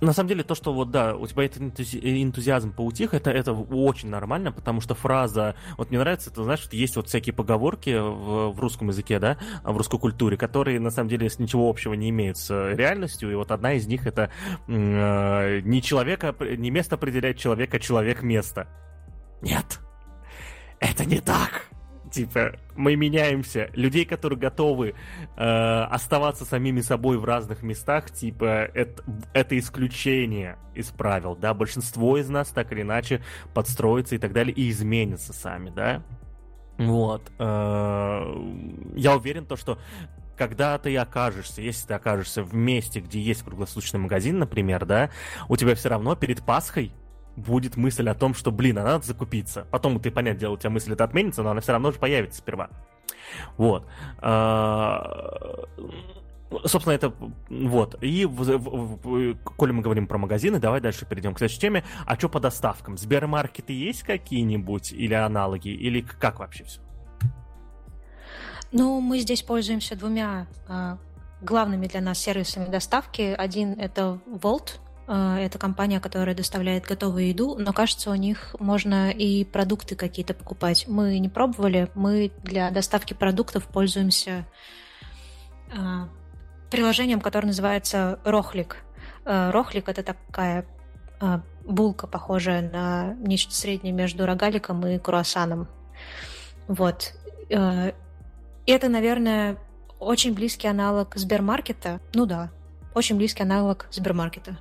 На 0.00 0.14
самом 0.14 0.28
деле, 0.28 0.42
то, 0.42 0.54
что 0.54 0.72
вот, 0.72 0.90
да, 0.90 1.14
у 1.14 1.26
тебя 1.26 1.44
этот 1.44 1.78
энтузиазм 1.78 2.72
поутих, 2.72 3.12
это, 3.12 3.30
это 3.30 3.52
очень 3.52 4.08
нормально, 4.08 4.50
потому 4.50 4.80
что 4.80 4.94
фраза, 4.94 5.54
вот 5.76 5.90
мне 5.90 5.98
нравится, 5.98 6.30
ты 6.30 6.42
знаешь, 6.42 6.66
есть 6.72 6.96
вот 6.96 7.08
всякие 7.08 7.34
поговорки 7.34 7.90
в, 7.98 8.52
в 8.52 8.60
русском 8.60 8.88
языке, 8.88 9.18
да, 9.18 9.36
в 9.62 9.76
русской 9.76 9.98
культуре, 9.98 10.38
которые, 10.38 10.80
на 10.80 10.90
самом 10.90 11.10
деле, 11.10 11.28
ничего 11.38 11.68
общего 11.68 11.92
не 11.92 12.08
имеют 12.08 12.38
с 12.38 12.72
реальностью, 12.74 13.30
и 13.30 13.34
вот 13.34 13.50
одна 13.50 13.74
из 13.74 13.86
них 13.86 14.06
это 14.06 14.30
э, 14.68 15.60
не 15.60 15.82
человека, 15.82 16.34
не 16.40 16.70
место 16.70 16.94
определяет 16.94 17.36
человека, 17.36 17.78
человек 17.78 18.22
место. 18.22 18.68
Нет, 19.42 19.80
это 20.78 21.04
не 21.04 21.20
так. 21.20 21.68
Типа, 22.10 22.58
мы 22.76 22.96
меняемся. 22.96 23.70
Людей, 23.74 24.04
которые 24.04 24.38
готовы 24.38 24.94
э, 25.36 25.42
оставаться 25.90 26.44
самими 26.44 26.80
собой 26.80 27.18
в 27.18 27.24
разных 27.24 27.62
местах, 27.62 28.10
типа, 28.10 28.68
это, 28.74 29.04
это 29.32 29.58
исключение 29.58 30.58
из 30.74 30.88
правил, 30.88 31.36
да. 31.36 31.54
Большинство 31.54 32.18
из 32.18 32.28
нас 32.28 32.48
так 32.48 32.72
или 32.72 32.82
иначе 32.82 33.22
подстроится 33.54 34.16
и 34.16 34.18
так 34.18 34.32
далее, 34.32 34.54
и 34.54 34.70
изменятся 34.70 35.32
сами, 35.32 35.70
да. 35.70 36.02
Вот. 36.78 37.30
Э, 37.38 38.22
я 38.96 39.14
уверен, 39.16 39.46
то, 39.46 39.56
что 39.56 39.78
когда 40.36 40.78
ты 40.78 40.96
окажешься, 40.96 41.60
если 41.60 41.88
ты 41.88 41.94
окажешься 41.94 42.42
в 42.42 42.54
месте, 42.54 43.00
где 43.00 43.20
есть 43.20 43.42
круглосуточный 43.42 44.00
магазин, 44.00 44.38
например, 44.38 44.86
да, 44.86 45.10
у 45.50 45.56
тебя 45.58 45.74
все 45.74 45.90
равно 45.90 46.16
перед 46.16 46.42
Пасхой 46.42 46.92
будет 47.36 47.76
мысль 47.76 48.08
о 48.08 48.14
том, 48.14 48.34
что, 48.34 48.50
блин, 48.50 48.78
а 48.78 48.84
надо 48.84 49.06
закупиться. 49.06 49.66
Потом 49.70 50.00
ты, 50.00 50.10
понятное 50.10 50.40
дело, 50.40 50.52
у 50.54 50.56
тебя 50.56 50.70
мысль 50.70 50.92
это 50.92 51.04
отменится, 51.04 51.42
но 51.42 51.50
она 51.50 51.60
все 51.60 51.72
равно 51.72 51.92
же 51.92 51.98
появится 51.98 52.38
сперва. 52.38 52.70
Вот. 53.56 53.86
А, 54.18 55.66
собственно, 56.64 56.94
это 56.94 57.12
вот. 57.48 57.96
И 58.02 58.26
коли 59.56 59.72
мы 59.72 59.82
говорим 59.82 60.06
про 60.06 60.18
магазины, 60.18 60.58
давай 60.58 60.80
дальше 60.80 61.06
перейдем 61.06 61.34
к 61.34 61.38
следующей 61.38 61.60
теме. 61.60 61.84
А 62.06 62.16
что 62.16 62.28
по 62.28 62.40
доставкам? 62.40 62.98
Сбермаркеты 62.98 63.72
есть 63.72 64.02
какие-нибудь 64.02 64.92
или 64.92 65.14
аналоги? 65.14 65.68
Или 65.68 66.00
как 66.00 66.40
вообще 66.40 66.64
все? 66.64 66.80
Ну, 68.72 69.00
мы 69.00 69.18
здесь 69.18 69.42
пользуемся 69.42 69.96
двумя 69.96 70.46
э, 70.68 70.96
главными 71.42 71.86
для 71.86 72.00
нас 72.00 72.18
сервисами 72.18 72.66
доставки. 72.66 73.34
Один 73.36 73.72
это 73.72 74.20
Volt, 74.26 74.78
а, 74.78 74.89
это 75.06 75.58
компания, 75.58 75.98
которая 75.98 76.36
доставляет 76.36 76.84
готовую 76.84 77.28
еду, 77.28 77.56
но 77.58 77.72
кажется, 77.72 78.10
у 78.10 78.14
них 78.14 78.54
можно 78.60 79.10
и 79.10 79.44
продукты 79.44 79.96
какие-то 79.96 80.34
покупать. 80.34 80.86
Мы 80.86 81.18
не 81.18 81.28
пробовали, 81.28 81.90
мы 81.94 82.30
для 82.44 82.70
доставки 82.70 83.12
продуктов 83.14 83.64
пользуемся 83.66 84.46
а, 85.76 86.08
приложением, 86.70 87.20
которое 87.20 87.48
называется 87.48 88.20
Рохлик. 88.24 88.76
А, 89.24 89.50
Рохлик 89.50 89.88
это 89.88 90.02
такая 90.02 90.66
булка, 91.66 92.06
похожая 92.06 92.70
на 92.70 93.14
нечто 93.14 93.54
среднее 93.54 93.92
между 93.92 94.26
рогаликом 94.26 94.86
и 94.86 94.98
круассаном. 94.98 95.68
Вот. 96.68 97.14
Это, 97.48 98.88
наверное, 98.88 99.58
очень 99.98 100.32
близкий 100.34 100.68
аналог 100.68 101.16
Сбермаркета. 101.16 102.00
Ну 102.14 102.24
да, 102.24 102.50
очень 102.94 103.16
близкий 103.16 103.42
аналог 103.42 103.86
Сбермаркета. 103.90 104.56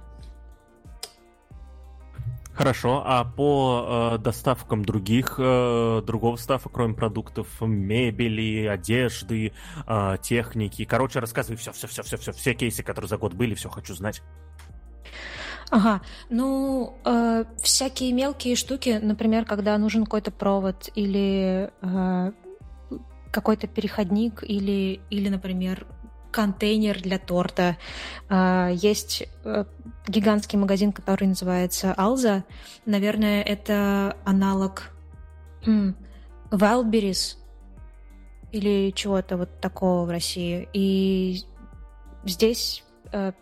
Хорошо, 2.60 3.02
а 3.06 3.24
по 3.24 4.12
э, 4.16 4.18
доставкам 4.18 4.84
других, 4.84 5.36
э, 5.38 6.02
другого 6.06 6.36
стафа, 6.36 6.68
кроме 6.68 6.94
продуктов, 6.94 7.48
мебели, 7.62 8.66
одежды, 8.66 9.54
э, 9.88 10.18
техники, 10.22 10.84
короче, 10.84 11.20
рассказывай 11.20 11.56
все, 11.56 11.72
все, 11.72 11.88
все, 11.88 12.04
все, 12.04 12.18
все, 12.18 12.34
все 12.34 12.54
кейсы, 12.54 12.84
которые 12.84 13.08
за 13.08 13.18
год 13.18 13.34
были, 13.34 13.56
все 13.56 13.70
хочу 13.70 13.96
знать. 13.96 14.22
Ага, 15.70 16.02
ну 16.30 16.98
э, 17.06 17.46
всякие 17.64 18.12
мелкие 18.12 18.58
штуки, 18.58 19.00
например, 19.02 19.46
когда 19.46 19.78
нужен 19.78 20.04
какой-то 20.04 20.32
провод 20.32 20.90
или 20.96 21.72
э, 21.82 22.32
какой-то 23.32 23.68
переходник 23.68 24.44
или 24.44 25.00
или, 25.10 25.30
например, 25.30 25.88
контейнер 26.40 27.02
для 27.02 27.20
торта. 27.20 27.76
А, 28.30 28.70
есть 28.70 29.28
э, 29.44 29.66
гигантский 30.08 30.58
магазин, 30.58 30.94
который 30.94 31.28
называется 31.28 31.94
Алза. 31.98 32.46
Наверное, 32.86 33.42
это 33.42 34.16
аналог 34.24 34.92
Wildberries 35.66 37.36
или 38.54 38.92
чего-то 38.92 39.36
вот 39.36 39.60
такого 39.60 40.06
в 40.06 40.10
России. 40.10 40.70
И 40.72 41.42
здесь 42.24 42.86
э, 43.12 43.34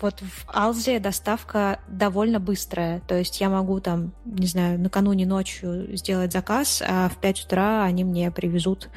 вот 0.00 0.20
в 0.22 0.46
Алзе 0.48 0.98
доставка 0.98 1.80
довольно 1.88 2.40
быстрая. 2.40 3.00
То 3.00 3.18
есть 3.18 3.38
я 3.38 3.50
могу 3.50 3.80
там, 3.80 4.14
не 4.24 4.46
знаю, 4.46 4.80
накануне 4.80 5.26
ночью 5.26 5.94
сделать 5.94 6.32
заказ, 6.32 6.82
а 6.86 7.10
в 7.10 7.18
5 7.18 7.44
утра 7.44 7.84
они 7.84 8.02
мне 8.02 8.30
привезут 8.30 8.88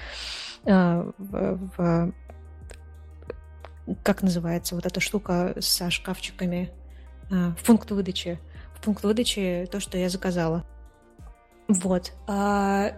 э, 0.64 1.12
в 1.18 2.14
как 4.04 4.22
называется 4.22 4.76
вот 4.76 4.86
эта 4.86 5.00
штука 5.00 5.56
со 5.60 5.90
шкафчиками? 5.90 6.72
в 7.30 7.64
пункт 7.66 7.90
выдачи. 7.90 8.40
В 8.76 8.82
пункт 8.84 9.04
выдачи 9.04 9.68
то, 9.72 9.80
что 9.80 9.98
я 9.98 10.10
заказала. 10.10 10.64
Вот. 11.68 12.14
А, 12.28 12.92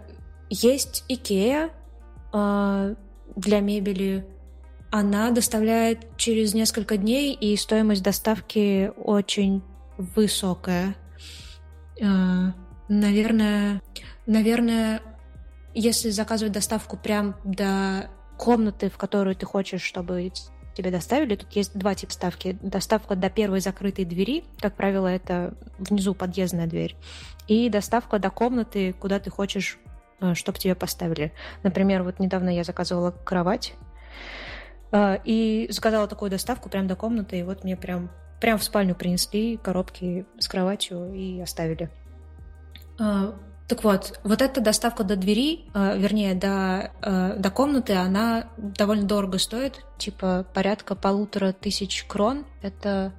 есть 0.50 1.06
Икея 1.08 1.70
для 2.34 3.60
мебели. 3.62 4.26
Она 4.92 5.32
доставляет 5.32 6.18
через 6.18 6.54
несколько 6.54 6.98
дней, 6.98 7.34
и 7.34 7.56
стоимость 7.56 8.04
доставки 8.04 8.92
очень 8.98 9.64
высокая. 9.98 10.96
Наверное, 12.88 13.82
наверное, 14.26 15.02
если 15.74 16.10
заказывать 16.10 16.54
доставку 16.54 16.98
прям 16.98 17.36
до 17.44 18.10
комнаты, 18.38 18.90
в 18.90 18.98
которую 18.98 19.36
ты 19.36 19.46
хочешь, 19.46 19.82
чтобы 19.82 20.32
тебе 20.76 20.92
доставили, 20.92 21.36
тут 21.36 21.52
есть 21.54 21.78
два 21.78 21.96
типа 21.96 22.12
доставки. 22.12 22.58
Доставка 22.62 23.16
до 23.16 23.30
первой 23.30 23.62
закрытой 23.62 24.06
двери, 24.06 24.44
как 24.60 24.76
правило, 24.76 25.08
это 25.08 25.56
внизу 25.80 26.14
подъездная 26.14 26.68
дверь, 26.68 26.96
и 27.48 27.70
доставка 27.70 28.20
до 28.20 28.30
комнаты, 28.30 28.94
куда 28.94 29.20
ты 29.20 29.30
хочешь, 29.30 29.80
э, 30.20 30.34
чтобы 30.36 30.60
тебе 30.60 30.76
поставили. 30.76 31.34
Например, 31.64 32.04
вот 32.04 32.20
недавно 32.20 32.50
я 32.50 32.64
заказывала 32.64 33.12
кровать, 33.12 33.74
э, 34.92 35.18
и 35.24 35.68
заказала 35.72 36.08
такую 36.08 36.30
доставку 36.30 36.70
прямо 36.70 36.88
до 36.88 36.96
комнаты, 36.96 37.40
и 37.40 37.44
вот 37.44 37.64
мне 37.64 37.78
прям, 37.78 38.12
прям 38.42 38.58
в 38.58 38.64
спальню 38.64 38.96
принесли 38.96 39.58
коробки 39.58 40.26
с 40.38 40.48
кроватью 40.48 41.14
и 41.14 41.40
оставили. 41.40 41.90
Так 43.68 43.84
вот, 43.84 44.20
вот 44.24 44.42
эта 44.42 44.62
доставка 44.62 45.04
до 45.04 45.16
двери, 45.16 45.66
э, 45.74 45.98
вернее, 45.98 46.36
до, 46.36 46.92
э, 47.02 47.36
до 47.40 47.50
комнаты, 47.50 47.94
она 47.94 48.48
довольно 48.58 49.08
дорого 49.08 49.40
стоит, 49.40 49.84
типа 49.98 50.46
порядка 50.54 50.96
полутора 50.96 51.52
тысяч 51.52 52.04
крон. 52.04 52.46
Это 52.62 53.14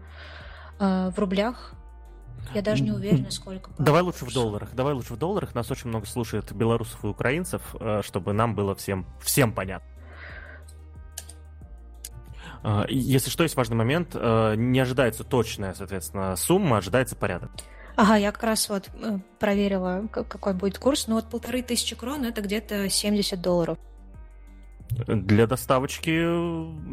э, 0.79 1.11
в 1.15 1.19
рублях. 1.19 1.73
Я 2.55 2.63
даже 2.63 2.85
не 2.85 2.93
уверена, 2.93 3.31
сколько. 3.33 3.71
Давай 3.79 4.03
лучше 4.03 4.25
в 4.25 4.33
долларах. 4.33 4.73
Давай 4.73 4.95
лучше 4.95 5.15
в 5.15 5.19
долларах. 5.19 5.55
Нас 5.55 5.69
очень 5.71 5.89
много 5.89 6.07
слушает 6.07 6.53
белорусов 6.53 7.05
и 7.05 7.09
украинцев, 7.09 7.63
э, 7.81 8.03
чтобы 8.05 8.33
нам 8.33 8.55
было 8.55 8.77
всем, 8.77 9.05
всем 9.21 9.53
понятно. 9.53 9.89
Э, 12.63 12.85
если 12.89 13.31
что, 13.31 13.43
есть 13.43 13.57
важный 13.57 13.77
момент. 13.77 14.11
Э, 14.15 14.55
не 14.57 14.79
ожидается 14.79 15.25
точная, 15.25 15.75
соответственно, 15.75 16.37
сумма, 16.37 16.79
ожидается 16.79 17.17
порядок. 17.17 17.51
Ага, 17.97 18.17
я 18.17 18.31
как 18.31 18.43
раз 18.43 18.69
вот 18.69 18.91
э, 19.01 19.19
проверила, 19.39 20.07
какой 20.11 20.53
будет 20.53 20.79
курс. 20.79 21.07
Ну 21.07 21.15
вот 21.15 21.29
полторы 21.31 21.63
тысячи 21.63 21.97
крон 21.97 22.25
это 22.25 22.43
где-то 22.43 22.89
70 22.91 23.41
долларов. 23.41 23.79
Для 24.91 25.47
доставочки 25.47 26.11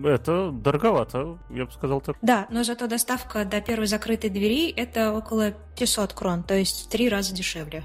это 0.08 0.52
дороговато, 0.52 1.38
я 1.50 1.66
бы 1.66 1.72
сказал 1.72 2.02
так. 2.02 2.18
Да, 2.22 2.48
но 2.50 2.64
зато 2.64 2.88
доставка 2.88 3.46
до 3.46 3.62
первой 3.62 3.88
закрытой 3.88 4.30
двери 4.30 4.72
это 4.72 5.14
около 5.14 5.52
500 5.78 6.14
крон, 6.14 6.44
то 6.44 6.56
есть 6.56 6.88
в 6.88 6.90
три 6.90 7.08
раза 7.08 7.36
дешевле. 7.36 7.84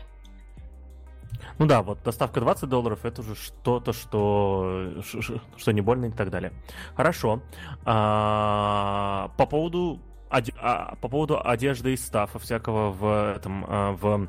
Ну 1.58 1.66
да, 1.66 1.82
вот 1.82 2.02
доставка 2.04 2.40
20 2.40 2.68
долларов 2.68 3.04
это 3.04 3.20
уже 3.20 3.34
что-то, 3.34 3.92
что, 3.92 5.02
что 5.56 5.72
не 5.72 5.80
больно 5.80 6.06
и 6.06 6.10
так 6.10 6.30
далее. 6.30 6.52
Хорошо. 6.94 7.42
А, 7.84 9.32
по 9.36 9.44
поводу 9.46 10.00
а, 10.30 10.96
по 11.00 11.08
поводу 11.08 11.40
одежды 11.42 11.92
и 11.92 11.96
стафа 11.96 12.38
всякого 12.38 12.90
в 12.90 13.34
этом 13.36 13.64
а, 13.68 13.92
в 13.92 14.28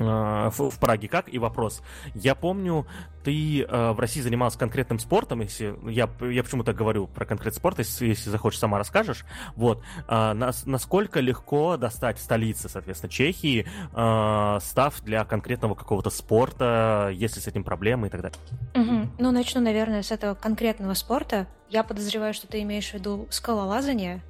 а, 0.00 0.50
в, 0.50 0.70
в 0.70 0.78
Праге 0.78 1.08
как? 1.08 1.32
И 1.32 1.38
вопрос. 1.38 1.82
Я 2.14 2.34
помню, 2.34 2.86
ты 3.24 3.62
э, 3.62 3.92
в 3.92 3.98
России 3.98 4.20
занимался 4.20 4.58
конкретным 4.58 4.98
спортом, 4.98 5.40
если 5.40 5.76
я, 5.90 6.08
я 6.20 6.42
почему-то 6.42 6.72
говорю 6.72 7.06
про 7.06 7.26
конкретный 7.26 7.58
спорт, 7.58 7.78
если, 7.78 8.06
если 8.06 8.30
захочешь, 8.30 8.58
сама 8.58 8.78
расскажешь. 8.78 9.24
Вот. 9.56 9.82
Э, 10.08 10.32
нас, 10.34 10.66
насколько 10.66 11.20
легко 11.20 11.76
достать 11.76 12.18
в 12.18 12.22
столице, 12.22 12.68
соответственно, 12.68 13.10
Чехии, 13.10 13.66
э, 13.92 14.58
став 14.60 15.00
для 15.02 15.24
конкретного 15.24 15.74
какого-то 15.74 16.10
спорта, 16.10 17.10
если 17.12 17.40
с 17.40 17.46
этим 17.46 17.64
проблемы 17.64 18.06
и 18.06 18.10
так 18.10 18.22
далее? 18.22 18.38
Угу. 18.74 19.10
Ну, 19.18 19.30
начну, 19.30 19.60
наверное, 19.60 20.02
с 20.02 20.12
этого 20.12 20.34
конкретного 20.34 20.94
спорта. 20.94 21.46
Я 21.68 21.82
подозреваю, 21.82 22.34
что 22.34 22.46
ты 22.46 22.62
имеешь 22.62 22.90
в 22.90 22.94
виду 22.94 23.26
скалолазание. 23.30 24.22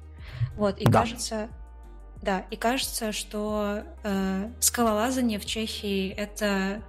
Вот, 0.55 0.79
и 0.79 0.85
да. 0.85 0.99
кажется, 0.99 1.49
да, 2.21 2.45
и 2.51 2.55
кажется, 2.55 3.11
что 3.11 3.83
э, 4.03 4.49
скалолазание 4.59 5.39
в 5.39 5.45
Чехии 5.45 6.09
это 6.09 6.81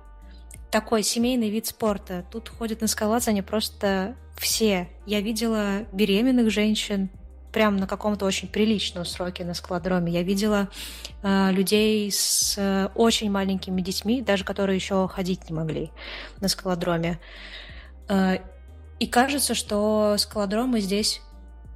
такой 0.70 1.02
семейный 1.02 1.50
вид 1.50 1.66
спорта. 1.66 2.24
Тут 2.30 2.48
ходят 2.48 2.80
на 2.80 2.86
скалолазание 2.86 3.42
просто 3.42 4.16
все. 4.36 4.88
Я 5.06 5.20
видела 5.20 5.84
беременных 5.92 6.50
женщин 6.50 7.10
прям 7.52 7.76
на 7.76 7.86
каком-то 7.86 8.24
очень 8.24 8.48
приличном 8.48 9.04
сроке 9.04 9.44
на 9.44 9.54
скалодроме. 9.54 10.12
Я 10.12 10.22
видела 10.22 10.68
э, 11.22 11.50
людей 11.52 12.10
с 12.10 12.54
э, 12.56 12.88
очень 12.94 13.30
маленькими 13.30 13.80
детьми, 13.80 14.22
даже 14.22 14.44
которые 14.44 14.76
еще 14.76 15.08
ходить 15.08 15.50
не 15.50 15.56
могли 15.56 15.90
на 16.40 16.48
скалодроме. 16.48 17.18
Э, 18.08 18.38
и 18.98 19.06
кажется, 19.06 19.54
что 19.54 20.16
скалодромы 20.18 20.80
здесь 20.80 21.22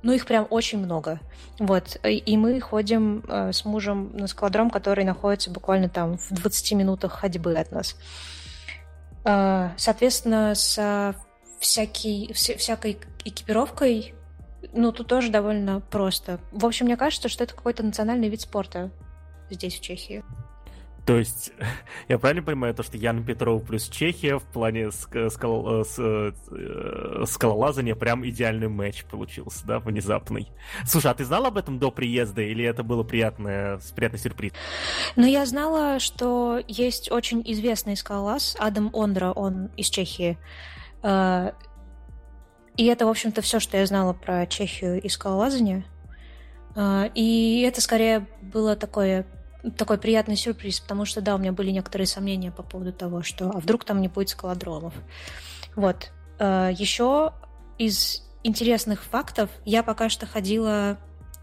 ну, 0.05 0.13
их 0.13 0.27
прям 0.27 0.47
очень 0.51 0.79
много. 0.79 1.19
Вот. 1.59 1.99
И 2.05 2.37
мы 2.37 2.61
ходим 2.61 3.25
э, 3.27 3.53
с 3.53 3.65
мужем 3.65 4.15
на 4.15 4.27
скалодром, 4.27 4.69
который 4.69 5.03
находится 5.03 5.51
буквально 5.51 5.89
там 5.89 6.19
в 6.19 6.31
20 6.31 6.73
минутах 6.73 7.13
ходьбы 7.13 7.55
от 7.55 7.73
нас. 7.73 7.97
Э, 9.25 9.71
соответственно, 9.79 10.55
с 10.55 11.15
всякий, 11.59 12.33
вся, 12.35 12.55
всякой 12.59 12.99
экипировкой, 13.25 14.15
ну, 14.75 14.93
тут 14.93 15.07
тоже 15.07 15.31
довольно 15.31 15.81
просто. 15.81 16.39
В 16.53 16.67
общем, 16.67 16.85
мне 16.85 16.99
кажется, 16.99 17.31
что 17.31 17.45
это 17.45 17.55
какой-то 17.55 17.83
национальный 17.83 18.29
вид 18.29 18.43
спорта 18.43 18.91
здесь, 19.49 19.75
в 19.75 19.81
Чехии. 19.81 20.23
То 21.07 21.19
есть, 21.19 21.53
я 22.09 22.19
правильно 22.19 22.43
понимаю, 22.43 22.75
то, 22.75 22.83
что 22.83 22.97
Ян 22.97 23.25
Петров 23.25 23.65
плюс 23.65 23.89
Чехия 23.89 24.39
в 24.39 24.45
плане 24.45 24.91
скал, 24.91 25.81
э, 25.81 25.85
с, 25.85 25.99
э, 25.99 27.25
скалолазания 27.27 27.95
прям 27.95 28.27
идеальный 28.27 28.69
матч 28.69 29.05
получился, 29.05 29.67
да, 29.67 29.81
внезапный. 29.81 30.49
Слушай, 30.87 31.11
а 31.11 31.15
ты 31.15 31.25
знала 31.25 31.49
об 31.49 31.59
этом 31.59 31.79
до 31.79 31.91
приезда 31.91 32.43
или 32.43 32.65
это 32.65 32.83
было 32.83 33.03
приятное, 33.03 33.81
приятный 33.95 34.19
сюрприз? 34.19 34.53
Ну, 35.17 35.27
я 35.27 35.45
знала, 35.45 35.99
что 35.99 36.61
есть 36.67 37.11
очень 37.11 37.43
известный 37.45 37.97
скалолаз, 37.97 38.57
Адам 38.59 38.91
Ондра, 38.95 39.33
он 39.33 39.67
из 39.77 39.89
Чехии. 39.91 40.39
Э, 41.03 41.53
и 42.77 42.87
это, 42.87 43.07
в 43.07 43.11
общем-то, 43.11 43.43
все, 43.43 43.61
что 43.61 43.77
я 43.77 43.87
знала 43.87 44.15
про 44.15 44.47
Чехию 44.47 45.01
и 45.01 45.09
скалолазание. 45.09 45.85
И 47.15 47.65
это 47.65 47.81
скорее 47.81 48.27
было 48.43 48.75
такое 48.75 49.25
такой 49.77 49.99
приятный 49.99 50.37
сюрприз, 50.37 50.81
потому 50.81 51.05
что, 51.05 51.21
да, 51.21 51.35
у 51.35 51.39
меня 51.39 51.53
были 51.53 51.71
некоторые 51.71 52.07
сомнения 52.07 52.51
по 52.51 52.63
поводу 52.63 52.93
того, 52.93 53.23
что 53.23 53.51
а 53.51 53.59
вдруг 53.59 53.85
там 53.85 54.01
не 54.01 54.09
будет 54.09 54.29
скалодромов. 54.29 54.95
Вот. 55.77 56.13
Э, 56.39 56.71
Еще 56.73 57.33
из 57.79 58.23
интересных 58.43 59.03
фактов 59.03 59.51
я 59.65 59.83
пока 59.83 60.09
что 60.09 60.27
ходила 60.27 60.99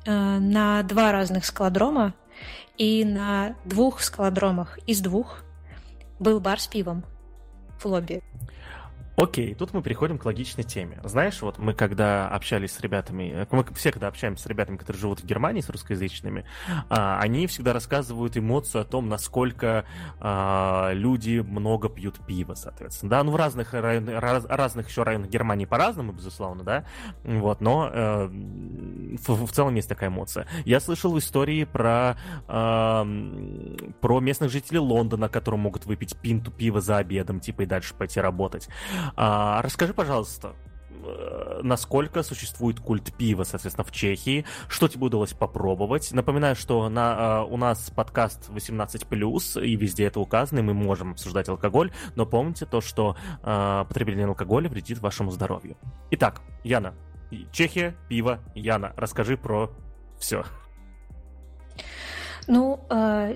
э, 0.05 0.11
на 0.11 0.83
два 0.83 1.11
разных 1.11 1.45
скалодрома, 1.45 2.13
и 2.77 3.05
на 3.05 3.55
двух 3.65 4.01
скалодромах 4.01 4.79
из 4.87 5.01
двух 5.01 5.43
был 6.19 6.39
бар 6.39 6.59
с 6.59 6.67
пивом 6.67 7.03
в 7.79 7.85
лобби. 7.85 8.23
Окей, 9.21 9.53
тут 9.53 9.71
мы 9.71 9.83
переходим 9.83 10.17
к 10.17 10.25
логичной 10.25 10.63
теме. 10.63 10.99
Знаешь, 11.03 11.43
вот 11.43 11.59
мы 11.59 11.75
когда 11.75 12.27
общались 12.27 12.71
с 12.71 12.79
ребятами, 12.79 13.47
мы 13.51 13.63
все 13.75 13.91
когда 13.91 14.07
общаемся 14.07 14.43
с 14.43 14.47
ребятами, 14.47 14.77
которые 14.77 14.99
живут 14.99 15.19
в 15.21 15.25
Германии, 15.25 15.61
с 15.61 15.69
русскоязычными, 15.69 16.43
а, 16.89 17.19
они 17.19 17.45
всегда 17.45 17.71
рассказывают 17.71 18.35
эмоцию 18.35 18.81
о 18.81 18.83
том, 18.83 19.09
насколько 19.09 19.85
а, 20.19 20.89
люди 20.93 21.45
много 21.47 21.87
пьют 21.87 22.17
пива, 22.25 22.55
соответственно. 22.55 23.11
Да, 23.11 23.23
ну 23.23 23.31
в 23.31 23.35
разных, 23.35 23.75
районах, 23.75 24.19
раз, 24.19 24.45
разных 24.45 24.89
еще 24.89 25.03
районах 25.03 25.29
Германии 25.29 25.65
по-разному, 25.65 26.13
безусловно, 26.13 26.63
да, 26.63 26.85
вот, 27.23 27.61
но 27.61 27.91
э, 27.93 28.25
в, 28.25 29.45
в 29.45 29.51
целом 29.51 29.75
есть 29.75 29.89
такая 29.89 30.09
эмоция. 30.09 30.47
Я 30.65 30.79
слышал 30.79 31.15
истории 31.19 31.65
про, 31.65 32.17
э, 32.47 33.91
про 34.01 34.19
местных 34.19 34.49
жителей 34.49 34.79
Лондона, 34.79 35.29
которые 35.29 35.59
могут 35.59 35.85
выпить 35.85 36.17
пинту 36.17 36.49
пива 36.49 36.81
за 36.81 36.97
обедом, 36.97 37.39
типа, 37.39 37.61
и 37.61 37.65
дальше 37.67 37.93
пойти 37.93 38.19
работать. 38.19 38.67
А, 39.15 39.61
расскажи, 39.61 39.93
пожалуйста, 39.93 40.55
э, 40.89 41.59
насколько 41.63 42.23
существует 42.23 42.79
культ 42.79 43.13
пива, 43.15 43.43
соответственно, 43.43 43.85
в 43.85 43.91
Чехии, 43.91 44.45
что 44.67 44.87
тебе 44.87 45.05
удалось 45.05 45.33
попробовать. 45.33 46.11
Напоминаю, 46.11 46.55
что 46.55 46.89
на, 46.89 47.43
uh, 47.43 47.47
у 47.49 47.57
нас 47.57 47.91
подкаст 47.95 48.49
18+, 48.49 49.65
и 49.65 49.75
везде 49.75 50.05
это 50.05 50.19
указано, 50.19 50.59
и 50.59 50.63
мы 50.63 50.73
можем 50.73 51.11
обсуждать 51.11 51.49
алкоголь, 51.49 51.91
но 52.15 52.25
помните 52.25 52.65
то, 52.65 52.81
что 52.81 53.15
uh, 53.43 53.87
потребление 53.87 54.25
алкоголя 54.25 54.69
вредит 54.69 54.99
вашему 54.99 55.31
здоровью. 55.31 55.77
Итак, 56.11 56.41
Яна, 56.63 56.93
Чехия, 57.51 57.95
пиво, 58.09 58.39
Яна, 58.55 58.93
расскажи 58.97 59.37
про 59.37 59.71
все. 60.19 60.43
Ну, 62.47 62.79
э, 62.89 63.35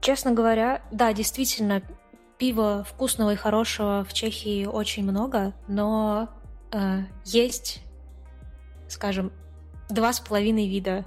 честно 0.00 0.32
говоря, 0.32 0.82
да, 0.90 1.12
действительно, 1.12 1.82
пива 2.42 2.82
вкусного 2.82 3.34
и 3.34 3.36
хорошего 3.36 4.04
в 4.04 4.12
Чехии 4.12 4.66
очень 4.66 5.04
много, 5.04 5.52
но 5.68 6.28
э, 6.72 7.02
есть, 7.24 7.84
скажем, 8.88 9.30
два 9.88 10.12
с 10.12 10.18
половиной 10.18 10.66
вида. 10.66 11.04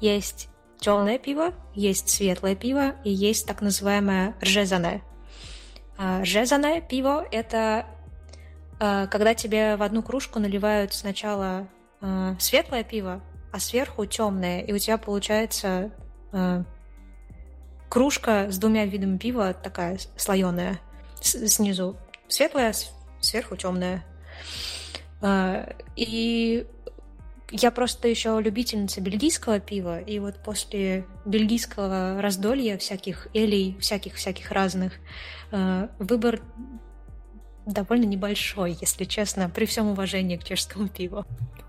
Есть 0.00 0.48
темное 0.78 1.18
пиво, 1.18 1.52
есть 1.74 2.08
светлое 2.08 2.54
пиво 2.54 2.94
и 3.02 3.10
есть 3.10 3.48
так 3.48 3.62
называемое 3.62 4.36
ржезаное. 4.40 5.02
Ржезаное 5.98 6.80
пиво– 6.80 7.26
это 7.32 7.86
когда 8.78 9.34
тебе 9.34 9.74
в 9.74 9.82
одну 9.82 10.04
кружку 10.04 10.38
наливают 10.38 10.94
сначала 10.94 11.66
светлое 12.38 12.84
пиво, 12.84 13.22
а 13.52 13.58
сверху 13.58 14.06
темное, 14.06 14.60
и 14.60 14.72
у 14.72 14.78
тебя 14.78 14.98
получается 14.98 15.90
кружка 17.96 18.52
с 18.52 18.58
двумя 18.58 18.84
видами 18.84 19.16
пива, 19.16 19.54
такая 19.54 19.98
слоеная, 20.18 20.78
снизу 21.22 21.96
светлая, 22.28 22.74
сверху 23.22 23.56
темная. 23.56 24.04
И 25.96 26.66
я 27.50 27.70
просто 27.70 28.08
еще 28.08 28.38
любительница 28.38 29.00
бельгийского 29.00 29.60
пива, 29.60 29.98
и 29.98 30.18
вот 30.18 30.34
после 30.44 31.06
бельгийского 31.24 32.20
раздолья 32.20 32.76
всяких 32.76 33.28
элей, 33.32 33.78
всяких-всяких 33.80 34.50
разных, 34.50 34.92
э, 35.52 35.88
выбор 35.98 36.42
довольно 37.64 38.04
небольшой, 38.04 38.76
если 38.78 39.04
честно, 39.04 39.48
при 39.48 39.64
всем 39.64 39.86
уважении 39.86 40.36
к 40.36 40.44
чешскому 40.44 40.88
пиву. 40.88 41.24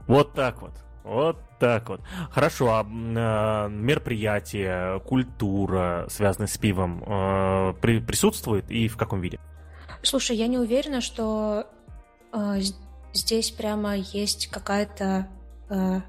Вот 0.08 0.34
так 0.34 0.62
вот. 0.62 0.74
Вот 1.08 1.38
так 1.58 1.88
вот. 1.90 2.02
Хорошо, 2.32 2.68
а 2.74 2.84
э, 2.84 3.70
мероприятия, 3.70 5.00
культура, 5.00 6.06
связанная 6.10 6.48
с 6.48 6.58
пивом, 6.58 7.04
э, 7.04 7.74
при, 7.82 8.00
присутствует 8.00 8.70
и 8.70 8.88
в 8.88 8.98
каком 8.98 9.22
виде? 9.22 9.40
Слушай, 10.04 10.36
я 10.36 10.48
не 10.48 10.58
уверена, 10.58 11.02
что 11.02 11.68
э, 12.34 12.60
здесь 13.14 13.52
прямо 13.52 13.96
есть 13.96 14.48
какая-то 14.48 15.28
э, 15.70 16.02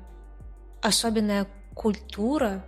особенная 0.82 1.46
культура 1.74 2.64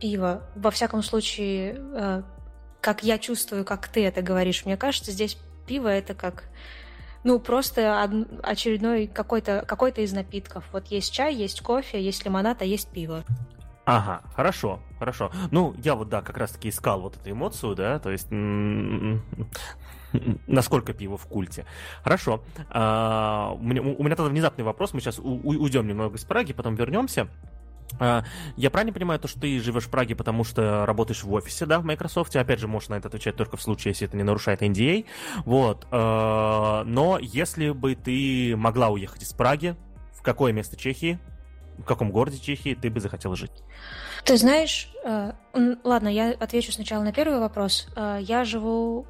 пива. 0.00 0.42
Во 0.56 0.70
всяком 0.70 1.02
случае, 1.02 1.76
э, 1.78 2.22
как 2.80 3.02
я 3.02 3.18
чувствую, 3.18 3.64
как 3.64 3.88
ты 3.88 4.06
это 4.06 4.22
говоришь, 4.22 4.64
мне 4.64 4.76
кажется, 4.76 5.12
здесь 5.12 5.36
пиво 5.66 5.88
это 5.88 6.14
как 6.14 6.44
ну, 7.28 7.38
просто 7.38 8.10
очередной 8.42 9.06
какой-то 9.06 9.62
какой 9.68 9.90
из 9.90 10.14
напитков. 10.14 10.64
Вот 10.72 10.86
есть 10.86 11.12
чай, 11.12 11.34
есть 11.34 11.60
кофе, 11.60 12.02
есть 12.02 12.24
лимонад, 12.24 12.62
а 12.62 12.64
есть 12.64 12.88
пиво. 12.88 13.22
Ага, 13.84 14.22
хорошо, 14.34 14.80
хорошо. 14.98 15.30
Ну, 15.50 15.74
я 15.84 15.94
вот, 15.94 16.08
да, 16.08 16.22
как 16.22 16.38
раз-таки 16.38 16.70
искал 16.70 17.02
вот 17.02 17.16
эту 17.16 17.30
эмоцию, 17.30 17.74
да, 17.74 17.98
то 17.98 18.10
есть 18.10 18.28
насколько 20.46 20.94
пиво 20.94 21.18
в 21.18 21.26
культе. 21.26 21.66
Хорошо. 22.02 22.42
А, 22.70 23.52
у, 23.52 23.62
меня, 23.62 23.82
у 23.82 24.02
меня 24.02 24.16
тогда 24.16 24.30
внезапный 24.30 24.64
вопрос. 24.64 24.94
Мы 24.94 25.00
сейчас 25.02 25.18
уйдем 25.18 25.86
немного 25.86 26.16
из 26.16 26.24
Праги, 26.24 26.54
потом 26.54 26.76
вернемся. 26.76 27.28
А, 27.98 28.24
я 28.56 28.70
правильно 28.70 28.92
понимаю 28.92 29.20
то, 29.20 29.28
что 29.28 29.40
ты 29.40 29.60
живешь 29.60 29.84
в 29.84 29.90
Праге, 29.90 30.14
потому 30.14 30.44
что 30.44 30.86
работаешь 30.86 31.22
в 31.22 31.32
офисе, 31.32 31.66
да, 31.66 31.80
в 31.80 31.84
Microsoft? 31.84 32.34
Опять 32.36 32.60
же, 32.60 32.68
можешь 32.68 32.88
на 32.88 32.94
это 32.94 33.08
отвечать 33.08 33.36
только 33.36 33.56
в 33.56 33.62
случае, 33.62 33.92
если 33.92 34.06
это 34.06 34.16
не 34.16 34.22
нарушает 34.22 34.62
NDA. 34.62 35.06
Вот. 35.44 35.86
А, 35.90 36.84
но 36.84 37.18
если 37.20 37.70
бы 37.70 37.94
ты 37.94 38.54
могла 38.56 38.88
уехать 38.88 39.22
из 39.22 39.32
Праги, 39.32 39.76
в 40.12 40.22
какое 40.22 40.52
место 40.52 40.76
Чехии, 40.76 41.18
в 41.78 41.84
каком 41.84 42.10
городе 42.10 42.38
Чехии 42.38 42.74
ты 42.74 42.90
бы 42.90 43.00
захотела 43.00 43.36
жить? 43.36 43.52
Ты 44.24 44.36
знаешь, 44.36 44.90
э, 45.04 45.32
ладно, 45.84 46.08
я 46.08 46.30
отвечу 46.32 46.72
сначала 46.72 47.04
на 47.04 47.12
первый 47.12 47.38
вопрос. 47.38 47.88
Э, 47.94 48.18
я 48.20 48.44
живу 48.44 49.06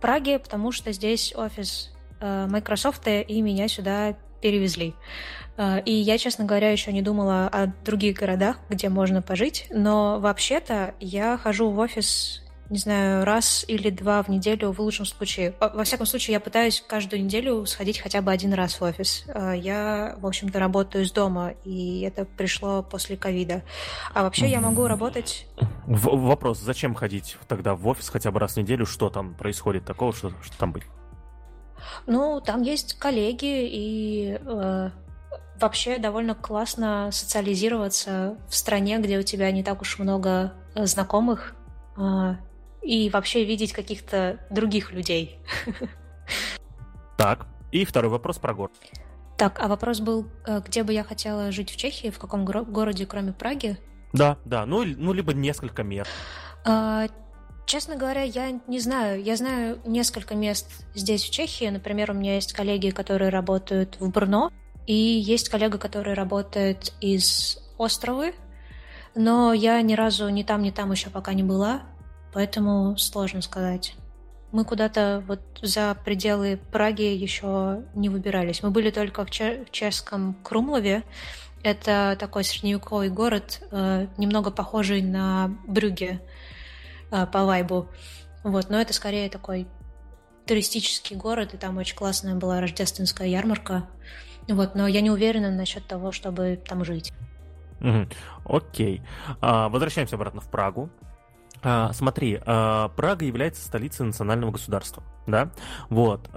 Праге, 0.00 0.38
потому 0.38 0.72
что 0.72 0.92
здесь 0.92 1.34
офис 1.34 1.92
э, 2.20 2.46
Microsoft, 2.48 3.06
и 3.08 3.42
меня 3.42 3.66
сюда 3.66 4.16
перевезли. 4.40 4.94
Э, 5.56 5.80
и 5.80 5.92
я, 5.92 6.18
честно 6.18 6.44
говоря, 6.44 6.70
еще 6.70 6.92
не 6.92 7.02
думала 7.02 7.48
о 7.48 7.66
других 7.84 8.18
городах, 8.18 8.58
где 8.68 8.88
можно 8.88 9.22
пожить, 9.22 9.66
но 9.70 10.18
вообще-то 10.20 10.94
я 11.00 11.38
хожу 11.38 11.70
в 11.70 11.78
офис 11.78 12.42
не 12.70 12.78
знаю, 12.78 13.24
раз 13.24 13.64
или 13.68 13.90
два 13.90 14.22
в 14.22 14.28
неделю 14.28 14.72
в 14.72 14.80
лучшем 14.80 15.06
случае. 15.06 15.54
Во 15.60 15.84
всяком 15.84 16.06
случае, 16.06 16.34
я 16.34 16.40
пытаюсь 16.40 16.82
каждую 16.86 17.24
неделю 17.24 17.64
сходить 17.66 17.98
хотя 17.98 18.22
бы 18.22 18.32
один 18.32 18.52
раз 18.54 18.80
в 18.80 18.82
офис. 18.82 19.24
А, 19.28 19.52
я, 19.52 20.16
в 20.18 20.26
общем-то, 20.26 20.58
работаю 20.58 21.04
из 21.04 21.12
дома, 21.12 21.54
и 21.64 22.00
это 22.00 22.24
пришло 22.24 22.82
после 22.82 23.16
ковида. 23.16 23.62
А 24.14 24.22
вообще 24.22 24.48
я 24.48 24.60
могу 24.60 24.86
работать... 24.86 25.46
В 25.86 26.26
вопрос, 26.26 26.58
зачем 26.58 26.94
ходить 26.94 27.36
тогда 27.46 27.74
в 27.76 27.86
офис 27.86 28.08
хотя 28.08 28.32
бы 28.32 28.40
раз 28.40 28.54
в 28.54 28.56
неделю? 28.56 28.86
Что 28.86 29.10
там 29.10 29.34
происходит 29.34 29.84
такого, 29.84 30.12
что, 30.12 30.32
что 30.42 30.58
там 30.58 30.72
быть? 30.72 30.82
Ну, 32.06 32.40
там 32.40 32.62
есть 32.62 32.94
коллеги, 32.98 33.68
и 33.68 34.38
э, 34.44 34.90
вообще 35.60 35.98
довольно 35.98 36.34
классно 36.34 37.10
социализироваться 37.12 38.38
в 38.48 38.54
стране, 38.54 38.98
где 38.98 39.18
у 39.18 39.22
тебя 39.22 39.50
не 39.50 39.62
так 39.62 39.82
уж 39.82 39.98
много 39.98 40.54
э, 40.74 40.86
знакомых, 40.86 41.54
а, 41.96 42.36
и 42.82 43.10
вообще 43.10 43.44
видеть 43.44 43.72
каких-то 43.72 44.40
других 44.50 44.92
людей. 44.92 45.38
Так, 47.16 47.46
и 47.72 47.86
второй 47.86 48.10
вопрос 48.10 48.38
про 48.38 48.52
город. 48.52 48.72
Так, 49.38 49.58
а 49.58 49.68
вопрос 49.68 50.00
был, 50.00 50.26
э, 50.46 50.60
где 50.66 50.82
бы 50.82 50.92
я 50.92 51.02
хотела 51.02 51.50
жить 51.50 51.70
в 51.70 51.76
Чехии, 51.76 52.10
в 52.10 52.18
каком 52.18 52.44
городе, 52.44 53.06
кроме 53.06 53.32
Праги? 53.32 53.78
Да, 54.12 54.38
да, 54.44 54.66
ну, 54.66 54.84
ну 54.84 55.12
либо 55.12 55.32
несколько 55.32 55.82
мест. 55.82 56.10
А, 56.64 57.06
честно 57.66 57.96
говоря, 57.96 58.22
я 58.22 58.60
не 58.66 58.80
знаю. 58.80 59.22
Я 59.22 59.36
знаю 59.36 59.78
несколько 59.84 60.34
мест 60.34 60.70
здесь, 60.94 61.24
в 61.24 61.30
Чехии. 61.30 61.68
Например, 61.68 62.10
у 62.10 62.14
меня 62.14 62.36
есть 62.36 62.52
коллеги, 62.52 62.90
которые 62.90 63.30
работают 63.30 63.96
в 64.00 64.10
Брно, 64.10 64.50
и 64.86 64.94
есть 64.94 65.48
коллега, 65.48 65.78
который 65.78 66.14
работает 66.14 66.92
из 67.00 67.58
Островы, 67.78 68.34
но 69.14 69.52
я 69.52 69.80
ни 69.82 69.94
разу 69.94 70.28
ни 70.28 70.42
там, 70.42 70.62
ни 70.62 70.70
там 70.70 70.92
еще 70.92 71.10
пока 71.10 71.32
не 71.34 71.42
была 71.42 71.82
поэтому 72.36 72.98
сложно 72.98 73.40
сказать. 73.40 73.94
Мы 74.52 74.66
куда-то 74.66 75.24
вот 75.26 75.40
за 75.62 75.96
пределы 76.04 76.60
Праги 76.70 77.00
еще 77.00 77.84
не 77.94 78.10
выбирались. 78.10 78.62
Мы 78.62 78.70
были 78.70 78.90
только 78.90 79.24
в, 79.24 79.30
Чер- 79.30 79.64
в 79.64 79.70
чешском 79.70 80.36
Крумлове. 80.42 81.02
Это 81.62 82.14
такой 82.20 82.44
средневековый 82.44 83.08
город, 83.08 83.62
э, 83.70 84.08
немного 84.18 84.50
похожий 84.50 85.00
на 85.00 85.56
Брюге 85.66 86.20
э, 87.10 87.26
по 87.26 87.46
вайбу. 87.46 87.88
Вот, 88.44 88.68
но 88.68 88.82
это 88.82 88.92
скорее 88.92 89.30
такой 89.30 89.66
туристический 90.44 91.16
город, 91.16 91.54
и 91.54 91.56
там 91.56 91.78
очень 91.78 91.96
классная 91.96 92.34
была 92.34 92.60
рождественская 92.60 93.28
ярмарка. 93.28 93.88
Вот, 94.48 94.74
но 94.74 94.86
я 94.86 95.00
не 95.00 95.10
уверена 95.10 95.50
насчет 95.50 95.86
того, 95.86 96.12
чтобы 96.12 96.60
там 96.64 96.84
жить. 96.84 97.12
Угу. 97.80 98.06
Окей. 98.44 99.02
А, 99.40 99.68
возвращаемся 99.68 100.16
обратно 100.16 100.40
в 100.40 100.48
Прагу. 100.50 100.88
А, 101.62 101.92
смотри, 101.92 102.40
а, 102.44 102.88
Прага 102.90 103.24
является 103.24 103.64
столицей 103.64 104.06
национального 104.06 104.52
государства, 104.52 105.02
да? 105.26 105.50
Вот. 105.90 106.28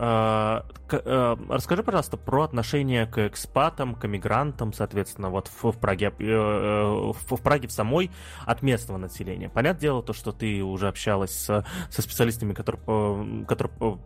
К, 0.89 1.03
а, 1.05 1.37
расскажи, 1.49 1.83
пожалуйста, 1.83 2.17
про 2.17 2.43
отношение 2.43 3.05
к 3.05 3.19
экспатам, 3.27 3.93
к 3.93 4.05
эмигрантам, 4.05 4.73
соответственно, 4.73 5.29
вот 5.29 5.47
в, 5.61 5.71
Праге, 5.73 6.11
э, 6.17 7.11
в, 7.13 7.41
Праге 7.43 7.67
в 7.67 7.71
самой 7.71 8.09
от 8.45 8.63
местного 8.63 8.97
населения. 8.97 9.49
Понятное 9.49 9.81
дело, 9.81 10.01
то, 10.01 10.13
что 10.13 10.31
ты 10.31 10.63
уже 10.63 10.87
общалась 10.87 11.35
со 11.35 11.63
специалистами, 11.91 12.53
которые, 12.53 13.45
которые, 13.45 13.99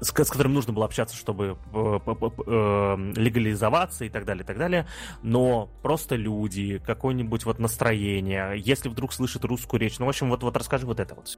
с, 0.00 0.08
с 0.08 0.30
которыми 0.30 0.52
нужно 0.52 0.72
было 0.72 0.84
общаться, 0.84 1.16
чтобы 1.16 1.58
э, 1.74 3.12
легализоваться 3.16 4.04
и 4.04 4.08
так 4.08 4.24
далее, 4.24 4.44
и 4.44 4.46
так 4.46 4.56
далее. 4.56 4.86
Но 5.22 5.68
просто 5.82 6.14
люди, 6.14 6.78
какое-нибудь 6.78 7.44
вот 7.44 7.58
настроение, 7.58 8.54
если 8.56 8.88
вдруг 8.88 9.12
слышат 9.12 9.44
русскую 9.44 9.80
речь, 9.80 9.98
ну, 9.98 10.06
в 10.06 10.08
общем, 10.10 10.30
вот, 10.30 10.44
вот 10.44 10.56
расскажи 10.56 10.86
вот 10.86 11.00
это 11.00 11.16
вот. 11.16 11.36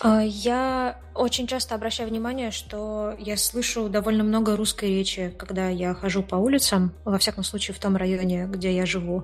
А, 0.00 0.20
я 0.22 0.98
очень 1.14 1.46
часто 1.46 1.74
обращаю 1.86 2.08
внимание, 2.08 2.50
что 2.50 3.14
я 3.16 3.36
слышу 3.36 3.88
довольно 3.88 4.24
много 4.24 4.56
русской 4.56 4.86
речи, 4.86 5.32
когда 5.38 5.68
я 5.68 5.94
хожу 5.94 6.24
по 6.24 6.34
улицам, 6.34 6.92
во 7.04 7.16
всяком 7.16 7.44
случае 7.44 7.76
в 7.76 7.78
том 7.78 7.94
районе, 7.94 8.46
где 8.48 8.74
я 8.74 8.86
живу. 8.86 9.22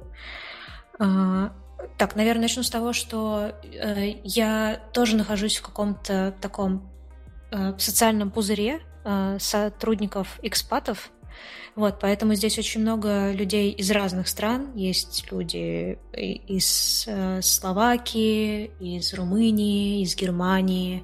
А, 1.00 1.52
так, 1.98 2.14
наверное, 2.14 2.42
начну 2.42 2.62
с 2.62 2.70
того, 2.70 2.92
что 2.92 3.50
э, 3.64 4.12
я 4.22 4.80
тоже 4.92 5.16
нахожусь 5.16 5.56
в 5.56 5.62
каком-то 5.62 6.36
таком 6.40 6.88
э, 7.50 7.74
социальном 7.78 8.30
пузыре 8.30 8.78
э, 9.04 9.38
сотрудников 9.40 10.38
экспатов, 10.42 11.10
вот, 11.74 11.98
поэтому 12.00 12.34
здесь 12.34 12.60
очень 12.60 12.82
много 12.82 13.32
людей 13.32 13.72
из 13.72 13.90
разных 13.90 14.28
стран. 14.28 14.70
Есть 14.76 15.26
люди 15.32 15.98
из 16.12 17.08
Словакии, 17.40 18.70
из 18.78 19.14
Румынии, 19.14 20.02
из 20.02 20.14
Германии. 20.14 21.02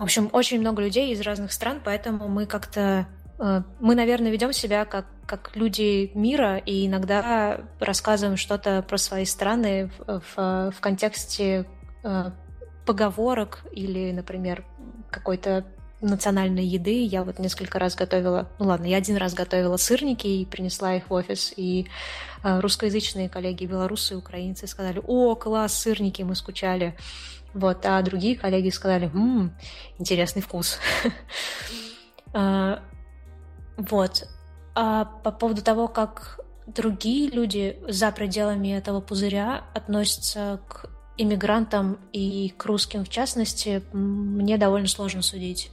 В 0.00 0.02
общем, 0.02 0.30
очень 0.32 0.60
много 0.60 0.80
людей 0.80 1.12
из 1.12 1.20
разных 1.20 1.52
стран, 1.52 1.82
поэтому 1.84 2.26
мы 2.26 2.46
как-то 2.46 3.06
э, 3.38 3.62
мы, 3.80 3.94
наверное, 3.94 4.30
ведем 4.30 4.50
себя 4.54 4.86
как, 4.86 5.04
как 5.26 5.50
люди 5.54 6.10
мира 6.14 6.56
и 6.56 6.86
иногда 6.86 7.60
рассказываем 7.80 8.38
что-то 8.38 8.80
про 8.80 8.96
свои 8.96 9.26
страны 9.26 9.90
в, 9.98 10.22
в, 10.34 10.72
в 10.74 10.80
контексте 10.80 11.66
э, 12.02 12.30
поговорок 12.86 13.60
или, 13.72 14.10
например, 14.12 14.64
какой-то 15.10 15.66
национальной 16.00 16.64
еды. 16.64 17.04
Я 17.04 17.22
вот 17.22 17.38
несколько 17.38 17.78
раз 17.78 17.94
готовила, 17.94 18.48
ну 18.58 18.68
ладно, 18.68 18.86
я 18.86 18.96
один 18.96 19.18
раз 19.18 19.34
готовила 19.34 19.76
сырники 19.76 20.26
и 20.26 20.46
принесла 20.46 20.94
их 20.94 21.10
в 21.10 21.12
офис, 21.12 21.52
и 21.56 21.88
э, 22.42 22.60
русскоязычные 22.60 23.28
коллеги, 23.28 23.66
белорусы 23.66 24.16
украинцы 24.16 24.66
сказали, 24.66 25.02
о, 25.06 25.34
класс, 25.34 25.74
сырники, 25.74 26.22
мы 26.22 26.36
скучали. 26.36 26.96
Вот, 27.54 27.84
а 27.84 28.00
другие 28.02 28.36
коллеги 28.36 28.70
сказали, 28.70 29.06
м 29.06 29.56
интересный 29.98 30.42
вкус. 30.42 30.78
А, 32.32 32.84
вот. 33.76 34.28
А 34.76 35.04
по 35.04 35.32
поводу 35.32 35.62
того, 35.62 35.88
как 35.88 36.38
другие 36.68 37.28
люди 37.28 37.76
за 37.88 38.12
пределами 38.12 38.68
этого 38.68 39.00
пузыря 39.00 39.64
относятся 39.74 40.60
к 40.68 40.88
иммигрантам 41.16 41.98
и 42.12 42.54
к 42.56 42.64
русским 42.66 43.04
в 43.04 43.08
частности, 43.08 43.82
мне 43.92 44.58
довольно 44.58 44.86
сложно 44.86 45.22
судить. 45.22 45.72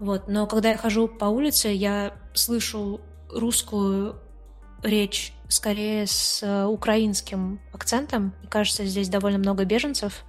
Вот. 0.00 0.28
Но 0.28 0.46
когда 0.46 0.70
я 0.70 0.76
хожу 0.76 1.08
по 1.08 1.26
улице, 1.26 1.68
я 1.68 2.14
слышу 2.34 3.00
русскую 3.28 4.16
речь 4.82 5.32
скорее 5.48 6.06
с 6.06 6.42
э, 6.42 6.64
украинским 6.64 7.60
акцентом. 7.72 8.34
И 8.42 8.46
кажется, 8.46 8.84
здесь 8.86 9.08
довольно 9.08 9.38
много 9.38 9.64
беженцев. 9.64 10.24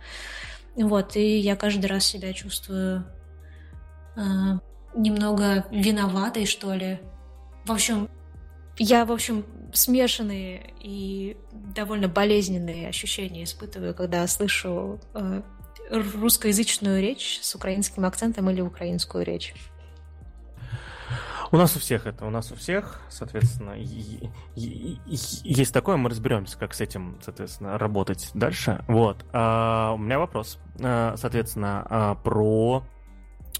Вот, 0.75 1.15
и 1.15 1.37
я 1.37 1.55
каждый 1.55 1.87
раз 1.87 2.05
себя 2.05 2.33
чувствую 2.33 3.05
э, 4.15 4.21
немного 4.95 5.65
виноватой, 5.71 6.45
что 6.45 6.73
ли. 6.73 6.99
В 7.65 7.71
общем, 7.71 8.09
я, 8.77 9.05
в 9.05 9.11
общем, 9.11 9.45
смешанные 9.73 10.73
и 10.79 11.37
довольно 11.51 12.07
болезненные 12.07 12.87
ощущения 12.87 13.43
испытываю, 13.43 13.93
когда 13.93 14.25
слышу 14.27 14.99
э, 15.13 15.41
русскоязычную 15.89 17.01
речь 17.01 17.39
с 17.41 17.53
украинским 17.53 18.05
акцентом 18.05 18.49
или 18.49 18.61
украинскую 18.61 19.25
речь. 19.25 19.53
У 21.51 21.57
нас 21.57 21.75
у 21.75 21.79
всех 21.79 22.07
это, 22.07 22.25
у 22.25 22.29
нас 22.29 22.49
у 22.51 22.55
всех, 22.55 23.01
соответственно, 23.09 23.71
и, 23.71 24.29
и, 24.55 24.97
и, 25.05 25.17
есть 25.43 25.73
такое, 25.73 25.97
мы 25.97 26.09
разберемся, 26.09 26.57
как 26.57 26.73
с 26.73 26.79
этим, 26.79 27.17
соответственно, 27.21 27.77
работать 27.77 28.29
дальше. 28.33 28.85
Вот. 28.87 29.25
А, 29.33 29.91
у 29.93 29.97
меня 29.97 30.17
вопрос, 30.17 30.59
а, 30.81 31.15
соответственно, 31.17 31.85
а, 31.89 32.15
про 32.15 32.83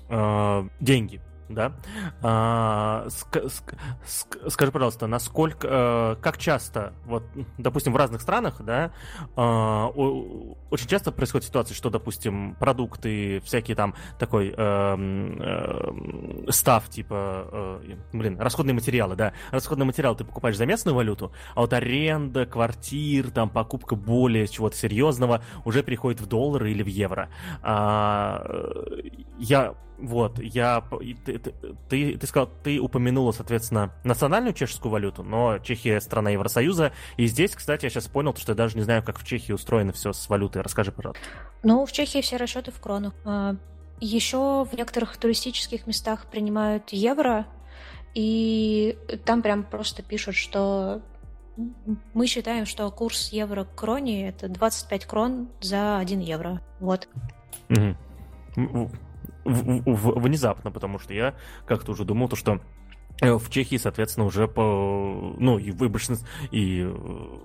а, 0.09 0.67
деньги 0.79 1.19
да. 1.53 1.73
А, 2.21 3.05
ск- 3.07 3.45
ск- 3.45 3.75
ск- 4.05 4.49
скажи, 4.49 4.71
пожалуйста, 4.71 5.07
насколько, 5.07 5.67
э, 5.69 6.15
как 6.21 6.37
часто, 6.37 6.93
вот, 7.05 7.23
допустим, 7.57 7.93
в 7.93 7.95
разных 7.95 8.21
странах, 8.21 8.61
да, 8.61 8.91
э, 9.35 9.41
очень 9.41 10.87
часто 10.87 11.11
происходит 11.11 11.47
ситуация, 11.47 11.75
что, 11.75 11.89
допустим, 11.89 12.55
продукты, 12.55 13.41
всякие 13.41 13.75
там 13.75 13.95
такой 14.19 14.53
э, 14.55 14.55
э, 14.57 16.51
став, 16.51 16.89
типа, 16.89 17.79
э, 17.83 17.95
блин, 18.13 18.39
расходные 18.39 18.73
материалы, 18.73 19.15
да, 19.15 19.33
расходные 19.51 19.85
материалы 19.85 20.17
ты 20.17 20.23
покупаешь 20.23 20.57
за 20.57 20.65
местную 20.65 20.95
валюту, 20.95 21.31
а 21.55 21.61
вот 21.61 21.73
аренда, 21.73 22.45
квартир, 22.45 23.31
там, 23.31 23.49
покупка 23.49 23.95
более 23.95 24.47
чего-то 24.47 24.75
серьезного 24.75 25.43
уже 25.65 25.83
приходит 25.83 26.21
в 26.21 26.27
доллары 26.27 26.71
или 26.71 26.83
в 26.83 26.87
евро. 26.87 27.29
А, 27.61 28.45
я 29.41 29.75
вот, 29.97 30.39
я... 30.39 30.83
Ты, 31.25 31.37
ты, 31.37 32.17
ты, 32.17 32.27
сказал, 32.27 32.49
ты 32.63 32.79
упомянула, 32.79 33.31
соответственно, 33.31 33.93
национальную 34.03 34.53
чешскую 34.53 34.91
валюту, 34.91 35.23
но 35.23 35.59
Чехия 35.59 36.01
страна 36.01 36.31
Евросоюза, 36.31 36.91
и 37.17 37.27
здесь, 37.27 37.55
кстати, 37.55 37.85
я 37.85 37.89
сейчас 37.91 38.07
понял, 38.07 38.35
что 38.35 38.53
я 38.53 38.55
даже 38.55 38.77
не 38.77 38.83
знаю, 38.83 39.03
как 39.03 39.19
в 39.19 39.25
Чехии 39.25 39.51
устроено 39.51 39.93
все 39.93 40.11
с 40.11 40.27
валютой. 40.27 40.63
Расскажи, 40.63 40.91
пожалуйста. 40.91 41.23
Ну, 41.61 41.85
в 41.85 41.91
Чехии 41.91 42.21
все 42.21 42.37
расчеты 42.37 42.71
в 42.71 42.79
кронах. 42.79 43.13
А, 43.25 43.55
Еще 43.99 44.65
в 44.65 44.73
некоторых 44.73 45.17
туристических 45.17 45.85
местах 45.85 46.25
принимают 46.25 46.89
евро, 46.89 47.45
и 48.15 48.97
там 49.25 49.43
прям 49.43 49.63
просто 49.63 50.01
пишут, 50.01 50.35
что 50.35 51.01
мы 52.15 52.25
считаем, 52.25 52.65
что 52.65 52.89
курс 52.89 53.29
евро 53.29 53.65
к 53.65 53.75
кроне 53.75 54.29
это 54.29 54.49
25 54.49 55.05
крон 55.05 55.49
за 55.61 55.99
1 55.99 56.19
евро. 56.21 56.59
Вот. 56.79 57.07
Угу 57.69 58.89
внезапно, 59.43 60.71
потому 60.71 60.99
что 60.99 61.13
я 61.13 61.35
как-то 61.65 61.91
уже 61.91 62.05
думал, 62.05 62.29
то, 62.29 62.35
что 62.35 62.61
э, 63.21 63.33
в 63.33 63.49
Чехии, 63.49 63.77
соответственно, 63.77 64.25
уже 64.25 64.47
по, 64.47 65.35
ну, 65.37 65.57
и 65.57 65.71
выборочно, 65.71 66.17
и 66.51 66.83
э, 66.85 67.39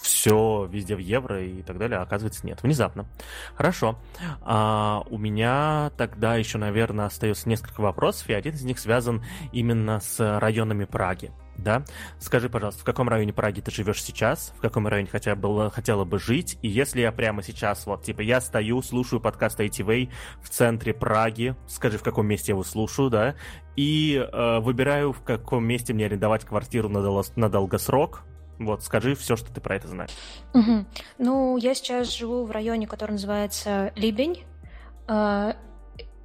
все 0.00 0.68
везде 0.70 0.96
в 0.96 1.00
евро 1.00 1.42
и 1.42 1.62
так 1.62 1.78
далее, 1.78 1.98
а 1.98 2.02
оказывается 2.02 2.46
нет. 2.46 2.62
Внезапно. 2.62 3.06
Хорошо. 3.54 3.98
А, 4.42 5.02
у 5.10 5.18
меня 5.18 5.90
тогда 5.96 6.36
еще, 6.36 6.58
наверное, 6.58 7.06
остается 7.06 7.48
несколько 7.48 7.80
вопросов, 7.80 8.28
и 8.28 8.32
один 8.32 8.54
из 8.54 8.62
них 8.62 8.78
связан 8.78 9.24
именно 9.52 10.00
с 10.00 10.38
районами 10.38 10.84
Праги 10.84 11.32
да? 11.58 11.84
Скажи, 12.18 12.48
пожалуйста, 12.48 12.80
в 12.80 12.84
каком 12.84 13.08
районе 13.08 13.32
Праги 13.32 13.60
ты 13.60 13.70
живешь 13.70 14.02
сейчас? 14.02 14.52
В 14.56 14.60
каком 14.60 14.86
районе 14.86 15.08
хотя 15.10 15.34
бы 15.34 15.70
хотела 15.70 16.04
бы 16.04 16.18
жить? 16.18 16.58
И 16.62 16.68
если 16.68 17.00
я 17.00 17.12
прямо 17.12 17.42
сейчас, 17.42 17.86
вот, 17.86 18.02
типа, 18.02 18.20
я 18.22 18.40
стою, 18.40 18.82
слушаю 18.82 19.20
подкаст 19.20 19.60
ITV 19.60 20.10
в 20.42 20.48
центре 20.48 20.94
Праги, 20.94 21.54
скажи, 21.66 21.98
в 21.98 22.02
каком 22.02 22.26
месте 22.26 22.52
я 22.52 22.54
его 22.54 22.64
слушаю, 22.64 23.10
да? 23.10 23.34
И 23.76 24.16
э, 24.16 24.58
выбираю, 24.60 25.12
в 25.12 25.22
каком 25.22 25.64
месте 25.64 25.92
мне 25.92 26.06
арендовать 26.06 26.44
квартиру 26.44 26.88
на, 26.88 27.02
дол- 27.02 27.24
на 27.36 27.48
долгосрок, 27.48 28.22
вот, 28.58 28.82
скажи 28.82 29.14
все, 29.14 29.36
что 29.36 29.52
ты 29.52 29.60
про 29.60 29.76
это 29.76 29.88
знаешь. 29.88 30.10
Угу. 30.54 30.86
Ну, 31.18 31.56
я 31.58 31.74
сейчас 31.74 32.12
живу 32.14 32.44
в 32.44 32.50
районе, 32.50 32.86
который 32.86 33.12
называется 33.12 33.92
Либень. 33.94 34.44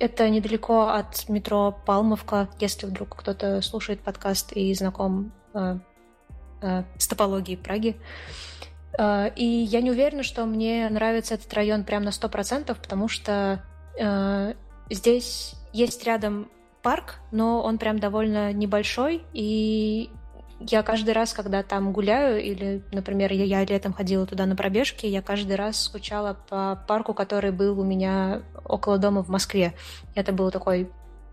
Это 0.03 0.27
недалеко 0.27 0.89
от 0.89 1.29
метро 1.29 1.73
Палмовка, 1.85 2.49
если 2.59 2.87
вдруг 2.87 3.15
кто-то 3.15 3.61
слушает 3.61 4.01
подкаст 4.01 4.51
и 4.51 4.73
знаком 4.73 5.31
э, 5.53 5.77
э, 6.61 6.83
с 6.97 7.07
топологией 7.07 7.57
Праги. 7.57 7.95
Э, 8.99 9.29
и 9.33 9.45
я 9.45 9.79
не 9.79 9.91
уверена, 9.91 10.23
что 10.23 10.45
мне 10.45 10.89
нравится 10.89 11.35
этот 11.35 11.53
район 11.53 11.85
прям 11.85 12.03
на 12.03 12.09
100%, 12.09 12.75
потому 12.75 13.07
что 13.07 13.63
здесь 14.89 15.55
есть 15.71 16.03
рядом 16.03 16.49
парк, 16.81 17.19
но 17.31 17.61
он 17.61 17.77
прям 17.77 17.97
довольно 17.99 18.51
небольшой, 18.51 19.23
и 19.31 20.09
я 20.59 20.83
каждый 20.83 21.13
раз, 21.13 21.33
когда 21.33 21.63
там 21.63 21.91
гуляю, 21.93 22.41
или, 22.41 22.83
например, 22.91 23.31
я, 23.33 23.43
я 23.43 23.65
летом 23.65 23.93
ходила 23.93 24.25
туда 24.25 24.45
на 24.45 24.55
пробежки, 24.55 25.05
я 25.05 25.21
каждый 25.21 25.55
раз 25.55 25.81
скучала 25.81 26.37
по 26.49 26.83
парку, 26.87 27.13
который 27.13 27.51
был 27.51 27.79
у 27.79 27.83
меня 27.83 28.43
около 28.73 28.97
дома 28.97 29.23
в 29.23 29.29
Москве. 29.29 29.73
Это 30.15 30.31
был 30.31 30.51
такой 30.51 30.89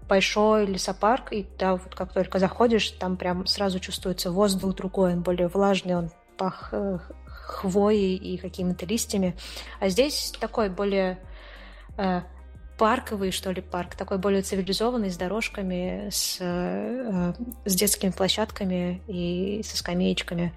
большой 0.09 0.67
лесопарк, 0.67 1.33
и 1.33 1.47
да, 1.59 1.77
вот 1.77 1.95
как 1.95 2.13
только 2.13 2.39
заходишь, 2.39 2.91
там 2.91 3.17
прям 3.17 3.47
сразу 3.47 3.79
чувствуется 3.79 4.33
воздух 4.33 4.75
другой, 4.75 5.13
он 5.13 5.23
более 5.23 5.49
влажный, 5.49 5.95
он 5.95 6.11
пах 6.37 6.71
э, 6.73 6.99
хвоей 7.27 8.17
и 8.17 8.37
какими-то 8.37 8.87
листьями. 8.87 9.37
А 9.79 9.89
здесь 9.89 10.33
такой 10.41 10.69
более 10.69 11.19
э, 11.97 12.23
парковый, 12.77 13.31
что 13.31 13.51
ли, 13.53 13.61
парк, 13.61 13.95
такой 13.95 14.19
более 14.19 14.43
цивилизованный, 14.43 15.11
с 15.11 15.17
дорожками, 15.17 16.09
с, 16.11 16.39
э, 16.41 17.33
с 17.65 17.75
детскими 17.75 18.11
площадками 18.11 19.03
и 19.07 19.63
со 19.63 19.77
скамеечками. 19.77 20.55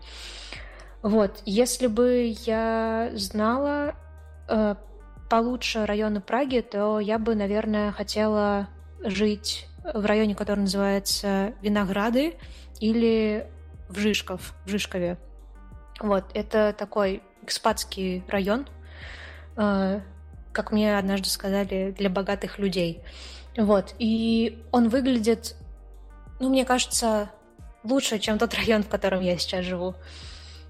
Вот, 1.04 1.42
если 1.46 1.88
бы 1.88 2.34
я 2.46 3.12
знала 3.14 3.94
э, 4.48 4.76
получше 5.30 5.86
районы 5.86 6.21
Праги, 6.21 6.59
то 6.59 6.99
я 6.99 7.19
бы, 7.19 7.36
наверное, 7.36 7.91
хотела 7.91 8.67
жить 9.03 9.67
в 9.84 10.05
районе, 10.05 10.36
который 10.36 10.61
называется 10.61 11.53
Винограды 11.61 12.36
или 12.80 13.47
в 13.89 13.99
Жишков, 13.99 14.53
в 14.65 14.69
Жишкове. 14.69 15.17
Вот, 15.99 16.26
это 16.34 16.74
такой 16.78 17.21
экспатский 17.41 18.24
район, 18.28 18.65
э, 19.57 20.01
как 20.51 20.71
мне 20.71 20.97
однажды 20.97 21.30
сказали, 21.30 21.93
для 21.97 22.09
богатых 22.09 22.59
людей. 22.59 23.03
Вот. 23.57 23.93
И 23.99 24.63
он 24.71 24.89
выглядит, 24.89 25.55
ну, 26.39 26.49
мне 26.49 26.65
кажется, 26.65 27.30
лучше, 27.84 28.19
чем 28.19 28.39
тот 28.39 28.53
район, 28.53 28.84
в 28.84 28.89
котором 28.89 29.21
я 29.21 29.38
сейчас 29.38 29.65
живу. 29.65 29.95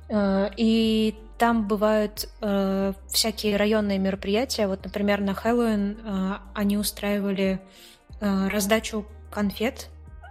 Э, 0.09 0.49
и 0.57 1.15
там 1.43 1.67
бывают 1.67 2.29
э, 2.39 2.93
всякие 3.09 3.57
районные 3.57 3.99
мероприятия. 3.99 4.65
Вот, 4.65 4.85
например, 4.85 5.19
на 5.19 5.33
Хэллоуин 5.33 5.97
э, 6.01 6.33
они 6.53 6.77
устраивали 6.77 7.59
э, 8.21 8.47
раздачу 8.47 9.05
конфет 9.29 9.89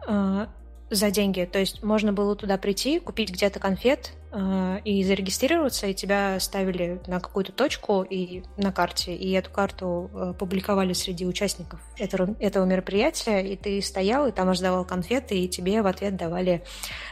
э, 0.09 0.47
за 0.89 1.11
деньги. 1.11 1.47
То 1.53 1.59
есть 1.59 1.83
можно 1.83 2.15
было 2.15 2.35
туда 2.35 2.57
прийти, 2.57 2.99
купить 2.99 3.31
где-то 3.31 3.61
конфет, 3.61 4.13
э, 4.33 4.79
и 4.87 5.05
зарегистрироваться, 5.05 5.87
и 5.87 5.93
тебя 5.93 6.41
ставили 6.41 7.03
на 7.07 7.21
какую-то 7.21 7.53
точку 7.53 8.01
и 8.01 8.43
на 8.57 8.73
карте, 8.73 9.15
и 9.15 9.33
эту 9.33 9.51
карту 9.51 10.11
э, 10.15 10.33
публиковали 10.39 10.95
среди 10.95 11.27
участников 11.27 11.81
этого, 11.99 12.35
этого 12.41 12.65
мероприятия, 12.65 13.41
и 13.41 13.55
ты 13.57 13.83
стоял, 13.83 14.29
и 14.29 14.33
там 14.33 14.49
раздавал 14.49 14.87
конфеты, 14.87 15.39
и 15.39 15.47
тебе 15.47 15.83
в 15.83 15.87
ответ 15.87 16.17
давали 16.17 16.65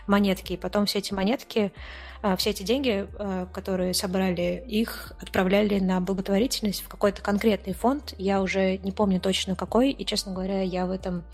монетки. 0.07 0.55
И 0.55 0.57
потом 0.57 0.87
все 0.87 1.01
эти 1.01 1.13
монетки 1.13 1.71
все 2.37 2.51
эти 2.51 2.63
деньги, 2.63 3.09
а, 3.19 3.47
которые 3.47 3.95
собрали, 3.95 4.63
их 4.67 5.13
отправляли 5.21 5.79
на 5.79 6.01
благотворительность 6.01 6.83
в 6.83 6.89
какой-то 6.89 7.23
конкретный 7.23 7.73
фонд. 7.73 8.15
Я 8.19 8.43
уже 8.43 8.77
не 8.79 8.93
помню 8.93 9.21
точно 9.21 9.57
какой, 9.57 9.91
и, 9.91 10.05
честно 10.05 10.33
говоря, 10.33 10.61
я 10.63 10.87
в 10.87 10.91
этом 10.91 11.25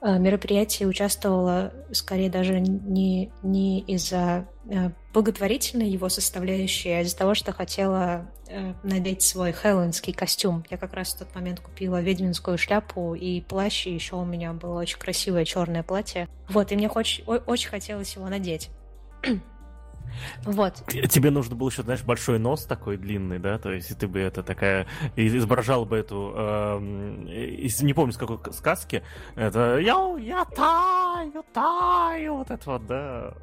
а, 0.00 0.18
мероприятии 0.18 0.84
участвовала 0.84 1.72
скорее 1.92 2.28
даже 2.28 2.60
не, 2.60 3.32
не 3.42 3.80
из-за 3.80 4.46
благотворительной 5.12 5.90
его 5.90 6.08
составляющей, 6.08 6.88
а 6.90 7.02
из-за 7.02 7.18
того, 7.18 7.34
что 7.34 7.52
хотела 7.52 8.30
надеть 8.82 9.20
свой 9.20 9.52
хэллоуинский 9.52 10.14
костюм. 10.14 10.64
Я 10.70 10.78
как 10.78 10.94
раз 10.94 11.12
в 11.12 11.18
тот 11.18 11.34
момент 11.34 11.60
купила 11.60 12.00
ведьминскую 12.00 12.56
шляпу 12.56 13.14
и 13.14 13.42
плащ, 13.42 13.86
и 13.86 13.92
еще 13.92 14.16
у 14.16 14.24
меня 14.24 14.54
было 14.54 14.80
очень 14.80 14.98
красивое 14.98 15.44
черное 15.44 15.82
платье. 15.82 16.28
Вот, 16.48 16.72
и 16.72 16.76
мне 16.76 16.88
очень, 16.88 17.24
очень 17.24 17.68
хотелось 17.68 18.16
его 18.16 18.26
надеть. 18.28 18.70
Вот. 20.44 20.82
Тебе 20.86 21.30
нужно 21.30 21.56
было 21.56 21.68
еще, 21.68 21.82
знаешь, 21.82 22.02
большой 22.02 22.38
нос 22.38 22.64
такой 22.64 22.96
длинный, 22.96 23.38
да, 23.38 23.58
то 23.58 23.72
есть 23.72 23.96
ты 23.98 24.06
бы 24.06 24.20
это 24.20 24.42
такая, 24.42 24.86
изображал 25.16 25.84
бы 25.84 25.96
эту, 25.96 26.32
э, 26.36 26.78
не 26.80 27.94
помню, 27.94 28.12
с 28.12 28.16
какой 28.16 28.38
сказки, 28.52 29.02
это 29.34 29.78
я, 29.78 30.16
я 30.18 30.44
таю, 30.44 31.44
таю, 31.52 32.36
вот 32.36 32.50
это 32.50 32.70
вот, 32.70 32.86
да. 32.86 33.34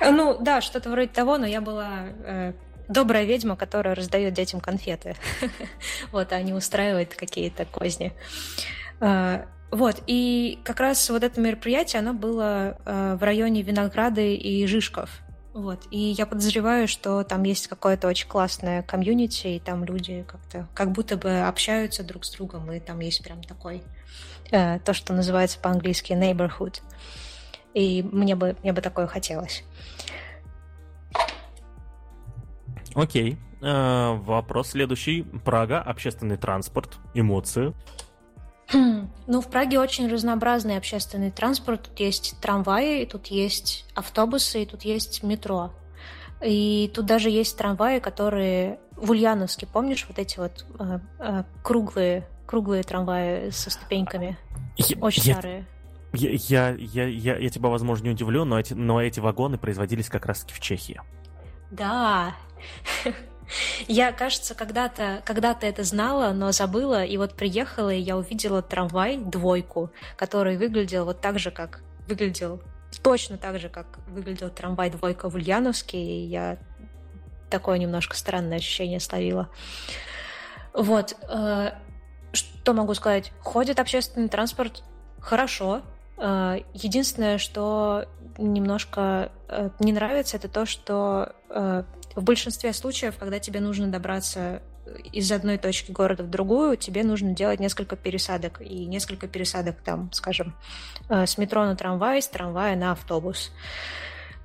Ну, 0.00 0.36
да, 0.40 0.60
что-то 0.60 0.90
вроде 0.90 1.08
того, 1.08 1.38
но 1.38 1.46
я 1.46 1.60
была 1.60 2.06
э, 2.24 2.52
добрая 2.88 3.24
ведьма, 3.24 3.56
которая 3.56 3.94
раздает 3.94 4.34
детям 4.34 4.60
конфеты. 4.60 5.16
вот, 6.12 6.32
а 6.32 6.42
не 6.42 6.52
устраивает 6.52 7.14
какие-то 7.14 7.64
козни. 7.64 8.12
Вот, 9.70 10.02
и 10.06 10.60
как 10.64 10.80
раз 10.80 11.10
вот 11.10 11.24
это 11.24 11.40
мероприятие, 11.40 12.00
оно 12.00 12.14
было 12.14 12.78
э, 12.84 13.16
в 13.18 13.22
районе 13.22 13.62
Винограды 13.62 14.34
и 14.34 14.66
Жишков. 14.66 15.10
Вот, 15.52 15.86
и 15.90 15.98
я 15.98 16.26
подозреваю, 16.26 16.86
что 16.86 17.24
там 17.24 17.42
есть 17.42 17.66
какое-то 17.66 18.08
очень 18.08 18.28
классное 18.28 18.82
комьюнити, 18.82 19.48
и 19.48 19.58
там 19.58 19.84
люди 19.84 20.24
как-то 20.28 20.68
как 20.74 20.92
будто 20.92 21.16
бы 21.16 21.40
общаются 21.40 22.04
друг 22.04 22.24
с 22.24 22.30
другом, 22.30 22.70
и 22.70 22.78
там 22.78 23.00
есть 23.00 23.24
прям 23.24 23.42
такой, 23.42 23.82
э, 24.50 24.78
то, 24.80 24.92
что 24.92 25.12
называется 25.12 25.58
по-английски 25.58 26.12
neighborhood. 26.12 26.80
И 27.74 28.02
мне 28.02 28.36
бы, 28.36 28.56
мне 28.62 28.72
бы 28.72 28.80
такое 28.80 29.06
хотелось. 29.06 29.64
Окей. 32.94 33.36
Э, 33.62 34.14
вопрос 34.14 34.68
следующий. 34.70 35.22
Прага, 35.22 35.80
общественный 35.80 36.36
транспорт, 36.36 36.98
эмоции. 37.14 37.74
Ну, 39.28 39.40
в 39.40 39.48
Праге 39.48 39.80
очень 39.80 40.08
разнообразный 40.08 40.76
общественный 40.76 41.32
транспорт. 41.32 41.82
Тут 41.82 41.98
есть 41.98 42.36
трамваи, 42.40 43.04
тут 43.04 43.26
есть 43.26 43.84
автобусы, 43.94 44.62
и 44.62 44.66
тут 44.66 44.82
есть 44.82 45.24
метро. 45.24 45.72
И 46.44 46.90
тут 46.94 47.06
даже 47.06 47.28
есть 47.30 47.56
трамваи, 47.56 47.98
которые 47.98 48.78
в 48.96 49.10
Ульяновске, 49.10 49.66
помнишь, 49.66 50.06
вот 50.08 50.18
эти 50.18 50.38
вот 50.38 50.64
э, 50.78 50.98
э, 51.18 51.44
круглые, 51.62 52.28
круглые 52.46 52.82
трамваи 52.82 53.50
со 53.50 53.70
ступеньками? 53.70 54.38
Я, 54.76 54.98
очень 55.00 55.22
я, 55.24 55.34
старые. 55.34 55.66
Я, 56.12 56.30
я, 56.30 56.76
я, 56.78 57.06
я, 57.06 57.36
я 57.36 57.50
тебя, 57.50 57.68
возможно, 57.68 58.04
не 58.04 58.10
удивлю, 58.10 58.44
но 58.44 58.60
эти, 58.60 58.74
но 58.74 59.02
эти 59.02 59.20
вагоны 59.20 59.58
производились 59.58 60.08
как 60.08 60.26
раз-таки 60.26 60.54
в 60.54 60.60
Чехии. 60.60 61.00
Да. 61.70 62.34
Я, 63.88 64.12
кажется, 64.12 64.54
когда-то 64.54 65.22
когда 65.24 65.56
это 65.60 65.84
знала, 65.84 66.32
но 66.32 66.52
забыла, 66.52 67.04
и 67.04 67.16
вот 67.16 67.34
приехала, 67.34 67.90
и 67.90 68.00
я 68.00 68.16
увидела 68.16 68.62
трамвай, 68.62 69.16
двойку, 69.16 69.90
который 70.16 70.56
выглядел 70.56 71.04
вот 71.04 71.20
так 71.20 71.38
же, 71.38 71.50
как 71.50 71.80
выглядел, 72.08 72.60
точно 73.02 73.38
так 73.38 73.58
же, 73.58 73.68
как 73.68 73.98
выглядел 74.08 74.50
трамвай 74.50 74.90
двойка 74.90 75.28
в 75.28 75.34
Ульяновске, 75.34 75.98
и 75.98 76.26
я 76.26 76.58
такое 77.50 77.78
немножко 77.78 78.16
странное 78.16 78.58
ощущение 78.58 79.00
словила. 79.00 79.48
Вот. 80.72 81.16
Э, 81.28 81.72
что 82.32 82.72
могу 82.74 82.94
сказать? 82.94 83.32
Ходит 83.40 83.80
общественный 83.80 84.28
транспорт 84.28 84.82
хорошо. 85.20 85.82
Э, 86.18 86.58
единственное, 86.74 87.38
что 87.38 88.06
немножко 88.38 89.30
э, 89.48 89.70
не 89.78 89.92
нравится, 89.92 90.36
это 90.36 90.48
то, 90.48 90.66
что 90.66 91.34
в 92.16 92.24
большинстве 92.24 92.72
случаев, 92.72 93.16
когда 93.18 93.38
тебе 93.38 93.60
нужно 93.60 93.88
добраться 93.88 94.62
из 95.12 95.30
одной 95.30 95.58
точки 95.58 95.92
города 95.92 96.22
в 96.22 96.30
другую, 96.30 96.76
тебе 96.76 97.04
нужно 97.04 97.32
делать 97.32 97.60
несколько 97.60 97.94
пересадок. 97.94 98.60
И 98.62 98.86
несколько 98.86 99.28
пересадок 99.28 99.76
там, 99.82 100.10
скажем, 100.12 100.56
э, 101.08 101.26
с 101.26 101.38
метро 101.38 101.64
на 101.64 101.76
трамвай, 101.76 102.22
с 102.22 102.28
трамвая 102.28 102.74
на 102.74 102.92
автобус. 102.92 103.52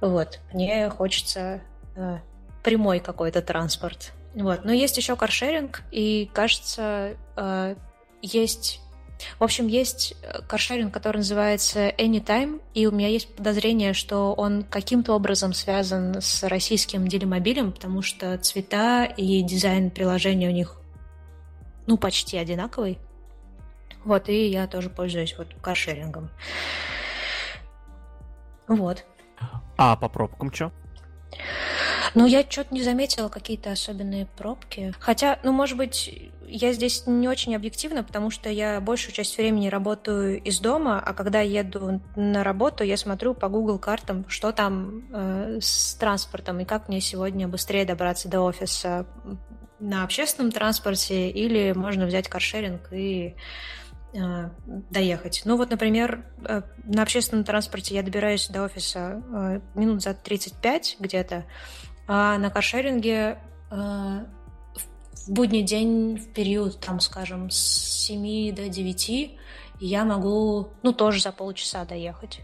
Вот. 0.01 0.39
Мне 0.51 0.89
хочется 0.89 1.61
э, 1.95 2.19
прямой 2.63 2.99
какой-то 2.99 3.41
транспорт. 3.41 4.11
Вот. 4.36 4.65
Но 4.65 4.74
есть 4.74 4.97
еще 4.97 5.15
каршеринг, 5.15 5.84
и 5.91 6.30
кажется, 6.34 7.15
э, 7.38 7.76
есть 8.22 8.82
в 9.39 9.43
общем, 9.43 9.67
есть 9.67 10.15
э, 10.22 10.41
каршеринг, 10.47 10.93
который 10.93 11.17
называется 11.17 11.89
Anytime, 11.89 12.61
и 12.74 12.88
у 12.88 12.91
меня 12.91 13.07
есть 13.07 13.34
подозрение, 13.36 13.93
что 13.93 14.34
он 14.34 14.63
каким-то 14.63 15.13
образом 15.13 15.53
связан 15.53 16.22
с 16.22 16.43
российским 16.43 17.07
делимобилем, 17.07 17.72
потому 17.72 18.01
что 18.01 18.38
цвета 18.38 19.05
и 19.05 19.41
дизайн 19.41 19.91
приложения 19.91 20.49
у 20.49 20.53
них 20.53 20.78
ну, 21.88 21.97
почти 21.97 22.38
одинаковый. 22.38 22.99
Вот, 24.03 24.30
и 24.30 24.47
я 24.47 24.67
тоже 24.67 24.89
пользуюсь 24.89 25.36
вот 25.38 25.47
каршерингом. 25.61 26.30
Вот. 28.67 29.05
А 29.78 29.95
по 29.95 30.09
пробкам 30.09 30.53
что? 30.53 30.72
Ну, 32.13 32.26
я 32.26 32.43
что-то 32.47 32.74
не 32.74 32.84
заметила 32.84 33.30
какие-то 33.30 33.72
особенные 33.72 34.26
пробки. 34.26 34.93
Хотя, 34.99 35.39
ну, 35.43 35.51
может 35.51 35.78
быть, 35.78 36.32
я 36.51 36.73
здесь 36.73 37.03
не 37.07 37.29
очень 37.29 37.55
объективна, 37.55 38.03
потому 38.03 38.29
что 38.29 38.49
я 38.49 38.81
большую 38.81 39.13
часть 39.13 39.37
времени 39.37 39.69
работаю 39.69 40.41
из 40.41 40.59
дома, 40.59 40.99
а 40.99 41.13
когда 41.13 41.39
еду 41.39 42.01
на 42.15 42.43
работу, 42.43 42.83
я 42.83 42.97
смотрю 42.97 43.33
по 43.33 43.47
Google 43.47 43.79
картам, 43.79 44.25
что 44.27 44.51
там 44.51 45.07
э, 45.13 45.59
с 45.61 45.95
транспортом 45.95 46.59
и 46.59 46.65
как 46.65 46.89
мне 46.89 46.99
сегодня 46.99 47.47
быстрее 47.47 47.85
добраться 47.85 48.27
до 48.27 48.41
офиса 48.41 49.07
на 49.79 50.03
общественном 50.03 50.51
транспорте 50.51 51.29
или 51.29 51.71
можно 51.71 52.05
взять 52.05 52.27
каршеринг 52.27 52.91
и 52.91 53.35
э, 54.13 54.49
доехать. 54.89 55.41
Ну 55.45 55.57
вот, 55.57 55.69
например, 55.69 56.25
э, 56.45 56.61
на 56.83 57.03
общественном 57.03 57.45
транспорте 57.45 57.95
я 57.95 58.03
добираюсь 58.03 58.47
до 58.49 58.63
офиса 58.63 59.23
э, 59.33 59.61
минут 59.73 60.03
за 60.03 60.13
35 60.13 60.97
где-то, 60.99 61.45
а 62.07 62.37
на 62.37 62.49
каршеринге 62.49 63.39
э, 63.71 64.25
в 65.28 65.30
будний 65.32 65.63
день, 65.63 66.17
в 66.17 66.34
период, 66.34 66.80
там, 66.80 66.99
скажем, 66.99 67.49
с 67.49 67.57
7 67.57 68.55
до 68.55 68.69
9, 68.69 69.38
я 69.80 70.05
могу, 70.05 70.69
ну, 70.84 70.93
тоже 70.93 71.22
за 71.22 71.32
полчаса 71.32 71.86
доехать. 71.86 72.41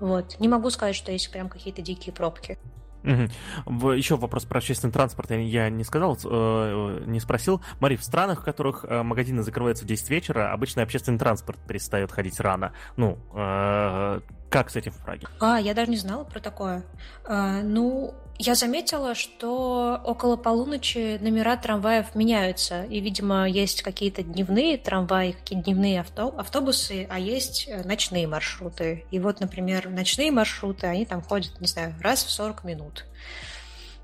Вот. 0.00 0.38
Не 0.40 0.48
могу 0.48 0.70
сказать, 0.70 0.94
что 0.94 1.12
есть 1.12 1.30
прям 1.30 1.48
какие-то 1.48 1.82
дикие 1.82 2.12
пробки. 2.12 2.58
Угу. 3.06 3.92
Еще 3.92 4.16
вопрос 4.16 4.44
про 4.44 4.58
общественный 4.58 4.92
транспорт 4.92 5.30
я 5.30 5.70
не 5.70 5.84
сказал, 5.84 6.18
э, 6.24 7.04
не 7.06 7.20
спросил. 7.20 7.62
Мари, 7.78 7.94
в 7.96 8.02
странах, 8.02 8.40
в 8.40 8.44
которых 8.44 8.84
э, 8.84 9.02
магазины 9.02 9.42
закрываются 9.42 9.84
в 9.84 9.86
10 9.86 10.10
вечера, 10.10 10.52
обычно 10.52 10.82
общественный 10.82 11.18
транспорт 11.18 11.58
перестает 11.68 12.10
ходить 12.10 12.40
рано. 12.40 12.72
Ну, 12.96 13.18
э, 13.32 14.20
как 14.50 14.70
с 14.70 14.76
этим 14.76 14.92
в 14.92 15.04
Праге? 15.04 15.28
А, 15.40 15.60
я 15.60 15.72
даже 15.72 15.90
не 15.90 15.98
знала 15.98 16.24
про 16.24 16.40
такое. 16.40 16.84
А, 17.24 17.62
ну, 17.62 18.12
я 18.38 18.54
заметила, 18.54 19.14
что 19.14 20.00
около 20.04 20.36
полуночи 20.36 21.18
номера 21.20 21.56
трамваев 21.56 22.14
меняются, 22.14 22.84
и, 22.84 23.00
видимо, 23.00 23.48
есть 23.48 23.82
какие-то 23.82 24.22
дневные 24.22 24.78
трамваи, 24.78 25.32
какие-то 25.32 25.64
дневные 25.64 26.00
авто 26.00 26.34
автобусы, 26.36 27.06
а 27.10 27.18
есть 27.18 27.66
э, 27.68 27.82
ночные 27.84 28.26
маршруты. 28.26 29.04
И 29.10 29.18
вот, 29.18 29.40
например, 29.40 29.88
ночные 29.88 30.30
маршруты, 30.30 30.86
они 30.86 31.06
там 31.06 31.22
ходят, 31.22 31.60
не 31.60 31.66
знаю, 31.66 31.94
раз 32.00 32.24
в 32.24 32.30
40 32.30 32.64
минут. 32.64 33.06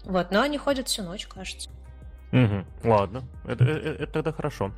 Вот, 0.04 0.30
но 0.30 0.40
они 0.40 0.58
ходят 0.58 0.88
всю 0.88 1.02
ночь, 1.02 1.26
кажется. 1.26 1.70
Угу, 2.32 2.64
ладно, 2.84 3.22
это, 3.44 3.64
это, 3.64 4.02
это 4.02 4.12
тогда 4.12 4.32
хорошо. 4.32 4.72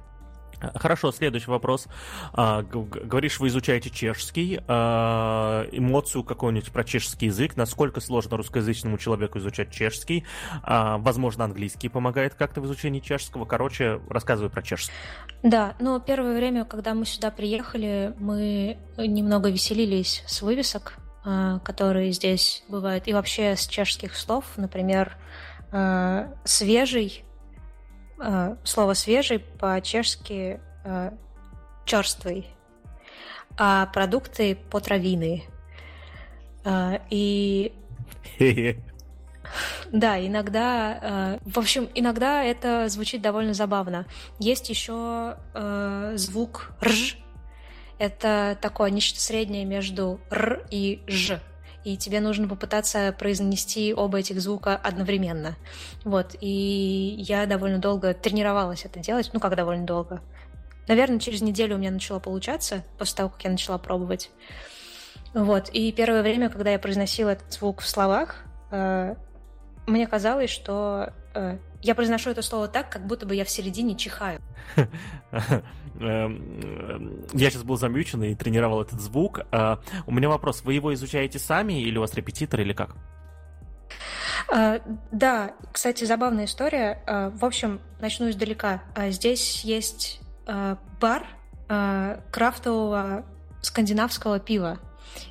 Хорошо, 0.74 1.12
следующий 1.12 1.50
вопрос. 1.50 1.86
А, 2.32 2.62
говоришь, 2.62 3.40
вы 3.40 3.48
изучаете 3.48 3.90
чешский. 3.90 4.60
А, 4.68 5.66
эмоцию 5.72 6.24
какую-нибудь 6.24 6.72
про 6.72 6.84
чешский 6.84 7.26
язык. 7.26 7.56
Насколько 7.56 8.00
сложно 8.00 8.36
русскоязычному 8.36 8.98
человеку 8.98 9.38
изучать 9.38 9.70
чешский? 9.70 10.24
А, 10.62 10.98
возможно, 10.98 11.44
английский 11.44 11.88
помогает 11.88 12.34
как-то 12.34 12.60
в 12.60 12.66
изучении 12.66 13.00
чешского. 13.00 13.44
Короче, 13.44 14.00
рассказывай 14.08 14.50
про 14.50 14.62
чешский. 14.62 14.92
Да, 15.42 15.74
но 15.78 16.00
первое 16.00 16.36
время, 16.36 16.64
когда 16.64 16.94
мы 16.94 17.04
сюда 17.04 17.30
приехали, 17.30 18.14
мы 18.18 18.78
немного 18.96 19.50
веселились 19.50 20.22
с 20.26 20.42
вывесок 20.42 20.98
э, 21.24 21.58
которые 21.62 22.12
здесь 22.12 22.64
бывают, 22.68 23.08
и 23.08 23.12
вообще 23.12 23.56
с 23.56 23.66
чешских 23.66 24.16
слов, 24.16 24.44
например, 24.56 25.16
э, 25.72 26.28
свежий, 26.44 27.23
слово 28.64 28.94
свежий 28.94 29.38
по-чешски 29.38 30.60
э, 30.84 31.10
черствый, 31.84 32.46
а 33.56 33.86
продукты 33.86 34.56
потравины. 34.70 35.44
Э, 36.64 36.98
и 37.10 37.72
да, 39.92 40.24
иногда, 40.24 40.98
э, 41.00 41.38
в 41.44 41.58
общем, 41.58 41.88
иногда 41.94 42.42
это 42.42 42.88
звучит 42.88 43.22
довольно 43.22 43.54
забавно. 43.54 44.06
Есть 44.38 44.70
еще 44.70 45.36
э, 45.54 46.12
звук 46.16 46.72
рж. 46.82 47.18
Это 47.98 48.58
такое 48.60 48.90
нечто 48.90 49.20
среднее 49.20 49.64
между 49.64 50.20
р 50.30 50.66
и 50.70 51.02
ж. 51.06 51.40
И 51.84 51.96
тебе 51.98 52.20
нужно 52.20 52.48
попытаться 52.48 53.14
произнести 53.18 53.92
оба 53.94 54.18
этих 54.18 54.40
звука 54.40 54.74
одновременно. 54.76 55.54
Вот. 56.04 56.34
И 56.40 57.16
я 57.18 57.46
довольно 57.46 57.78
долго 57.78 58.14
тренировалась 58.14 58.84
это 58.86 59.00
делать. 59.00 59.30
Ну, 59.32 59.40
как 59.40 59.54
довольно 59.54 59.84
долго? 59.84 60.22
Наверное, 60.88 61.18
через 61.18 61.42
неделю 61.42 61.76
у 61.76 61.78
меня 61.78 61.90
начало 61.90 62.18
получаться, 62.18 62.84
после 62.98 63.16
того, 63.16 63.28
как 63.30 63.44
я 63.44 63.50
начала 63.50 63.78
пробовать. 63.78 64.30
Вот. 65.34 65.68
И 65.70 65.92
первое 65.92 66.22
время, 66.22 66.48
когда 66.48 66.70
я 66.70 66.78
произносила 66.78 67.30
этот 67.30 67.52
звук 67.52 67.80
в 67.80 67.88
словах, 67.88 68.44
э, 68.70 69.14
мне 69.86 70.06
казалось, 70.06 70.50
что 70.50 71.12
э, 71.34 71.58
я 71.84 71.94
произношу 71.94 72.30
это 72.30 72.40
слово 72.40 72.66
так, 72.66 72.88
как 72.90 73.06
будто 73.06 73.26
бы 73.26 73.34
я 73.34 73.44
в 73.44 73.50
середине 73.50 73.94
чихаю. 73.94 74.40
Эм, 76.00 77.24
я 77.34 77.50
сейчас 77.50 77.62
был 77.62 77.76
замьючен 77.76 78.22
и 78.22 78.34
тренировал 78.34 78.80
этот 78.80 79.00
звук. 79.00 79.40
А, 79.52 79.80
у 80.06 80.12
меня 80.12 80.30
вопрос. 80.30 80.62
Вы 80.64 80.74
его 80.74 80.94
изучаете 80.94 81.38
сами 81.38 81.82
или 81.82 81.98
у 81.98 82.00
вас 82.00 82.14
репетитор 82.14 82.62
или 82.62 82.72
как? 82.72 82.96
Uh, 84.50 84.82
да, 85.12 85.54
кстати, 85.72 86.04
забавная 86.04 86.46
история. 86.46 87.02
Uh, 87.06 87.30
в 87.36 87.44
общем, 87.44 87.80
начну 88.00 88.30
издалека. 88.30 88.82
Здесь 89.10 89.62
есть 89.64 90.20
бар 91.00 91.26
крафтового 92.30 93.24
скандинавского 93.62 94.40
пива. 94.40 94.78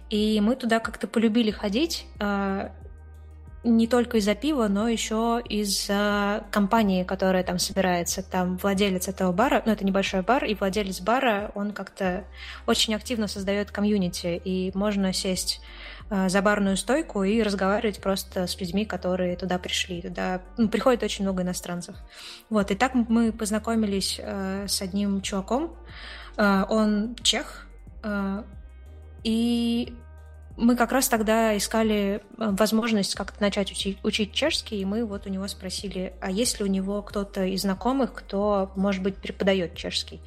И 0.10 0.39
мы 0.41 0.56
туда 0.56 0.80
как-то 0.80 1.08
полюбили 1.08 1.51
ходить 1.51 2.08
не 3.64 3.88
только 3.88 4.18
из-за 4.18 4.36
пива, 4.36 4.68
но 4.68 4.89
еще 4.89 5.41
из-за 5.47 6.43
компании, 6.51 7.03
которая 7.03 7.43
там 7.43 7.59
собирается. 7.59 8.22
Там 8.22 8.57
владелец 8.57 9.07
этого 9.07 9.32
бара, 9.32 9.64
ну 9.66 9.72
это 9.72 9.86
небольшой 9.86 10.22
бар, 10.22 10.43
и 10.43 10.53
владелец 10.53 10.99
бара, 10.99 11.51
он 11.55 11.72
как-то 11.72 12.26
очень 12.68 12.93
активно 12.93 13.28
создает 13.28 13.72
комьюнити, 13.72 14.41
и 14.43 14.72
можно 14.76 15.14
сесть 15.14 15.61
э, 16.09 16.28
за 16.28 16.41
барную 16.41 16.76
стойку 16.76 17.24
и 17.24 17.41
разговаривать 17.41 18.01
просто 18.01 18.47
с 18.47 18.59
людьми, 18.59 18.86
которые 18.86 19.38
туда 19.38 19.57
пришли. 19.59 20.01
Туда 20.01 20.41
ну, 20.57 20.68
приходит 20.68 21.01
очень 21.03 21.24
много 21.24 21.43
иностранцев. 21.43 21.95
Вот, 22.49 22.70
и 22.70 22.76
так 22.76 22.93
мы 22.93 23.32
познакомились 23.32 24.20
э, 24.22 24.68
с 24.68 24.82
одним 24.82 25.22
чуваком. 25.22 25.74
Э, 26.36 26.66
он 26.70 27.16
чех, 27.22 27.68
э, 28.03 28.43
и 29.24 29.95
мы 30.58 30.76
как 30.76 30.91
раз 30.91 31.08
тогда 31.08 31.58
искали 31.58 32.16
э, 32.16 32.20
возможность 32.38 33.16
как-то 33.16 33.41
начать 33.41 33.72
учить, 33.72 33.97
учить 34.04 34.34
чешский, 34.34 34.82
и 34.82 34.86
мы 34.86 35.06
вот 35.06 35.26
у 35.26 35.30
него 35.30 35.47
спросили, 35.47 36.14
а 36.22 36.30
есть 36.30 36.60
ли 36.60 36.66
у 36.66 36.68
него 36.68 37.01
кто-то 37.01 37.43
из 37.43 37.62
знакомых, 37.62 38.14
кто, 38.14 38.72
может 38.76 39.01
быть, 39.01 39.16
преподает 39.16 39.76
чешский. 39.76 40.22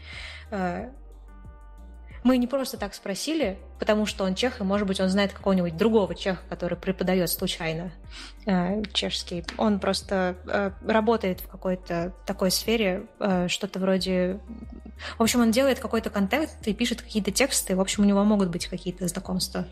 Мы 2.26 2.38
не 2.38 2.48
просто 2.48 2.76
так 2.76 2.92
спросили, 2.92 3.56
потому 3.78 4.04
что 4.04 4.24
он 4.24 4.34
чех, 4.34 4.60
и, 4.60 4.64
может 4.64 4.88
быть, 4.88 4.98
он 4.98 5.08
знает 5.08 5.32
какого-нибудь 5.32 5.76
другого 5.76 6.12
чеха, 6.12 6.40
который 6.48 6.76
преподает 6.76 7.30
случайно 7.30 7.92
э, 8.46 8.82
чешский. 8.92 9.44
Он 9.58 9.78
просто 9.78 10.34
э, 10.44 10.72
работает 10.84 11.38
в 11.38 11.46
какой-то 11.46 12.12
такой 12.26 12.50
сфере, 12.50 13.06
э, 13.20 13.46
что-то 13.46 13.78
вроде... 13.78 14.40
В 15.16 15.22
общем, 15.22 15.40
он 15.40 15.52
делает 15.52 15.78
какой-то 15.78 16.10
контент 16.10 16.50
и 16.64 16.74
пишет 16.74 17.00
какие-то 17.00 17.30
тексты. 17.30 17.76
В 17.76 17.80
общем, 17.80 18.02
у 18.02 18.06
него 18.06 18.24
могут 18.24 18.48
быть 18.48 18.66
какие-то 18.66 19.06
знакомства. 19.06 19.68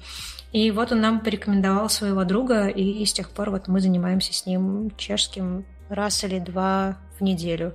И 0.52 0.70
вот 0.70 0.92
он 0.92 1.00
нам 1.00 1.18
порекомендовал 1.18 1.90
своего 1.90 2.22
друга, 2.22 2.68
и 2.68 3.04
с 3.04 3.12
тех 3.12 3.30
пор 3.30 3.50
вот 3.50 3.66
мы 3.66 3.80
занимаемся 3.80 4.32
с 4.32 4.46
ним 4.46 4.92
чешским 4.96 5.66
раз 5.88 6.22
или 6.22 6.38
два 6.38 6.98
в 7.18 7.20
неделю. 7.20 7.74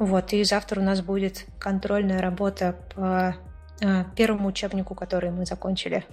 Вот, 0.00 0.32
и 0.32 0.42
завтра 0.42 0.80
у 0.80 0.82
нас 0.84 1.00
будет 1.00 1.46
контрольная 1.60 2.20
работа 2.20 2.74
по 2.96 3.36
первому 4.16 4.48
учебнику, 4.48 4.94
который 4.94 5.30
мы 5.30 5.46
закончили. 5.46 6.04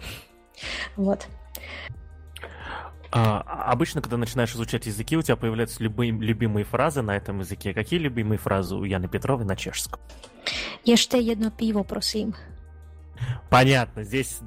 Вот. 0.95 1.27
А, 3.11 3.41
обычно, 3.71 4.01
когда 4.01 4.17
начинаешь 4.17 4.53
изучать 4.53 4.85
языки, 4.85 5.17
у 5.17 5.21
тебя 5.21 5.35
появляются 5.35 5.83
любые, 5.83 6.11
любимые 6.11 6.63
фразы 6.63 7.01
на 7.01 7.15
этом 7.15 7.39
языке. 7.39 7.73
Какие 7.73 7.99
любимые 7.99 8.37
фразы 8.37 8.75
у 8.75 8.83
Яны 8.85 9.09
Петровой 9.09 9.45
на 9.45 9.55
чешском? 9.55 9.99
Jeszcze 10.85 11.17
jedno 11.17 11.51
piwo, 11.51 11.83
prosим. 11.83 12.33
Понятно. 13.49 14.03
Здесь, 14.03 14.39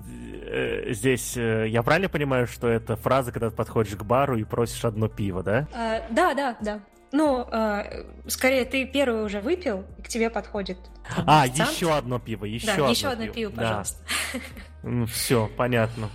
э, 0.47 0.93
здесь 0.95 1.37
э, 1.37 1.69
я 1.69 1.83
правильно 1.83 2.09
понимаю, 2.09 2.47
что 2.47 2.67
это 2.69 2.97
фраза, 2.97 3.33
когда 3.33 3.51
ты 3.51 3.57
подходишь 3.57 3.95
к 3.97 4.03
бару 4.03 4.37
и 4.37 4.45
просишь 4.45 4.85
одно 4.85 5.09
пиво, 5.09 5.43
да? 5.43 5.69
А, 5.73 6.03
да, 6.11 6.35
да, 6.35 6.57
да. 6.61 6.81
Ну, 7.17 7.47
э, 7.49 8.03
скорее, 8.27 8.65
ты 8.65 8.85
первый 8.87 9.23
уже 9.25 9.41
выпил, 9.41 9.85
и 9.99 10.03
к 10.03 10.09
тебе 10.09 10.31
подходит. 10.31 10.79
А, 11.27 11.43
официант. 11.43 11.71
еще 11.71 11.95
одно 11.95 12.19
пиво, 12.19 12.45
еще 12.45 12.67
да, 12.67 12.73
одно 12.73 12.89
еще 12.89 13.07
одно 13.07 13.25
пиво, 13.27 13.35
пиво 13.35 13.61
пожалуйста. 13.61 13.99
Да. 14.33 14.41
Ну, 14.83 15.07
все, 15.07 15.49
понятно. 15.57 16.11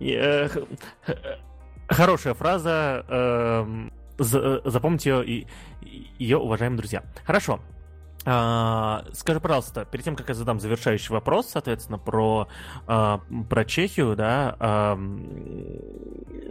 И, 0.00 0.12
э, 0.12 0.50
хорошая 1.88 2.34
фраза. 2.34 3.06
Эм, 3.08 3.90
э, 4.18 4.60
запомните 4.66 5.10
ее, 5.10 5.46
ее, 6.18 6.36
уважаемые 6.36 6.76
друзья. 6.76 7.02
Хорошо. 7.24 7.60
А, 8.26 9.04
скажи, 9.12 9.40
пожалуйста, 9.40 9.84
перед 9.84 10.04
тем, 10.04 10.16
как 10.16 10.28
я 10.28 10.34
задам 10.34 10.60
завершающий 10.60 11.12
вопрос, 11.12 11.48
соответственно, 11.50 11.98
про, 11.98 12.48
а, 12.86 13.20
про 13.48 13.64
Чехию, 13.64 14.16
да, 14.16 14.56
а, 14.58 14.96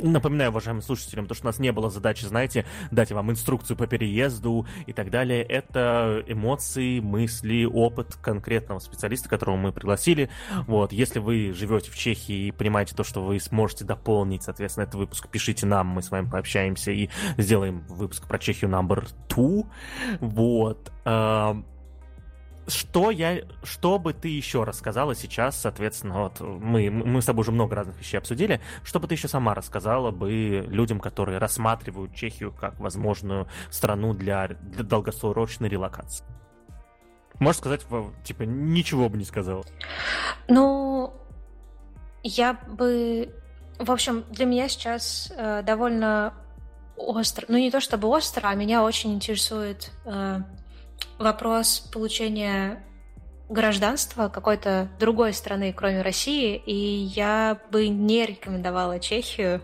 напоминаю 0.01 0.51
уважаемым 0.51 0.82
слушателям, 0.84 1.28
то, 1.28 1.34
что 1.34 1.45
у 1.45 1.47
нас 1.47 1.59
не 1.59 1.71
было 1.71 1.89
задачи, 1.89 2.26
знаете, 2.26 2.65
дать 2.91 3.11
вам 3.11 3.32
инструкцию 3.32 3.78
по 3.78 3.88
переезду 3.88 4.67
и 4.86 4.93
так 4.93 5.09
далее. 5.09 5.43
Это 5.43 6.24
эмоции, 6.28 6.99
мысли, 6.99 7.65
опыт 7.65 8.15
конкретного 8.21 8.80
специалиста, 8.80 9.30
которого 9.30 9.55
мы 9.55 9.71
пригласили. 9.71 10.30
Вот, 10.67 10.91
если 10.91 11.19
вы 11.19 11.53
живете 11.53 11.89
в 11.89 11.95
Чехии 11.95 12.47
и 12.47 12.51
понимаете 12.51 12.95
то, 12.95 13.03
что 13.03 13.24
вы 13.24 13.39
сможете 13.39 13.86
дополнить, 13.86 14.43
соответственно, 14.43 14.84
этот 14.84 14.95
выпуск, 14.95 15.28
пишите 15.30 15.65
нам, 15.65 15.88
мы 15.88 16.01
с 16.01 16.11
вами 16.11 16.30
пообщаемся 16.30 16.91
и 16.91 17.09
сделаем 17.38 17.86
выпуск 17.88 18.28
про 18.28 18.38
Чехию 18.38 18.69
number 18.69 19.07
two. 19.28 19.65
Вот 20.19 20.91
что 22.68 23.11
я, 23.11 23.41
что 23.64 23.99
бы 23.99 24.14
ты 24.14 24.30
еще 24.30 24.64
рассказала 24.64 25.16
сейчас, 25.16 25.59
соответственно, 25.59 26.24
вот 26.24 26.39
мы, 26.39 26.89
мы 26.89 27.22
с 27.22 27.26
тобой 27.26 27.41
уже 27.41 27.51
много 27.51 27.76
разных 27.76 27.97
вещей 27.99 28.18
обсудили, 28.18 28.61
что 28.84 28.99
бы 28.99 29.07
ты 29.07 29.16
еще 29.16 29.28
сама 29.28 29.53
рассказала 29.53 30.11
бы 30.11 30.66
людям, 30.68 30.99
которые 30.99 31.38
рассматривают 31.38 32.16
Чехию 32.16 32.51
как 32.51 32.80
возможную 32.80 33.47
страну 33.70 34.14
для, 34.14 34.47
для 34.47 34.84
долгосрочной 34.84 35.70
релокации? 35.70 36.26
Можешь 37.39 37.59
сказать, 37.59 37.86
типа, 38.24 38.43
ничего 38.43 39.09
бы 39.09 39.18
не 39.18 39.26
сказала? 39.26 39.64
Ну, 40.47 41.14
я 42.24 42.53
бы... 42.53 43.34
В 43.80 43.91
общем, 43.91 44.24
для 44.30 44.45
меня 44.45 44.70
сейчас 44.70 45.34
э, 45.36 45.64
довольно 45.64 46.34
остро, 46.95 47.45
ну 47.47 47.57
не 47.57 47.72
то 47.72 47.80
чтобы 47.80 48.07
остро, 48.07 48.47
а 48.47 48.55
меня 48.55 48.84
очень 48.84 49.14
интересует 49.14 49.91
э, 50.05 50.41
вопрос 51.18 51.80
получения 51.80 52.84
гражданства 53.49 54.30
какой-то 54.30 54.89
другой 54.99 55.34
страны, 55.34 55.74
кроме 55.74 56.01
России, 56.01 56.62
и 56.66 56.74
я 56.74 57.60
бы 57.72 57.88
не 57.88 58.26
рекомендовала 58.26 58.99
Чехию 58.99 59.62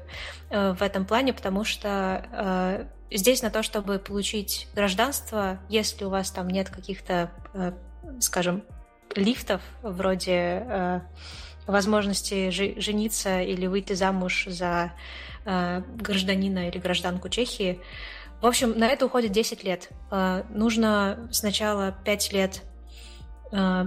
э, 0.50 0.74
в 0.74 0.82
этом 0.82 1.06
плане, 1.06 1.34
потому 1.34 1.64
что 1.64 2.26
э, 2.32 2.86
здесь 3.12 3.42
на 3.42 3.50
то, 3.50 3.64
чтобы 3.64 4.00
получить 4.00 4.68
гражданство, 4.76 5.60
если 5.70 6.06
у 6.06 6.10
вас 6.10 6.30
там 6.32 6.50
нет 6.50 6.70
каких-то, 6.70 7.32
э, 7.54 7.72
скажем, 8.20 8.64
лифтов 9.16 9.62
вроде 9.82 11.02
возможности 11.66 12.52
жениться 12.52 13.42
или 13.42 13.66
выйти 13.66 13.94
замуж 13.94 14.46
за 14.48 14.92
гражданина 15.46 16.70
или 16.70 16.78
гражданку 16.78 17.28
Чехии, 17.28 17.80
в 18.42 18.46
общем, 18.46 18.78
на 18.78 18.88
это 18.88 19.06
уходит 19.06 19.32
10 19.32 19.64
лет. 19.64 19.90
Э, 20.12 20.44
нужно 20.50 21.28
сначала 21.32 21.92
5 22.06 22.34
лет 22.34 22.62
э, 23.52 23.86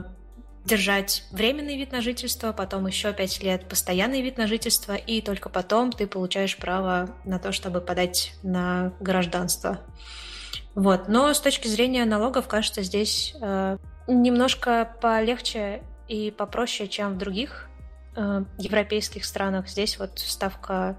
держать 0.67 1.25
временный 1.33 1.77
вид 1.77 1.93
на 1.93 2.03
жительство, 2.03 2.53
потом 2.53 2.87
еще 2.87 3.13
5 3.13 3.43
лет 3.43 3.69
постоянный 3.69 4.21
вид 4.21 4.37
на 4.37 4.47
жительство, 4.47 4.93
и 4.93 5.23
только 5.23 5.49
потом 5.49 5.91
ты 5.91 6.07
получаешь 6.07 6.57
право 6.59 7.17
на 7.25 7.39
то, 7.39 7.53
чтобы 7.53 7.81
подать 7.81 8.35
на 8.43 8.93
гражданство. 9.01 9.81
Вот. 10.75 11.09
Но 11.09 11.33
с 11.33 11.41
точки 11.41 11.69
зрения 11.69 12.05
налогов, 12.05 12.47
кажется, 12.47 12.83
здесь 12.83 13.35
э, 13.41 13.79
немножко 14.07 14.97
полегче 15.01 15.83
и 16.09 16.31
попроще, 16.31 16.89
чем 16.89 17.15
в 17.15 17.19
других 17.19 17.69
европейских 18.59 19.25
странах 19.25 19.71
здесь 19.71 19.99
вот 19.99 20.19
ставка 20.19 20.99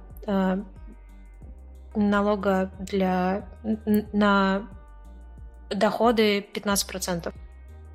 налога 1.96 2.72
для 2.80 3.48
на 3.64 4.68
доходы 5.70 6.39
15%. 6.39 7.34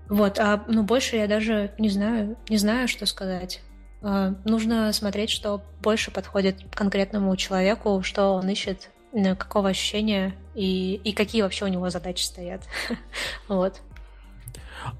Вот, 0.08 0.38
а 0.38 0.64
ну 0.66 0.82
больше 0.82 1.16
я 1.16 1.26
даже 1.26 1.72
не 1.78 1.90
знаю, 1.90 2.36
не 2.48 2.56
знаю, 2.56 2.88
что 2.88 3.06
сказать. 3.06 3.60
Э, 4.02 4.34
нужно 4.44 4.92
смотреть, 4.92 5.30
что 5.30 5.62
больше 5.82 6.10
подходит 6.10 6.62
конкретному 6.74 7.34
человеку, 7.36 8.02
что 8.02 8.34
он 8.34 8.48
ищет, 8.48 8.90
какого 9.38 9.70
ощущения 9.70 10.34
и, 10.54 10.94
и 11.02 11.12
какие 11.12 11.42
вообще 11.42 11.64
у 11.64 11.68
него 11.68 11.88
задачи 11.90 12.22
стоят. 12.22 12.62
вот. 13.48 13.80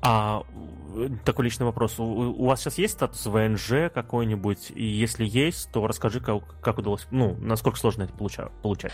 А 0.02 0.42
такой 1.24 1.46
личный 1.46 1.66
вопрос. 1.66 1.98
У, 1.98 2.04
у 2.04 2.46
вас 2.46 2.60
сейчас 2.60 2.78
есть 2.78 2.94
статус 2.94 3.26
ВНЖ 3.26 3.90
какой-нибудь? 3.92 4.72
И 4.74 4.84
если 4.84 5.24
есть, 5.24 5.70
то 5.72 5.86
расскажи, 5.86 6.20
как, 6.20 6.60
как 6.60 6.78
удалось, 6.78 7.06
ну, 7.10 7.36
насколько 7.40 7.78
сложно 7.78 8.04
это 8.04 8.12
получа, 8.12 8.50
получать. 8.62 8.92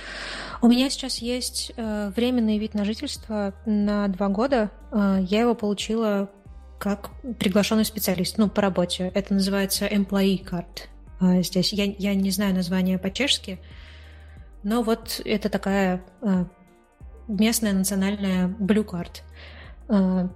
У 0.60 0.68
меня 0.68 0.90
сейчас 0.90 1.18
есть 1.18 1.72
э, 1.76 2.12
временный 2.14 2.58
вид 2.58 2.74
на 2.74 2.84
жительство 2.84 3.54
на 3.66 4.08
два 4.08 4.28
года. 4.28 4.70
Э, 4.92 5.18
я 5.22 5.42
его 5.42 5.54
получила 5.54 6.30
как 6.78 7.10
приглашенный 7.38 7.84
специалист, 7.84 8.36
ну, 8.36 8.48
по 8.48 8.60
работе. 8.60 9.10
Это 9.14 9.32
называется 9.34 9.86
employee 9.86 10.44
card. 10.44 10.88
Э, 11.20 11.42
здесь 11.42 11.72
я, 11.72 11.84
я 11.84 12.14
не 12.14 12.30
знаю 12.30 12.54
название 12.54 12.98
по-чешски, 12.98 13.60
но 14.62 14.82
вот 14.82 15.20
это 15.24 15.48
такая 15.48 16.04
э, 16.22 16.44
местная 17.28 17.72
национальная 17.72 18.48
blue 18.48 18.84
card. 18.84 19.22
Э, 19.88 20.28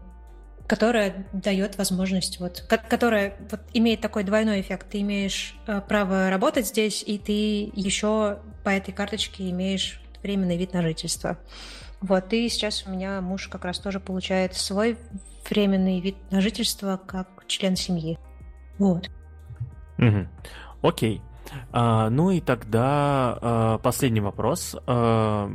которая 0.68 1.26
дает 1.32 1.78
возможность, 1.78 2.38
вот, 2.38 2.60
которая 2.88 3.34
вот, 3.50 3.60
имеет 3.72 4.02
такой 4.02 4.22
двойной 4.22 4.60
эффект. 4.60 4.88
Ты 4.90 5.00
имеешь 5.00 5.54
э, 5.66 5.80
право 5.80 6.28
работать 6.28 6.66
здесь, 6.66 7.02
и 7.04 7.18
ты 7.18 7.72
еще 7.74 8.38
по 8.64 8.68
этой 8.68 8.92
карточке 8.92 9.48
имеешь 9.50 10.00
временный 10.22 10.58
вид 10.58 10.74
на 10.74 10.82
жительство. 10.82 11.38
Вот, 12.02 12.32
и 12.34 12.48
сейчас 12.50 12.84
у 12.86 12.90
меня 12.90 13.22
муж 13.22 13.48
как 13.48 13.64
раз 13.64 13.78
тоже 13.78 13.98
получает 13.98 14.54
свой 14.54 14.98
временный 15.48 16.00
вид 16.00 16.16
на 16.30 16.42
жительство 16.42 17.00
как 17.04 17.44
член 17.46 17.74
семьи. 17.74 18.18
Вот. 18.78 19.10
Угу. 19.96 20.28
Окей. 20.82 21.22
А, 21.72 22.10
ну 22.10 22.30
и 22.30 22.42
тогда 22.42 23.38
а, 23.40 23.78
последний 23.78 24.20
вопрос. 24.20 24.76
А, 24.86 25.50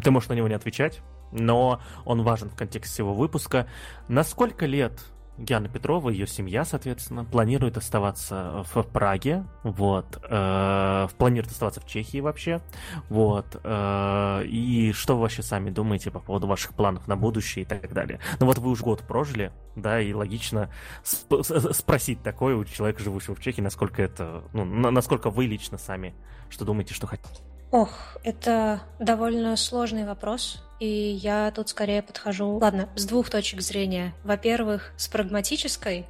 ты 0.00 0.10
можешь 0.12 0.28
на 0.28 0.34
него 0.34 0.46
не 0.46 0.54
отвечать 0.54 1.02
но 1.36 1.80
он 2.04 2.22
важен 2.22 2.48
в 2.50 2.56
контексте 2.56 2.92
всего 2.92 3.14
выпуска. 3.14 3.66
На 4.08 4.24
сколько 4.24 4.66
лет 4.66 5.00
Яна 5.38 5.68
Петрова, 5.68 6.08
ее 6.08 6.26
семья, 6.26 6.64
соответственно, 6.64 7.24
планирует 7.24 7.76
оставаться 7.76 8.64
в 8.72 8.82
Праге, 8.84 9.44
вот, 9.64 10.18
э, 10.22 11.08
планирует 11.18 11.52
оставаться 11.52 11.80
в 11.80 11.86
Чехии 11.86 12.20
вообще, 12.20 12.62
вот, 13.10 13.60
э, 13.62 14.44
и 14.46 14.92
что 14.92 15.16
вы 15.16 15.22
вообще 15.22 15.42
сами 15.42 15.68
думаете 15.70 16.10
по 16.10 16.20
поводу 16.20 16.46
ваших 16.46 16.74
планов 16.74 17.06
на 17.06 17.16
будущее 17.16 17.64
и 17.64 17.68
так 17.68 17.92
далее. 17.92 18.18
Ну 18.40 18.46
вот 18.46 18.58
вы 18.58 18.70
уже 18.70 18.82
год 18.82 19.02
прожили, 19.02 19.52
да, 19.74 20.00
и 20.00 20.14
логично 20.14 20.70
сп- 21.04 21.72
спросить 21.74 22.22
такое 22.22 22.56
у 22.56 22.64
человека, 22.64 23.02
живущего 23.02 23.34
в 23.34 23.40
Чехии, 23.40 23.60
насколько 23.60 24.02
это, 24.02 24.42
ну, 24.54 24.64
насколько 24.64 25.28
вы 25.28 25.44
лично 25.44 25.76
сами, 25.76 26.14
что 26.48 26.64
думаете, 26.64 26.94
что 26.94 27.06
хотите. 27.06 27.42
Ох, 27.72 28.16
это 28.22 28.80
довольно 28.98 29.56
сложный 29.56 30.06
вопрос, 30.06 30.62
и 30.80 30.86
я 30.86 31.50
тут 31.50 31.68
скорее 31.68 32.02
подхожу, 32.02 32.58
ладно, 32.58 32.88
с 32.96 33.04
двух 33.06 33.30
точек 33.30 33.60
зрения. 33.60 34.14
Во-первых, 34.24 34.92
с 34.96 35.08
прагматической, 35.08 36.06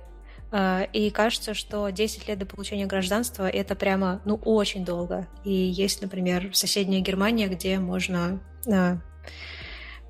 э, 0.53 0.87
и 0.93 1.11
кажется, 1.11 1.55
что 1.55 1.89
10 1.91 2.29
лет 2.29 2.39
до 2.39 2.47
получения 2.47 2.87
гражданства 2.87 3.49
это 3.49 3.75
прямо, 3.75 4.21
ну, 4.25 4.37
очень 4.37 4.85
долго. 4.85 5.29
И 5.45 5.53
есть, 5.53 6.03
например, 6.03 6.55
соседняя 6.55 7.01
Германия, 7.01 7.49
где 7.49 7.79
можно 7.79 8.41
э, 8.67 8.97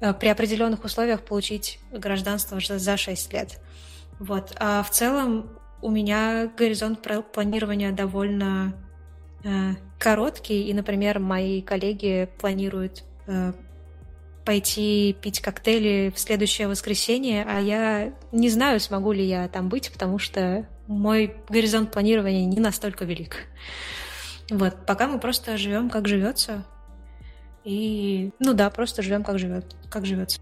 э, 0.01 0.15
при 0.15 0.29
определенных 0.29 0.85
условиях 0.85 1.23
получить 1.23 1.79
гражданство 1.93 2.59
за 2.61 2.97
6 2.97 3.33
лет. 3.33 3.61
Вот. 4.19 4.55
А 4.59 4.83
в 4.83 4.91
целом 4.91 5.51
у 5.83 5.91
меня 5.91 6.51
горизонт 6.57 7.01
планирования 7.33 7.93
довольно 7.93 8.75
Э, 9.47 9.75
короткий, 9.99 10.69
и, 10.69 10.75
например, 10.75 11.21
мои 11.21 11.63
коллеги 11.63 12.29
планируют 12.39 13.05
пойти 14.47 15.15
пить 15.21 15.41
коктейли 15.41 16.13
в 16.15 16.19
следующее 16.19 16.69
воскресенье, 16.69 17.45
а 17.47 17.59
я 17.61 18.15
не 18.31 18.49
знаю, 18.49 18.79
смогу 18.79 19.11
ли 19.11 19.25
я 19.25 19.49
там 19.49 19.69
быть, 19.69 19.93
потому 19.93 20.19
что 20.19 20.67
мой 20.87 21.37
горизонт 21.49 21.91
планирования 21.91 22.47
не 22.47 22.61
настолько 22.61 23.05
велик. 23.05 23.49
Вот, 24.49 24.87
пока 24.87 25.09
мы 25.09 25.19
просто 25.19 25.59
живем, 25.59 25.91
как 25.91 26.07
живется. 26.07 26.65
И, 27.65 28.31
ну 28.39 28.55
да, 28.55 28.71
просто 28.71 29.03
живем, 29.03 29.25
как 29.25 29.41
живет, 29.41 29.75
как 29.91 30.07
живется. 30.07 30.41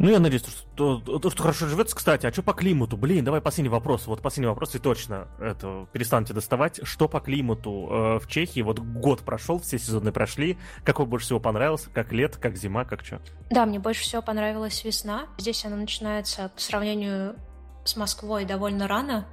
Ну, 0.00 0.08
я 0.08 0.18
надеюсь, 0.18 0.42
что, 0.46 0.98
то, 0.98 1.28
что 1.28 1.42
хорошо 1.42 1.66
живется. 1.66 1.94
Кстати, 1.94 2.24
а 2.24 2.32
что 2.32 2.42
по 2.42 2.54
климату? 2.54 2.96
Блин, 2.96 3.22
давай 3.22 3.42
последний 3.42 3.68
вопрос. 3.68 4.06
Вот 4.06 4.22
последний 4.22 4.46
вопрос, 4.46 4.74
и 4.74 4.78
точно 4.78 5.28
это 5.38 5.86
перестаньте 5.92 6.32
доставать. 6.32 6.80
Что 6.84 7.06
по 7.06 7.20
климату 7.20 7.86
э, 7.90 8.18
в 8.18 8.26
Чехии? 8.26 8.62
Вот 8.62 8.78
год 8.78 9.20
прошел, 9.20 9.60
все 9.60 9.78
сезоны 9.78 10.10
прошли. 10.10 10.56
Какой 10.84 11.04
больше 11.04 11.26
всего 11.26 11.38
понравился? 11.38 11.90
Как 11.90 12.12
лет, 12.12 12.38
как 12.38 12.56
зима, 12.56 12.86
как 12.86 13.04
что? 13.04 13.20
Да, 13.50 13.66
мне 13.66 13.78
больше 13.78 14.00
всего 14.00 14.22
понравилась 14.22 14.82
весна. 14.84 15.26
Здесь 15.36 15.66
она 15.66 15.76
начинается 15.76 16.48
по 16.54 16.60
сравнению 16.62 17.36
с 17.84 17.94
Москвой 17.94 18.46
довольно 18.46 18.88
рано. 18.88 19.26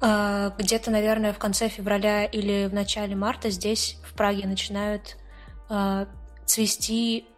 Э, 0.00 0.50
где-то, 0.58 0.90
наверное, 0.90 1.32
в 1.32 1.38
конце 1.38 1.68
февраля 1.68 2.24
или 2.24 2.66
в 2.66 2.74
начале 2.74 3.14
марта 3.14 3.50
здесь, 3.50 4.00
в 4.02 4.14
Праге, 4.14 4.48
начинают 4.48 5.16
э, 5.70 6.06
цвести 6.44 7.28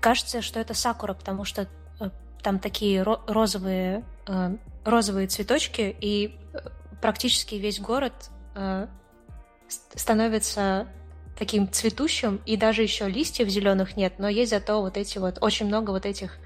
кажется, 0.00 0.42
что 0.42 0.60
это 0.60 0.74
сакура, 0.74 1.14
потому 1.14 1.44
что 1.44 1.68
э, 2.00 2.10
там 2.42 2.58
такие 2.58 3.02
розовые, 3.02 4.04
э, 4.26 4.56
розовые 4.84 5.26
цветочки, 5.28 5.96
и 6.00 6.36
э, 6.52 6.58
практически 7.00 7.54
весь 7.56 7.80
город 7.80 8.30
становится 9.94 10.88
таким 11.38 11.70
цветущим, 11.70 12.40
и 12.44 12.56
даже 12.56 12.82
еще 12.82 13.08
листьев 13.08 13.48
зеленых 13.48 13.96
нет, 13.96 14.14
но 14.18 14.28
есть 14.28 14.50
зато 14.50 14.80
вот 14.80 14.96
эти 14.96 15.18
вот, 15.18 15.38
очень 15.40 15.66
много 15.66 15.92
вот 15.92 16.06
этих 16.06 16.38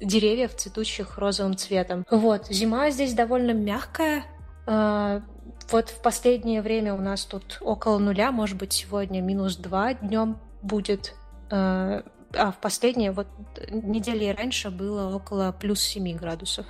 деревьев, 0.00 0.56
цветущих 0.56 1.18
розовым 1.18 1.56
цветом. 1.56 2.04
Вот, 2.10 2.48
зима 2.48 2.90
здесь 2.90 3.14
довольно 3.14 3.52
мягкая, 3.52 4.24
вот 4.66 5.90
в 5.90 6.02
последнее 6.02 6.62
время 6.62 6.94
у 6.94 7.00
нас 7.00 7.24
тут 7.24 7.58
около 7.60 7.98
нуля, 7.98 8.32
может 8.32 8.56
быть, 8.56 8.72
сегодня 8.72 9.20
минус 9.20 9.54
два 9.56 9.94
днем 9.94 10.38
будет. 10.62 11.14
Э, 11.50 12.02
а 12.32 12.52
в 12.52 12.58
последние 12.58 13.10
вот 13.10 13.26
недели 13.70 14.28
раньше 14.28 14.70
было 14.70 15.14
около 15.14 15.52
плюс 15.52 15.80
7 15.80 16.16
градусов. 16.16 16.66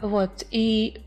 Вот. 0.00 0.44
И 0.50 1.02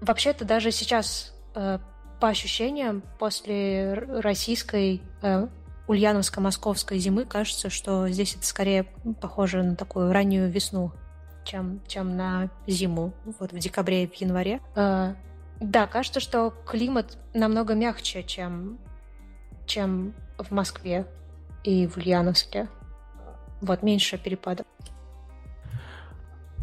вообще-то 0.00 0.44
даже 0.44 0.70
сейчас 0.70 1.34
э, 1.54 1.78
по 2.20 2.28
ощущениям 2.28 3.02
после 3.18 3.94
российской 3.94 5.02
э, 5.22 5.46
ульяновско-московской 5.86 6.98
зимы 6.98 7.26
кажется, 7.26 7.68
что 7.68 8.08
здесь 8.08 8.34
это 8.34 8.46
скорее 8.46 8.84
похоже 9.20 9.62
на 9.62 9.76
такую 9.76 10.12
раннюю 10.12 10.50
весну, 10.50 10.92
чем, 11.44 11.80
чем 11.86 12.16
на 12.16 12.50
зиму, 12.66 13.12
вот 13.38 13.52
в 13.52 13.58
декабре 13.58 14.04
и 14.04 14.06
в 14.06 14.14
январе. 14.14 14.60
Да, 15.60 15.86
кажется, 15.88 16.20
что 16.20 16.54
климат 16.66 17.18
намного 17.34 17.74
мягче, 17.74 18.22
чем, 18.22 18.78
чем 19.66 20.14
в 20.38 20.52
Москве 20.52 21.06
и 21.64 21.86
в 21.86 21.96
Ульяновске. 21.96 22.68
Вот, 23.60 23.82
меньше 23.82 24.18
перепадов. 24.18 24.66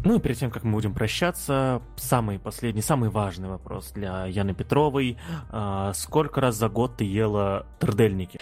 Ну 0.04 0.16
и 0.16 0.20
перед 0.20 0.38
тем, 0.38 0.50
как 0.50 0.62
мы 0.62 0.72
будем 0.72 0.94
прощаться, 0.94 1.82
самый 1.96 2.38
последний, 2.38 2.80
самый 2.80 3.10
важный 3.10 3.48
вопрос 3.48 3.90
для 3.92 4.26
Яны 4.26 4.54
Петровой. 4.54 5.18
А, 5.50 5.92
сколько 5.94 6.40
раз 6.40 6.54
за 6.54 6.68
год 6.68 6.98
ты 6.98 7.04
ела 7.04 7.66
трдельники? 7.80 8.38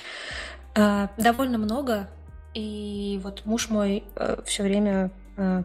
А, 0.76 1.09
довольно 1.16 1.57
много. 1.57 2.09
И 2.52 3.18
вот 3.22 3.46
муж 3.46 3.70
мой 3.70 4.05
а, 4.14 4.42
все 4.44 4.62
время 4.62 5.11
а, 5.38 5.64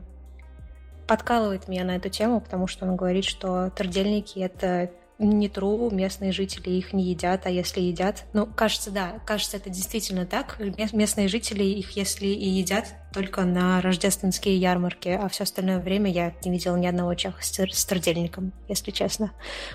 подкалывает 1.05 1.67
меня 1.67 1.83
на 1.83 1.97
эту 1.97 2.07
тему, 2.09 2.39
потому 2.39 2.67
что 2.67 2.85
он 2.85 2.95
говорит, 2.95 3.25
что 3.25 3.69
трдельники 3.71 4.39
это 4.39 4.91
не 5.19 5.49
тру, 5.49 5.89
местные 5.91 6.31
жители 6.31 6.69
их 6.69 6.93
не 6.93 7.03
едят, 7.03 7.45
а 7.45 7.49
если 7.49 7.81
едят, 7.81 8.25
ну, 8.31 8.45
кажется, 8.47 8.89
да, 8.89 9.19
кажется, 9.25 9.57
это 9.57 9.69
действительно 9.69 10.25
так. 10.25 10.57
Местные 10.93 11.27
жители 11.27 11.63
их, 11.63 11.91
если 11.91 12.27
и 12.27 12.47
едят, 12.47 12.95
только 13.13 13.43
на 13.43 13.81
рождественские 13.81 14.57
ярмарки, 14.57 15.09
а 15.09 15.27
все 15.27 15.43
остальное 15.43 15.79
время 15.79 16.09
я 16.09 16.33
не 16.43 16.51
видела 16.51 16.77
ни 16.77 16.87
одного 16.87 17.13
чеха 17.15 17.43
с 17.43 17.85
трудельником, 17.85 18.53
если 18.69 18.91
честно. 18.91 19.31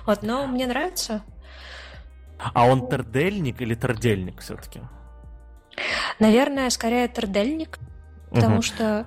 Вот, 0.06 0.22
но 0.22 0.46
мне 0.46 0.66
нравится. 0.66 1.22
А 2.38 2.66
он 2.66 2.88
тордельник 2.88 3.60
или 3.60 3.74
тордельник 3.74 4.40
все-таки? 4.40 4.80
Наверное, 6.18 6.70
скорее 6.70 7.06
тордельник, 7.08 7.78
потому 8.30 8.56
угу. 8.56 8.62
что 8.62 9.06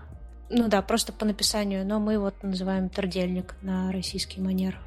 ну 0.49 0.67
да, 0.67 0.81
просто 0.81 1.11
по 1.11 1.25
написанию, 1.25 1.85
но 1.85 1.99
мы 1.99 2.19
вот 2.19 2.41
называем 2.43 2.89
тордельник 2.89 3.55
на 3.61 3.91
российский 3.91 4.39
манер. 4.39 4.79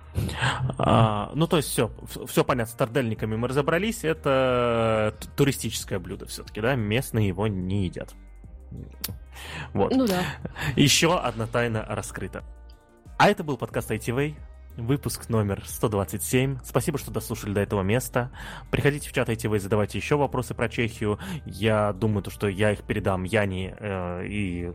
А, 0.78 1.30
ну, 1.34 1.46
то 1.46 1.56
есть 1.56 1.68
все, 1.68 1.90
все 2.26 2.44
понятно, 2.44 2.72
с 2.72 2.76
тордельниками 2.76 3.36
мы 3.36 3.48
разобрались, 3.48 4.04
это 4.04 5.14
туристическое 5.36 5.98
блюдо 5.98 6.26
все-таки, 6.26 6.60
да, 6.60 6.74
местные 6.74 7.28
его 7.28 7.46
не 7.46 7.84
едят. 7.84 8.14
Вот. 9.72 9.94
Ну 9.94 10.06
да. 10.06 10.22
Еще 10.76 11.18
одна 11.18 11.46
тайна 11.46 11.84
раскрыта. 11.88 12.44
А 13.18 13.28
это 13.28 13.44
был 13.44 13.56
подкаст 13.56 13.90
ITV, 13.90 14.34
выпуск 14.76 15.28
номер 15.28 15.62
127. 15.66 16.58
Спасибо, 16.64 16.98
что 16.98 17.10
дослушали 17.10 17.52
до 17.52 17.60
этого 17.60 17.82
места. 17.82 18.30
Приходите 18.70 19.08
в 19.08 19.12
чат 19.12 19.28
ITV 19.28 19.58
задавайте 19.58 19.98
еще 19.98 20.16
вопросы 20.16 20.54
про 20.54 20.68
Чехию. 20.68 21.18
Я 21.44 21.92
думаю, 21.92 22.22
то, 22.22 22.30
что 22.30 22.48
я 22.48 22.72
их 22.72 22.82
передам 22.82 23.24
Яне 23.24 23.76
э, 23.78 24.26
и 24.26 24.72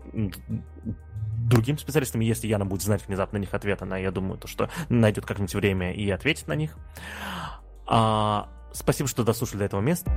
другим 1.47 1.77
специалистам, 1.77 2.21
если 2.21 2.47
Яна 2.47 2.65
будет 2.65 2.81
знать 2.81 3.05
внезапно 3.07 3.37
на 3.37 3.41
них 3.41 3.53
ответ, 3.53 3.81
она, 3.81 3.97
я 3.97 4.11
думаю, 4.11 4.37
то, 4.37 4.47
что 4.47 4.69
найдет 4.89 5.25
как-нибудь 5.25 5.55
время 5.55 5.93
и 5.93 6.09
ответит 6.09 6.47
на 6.47 6.53
них. 6.53 6.77
А, 7.87 8.49
спасибо, 8.73 9.07
что 9.07 9.23
дослушали 9.23 9.59
до 9.59 9.65
этого 9.65 9.81
места. 9.81 10.11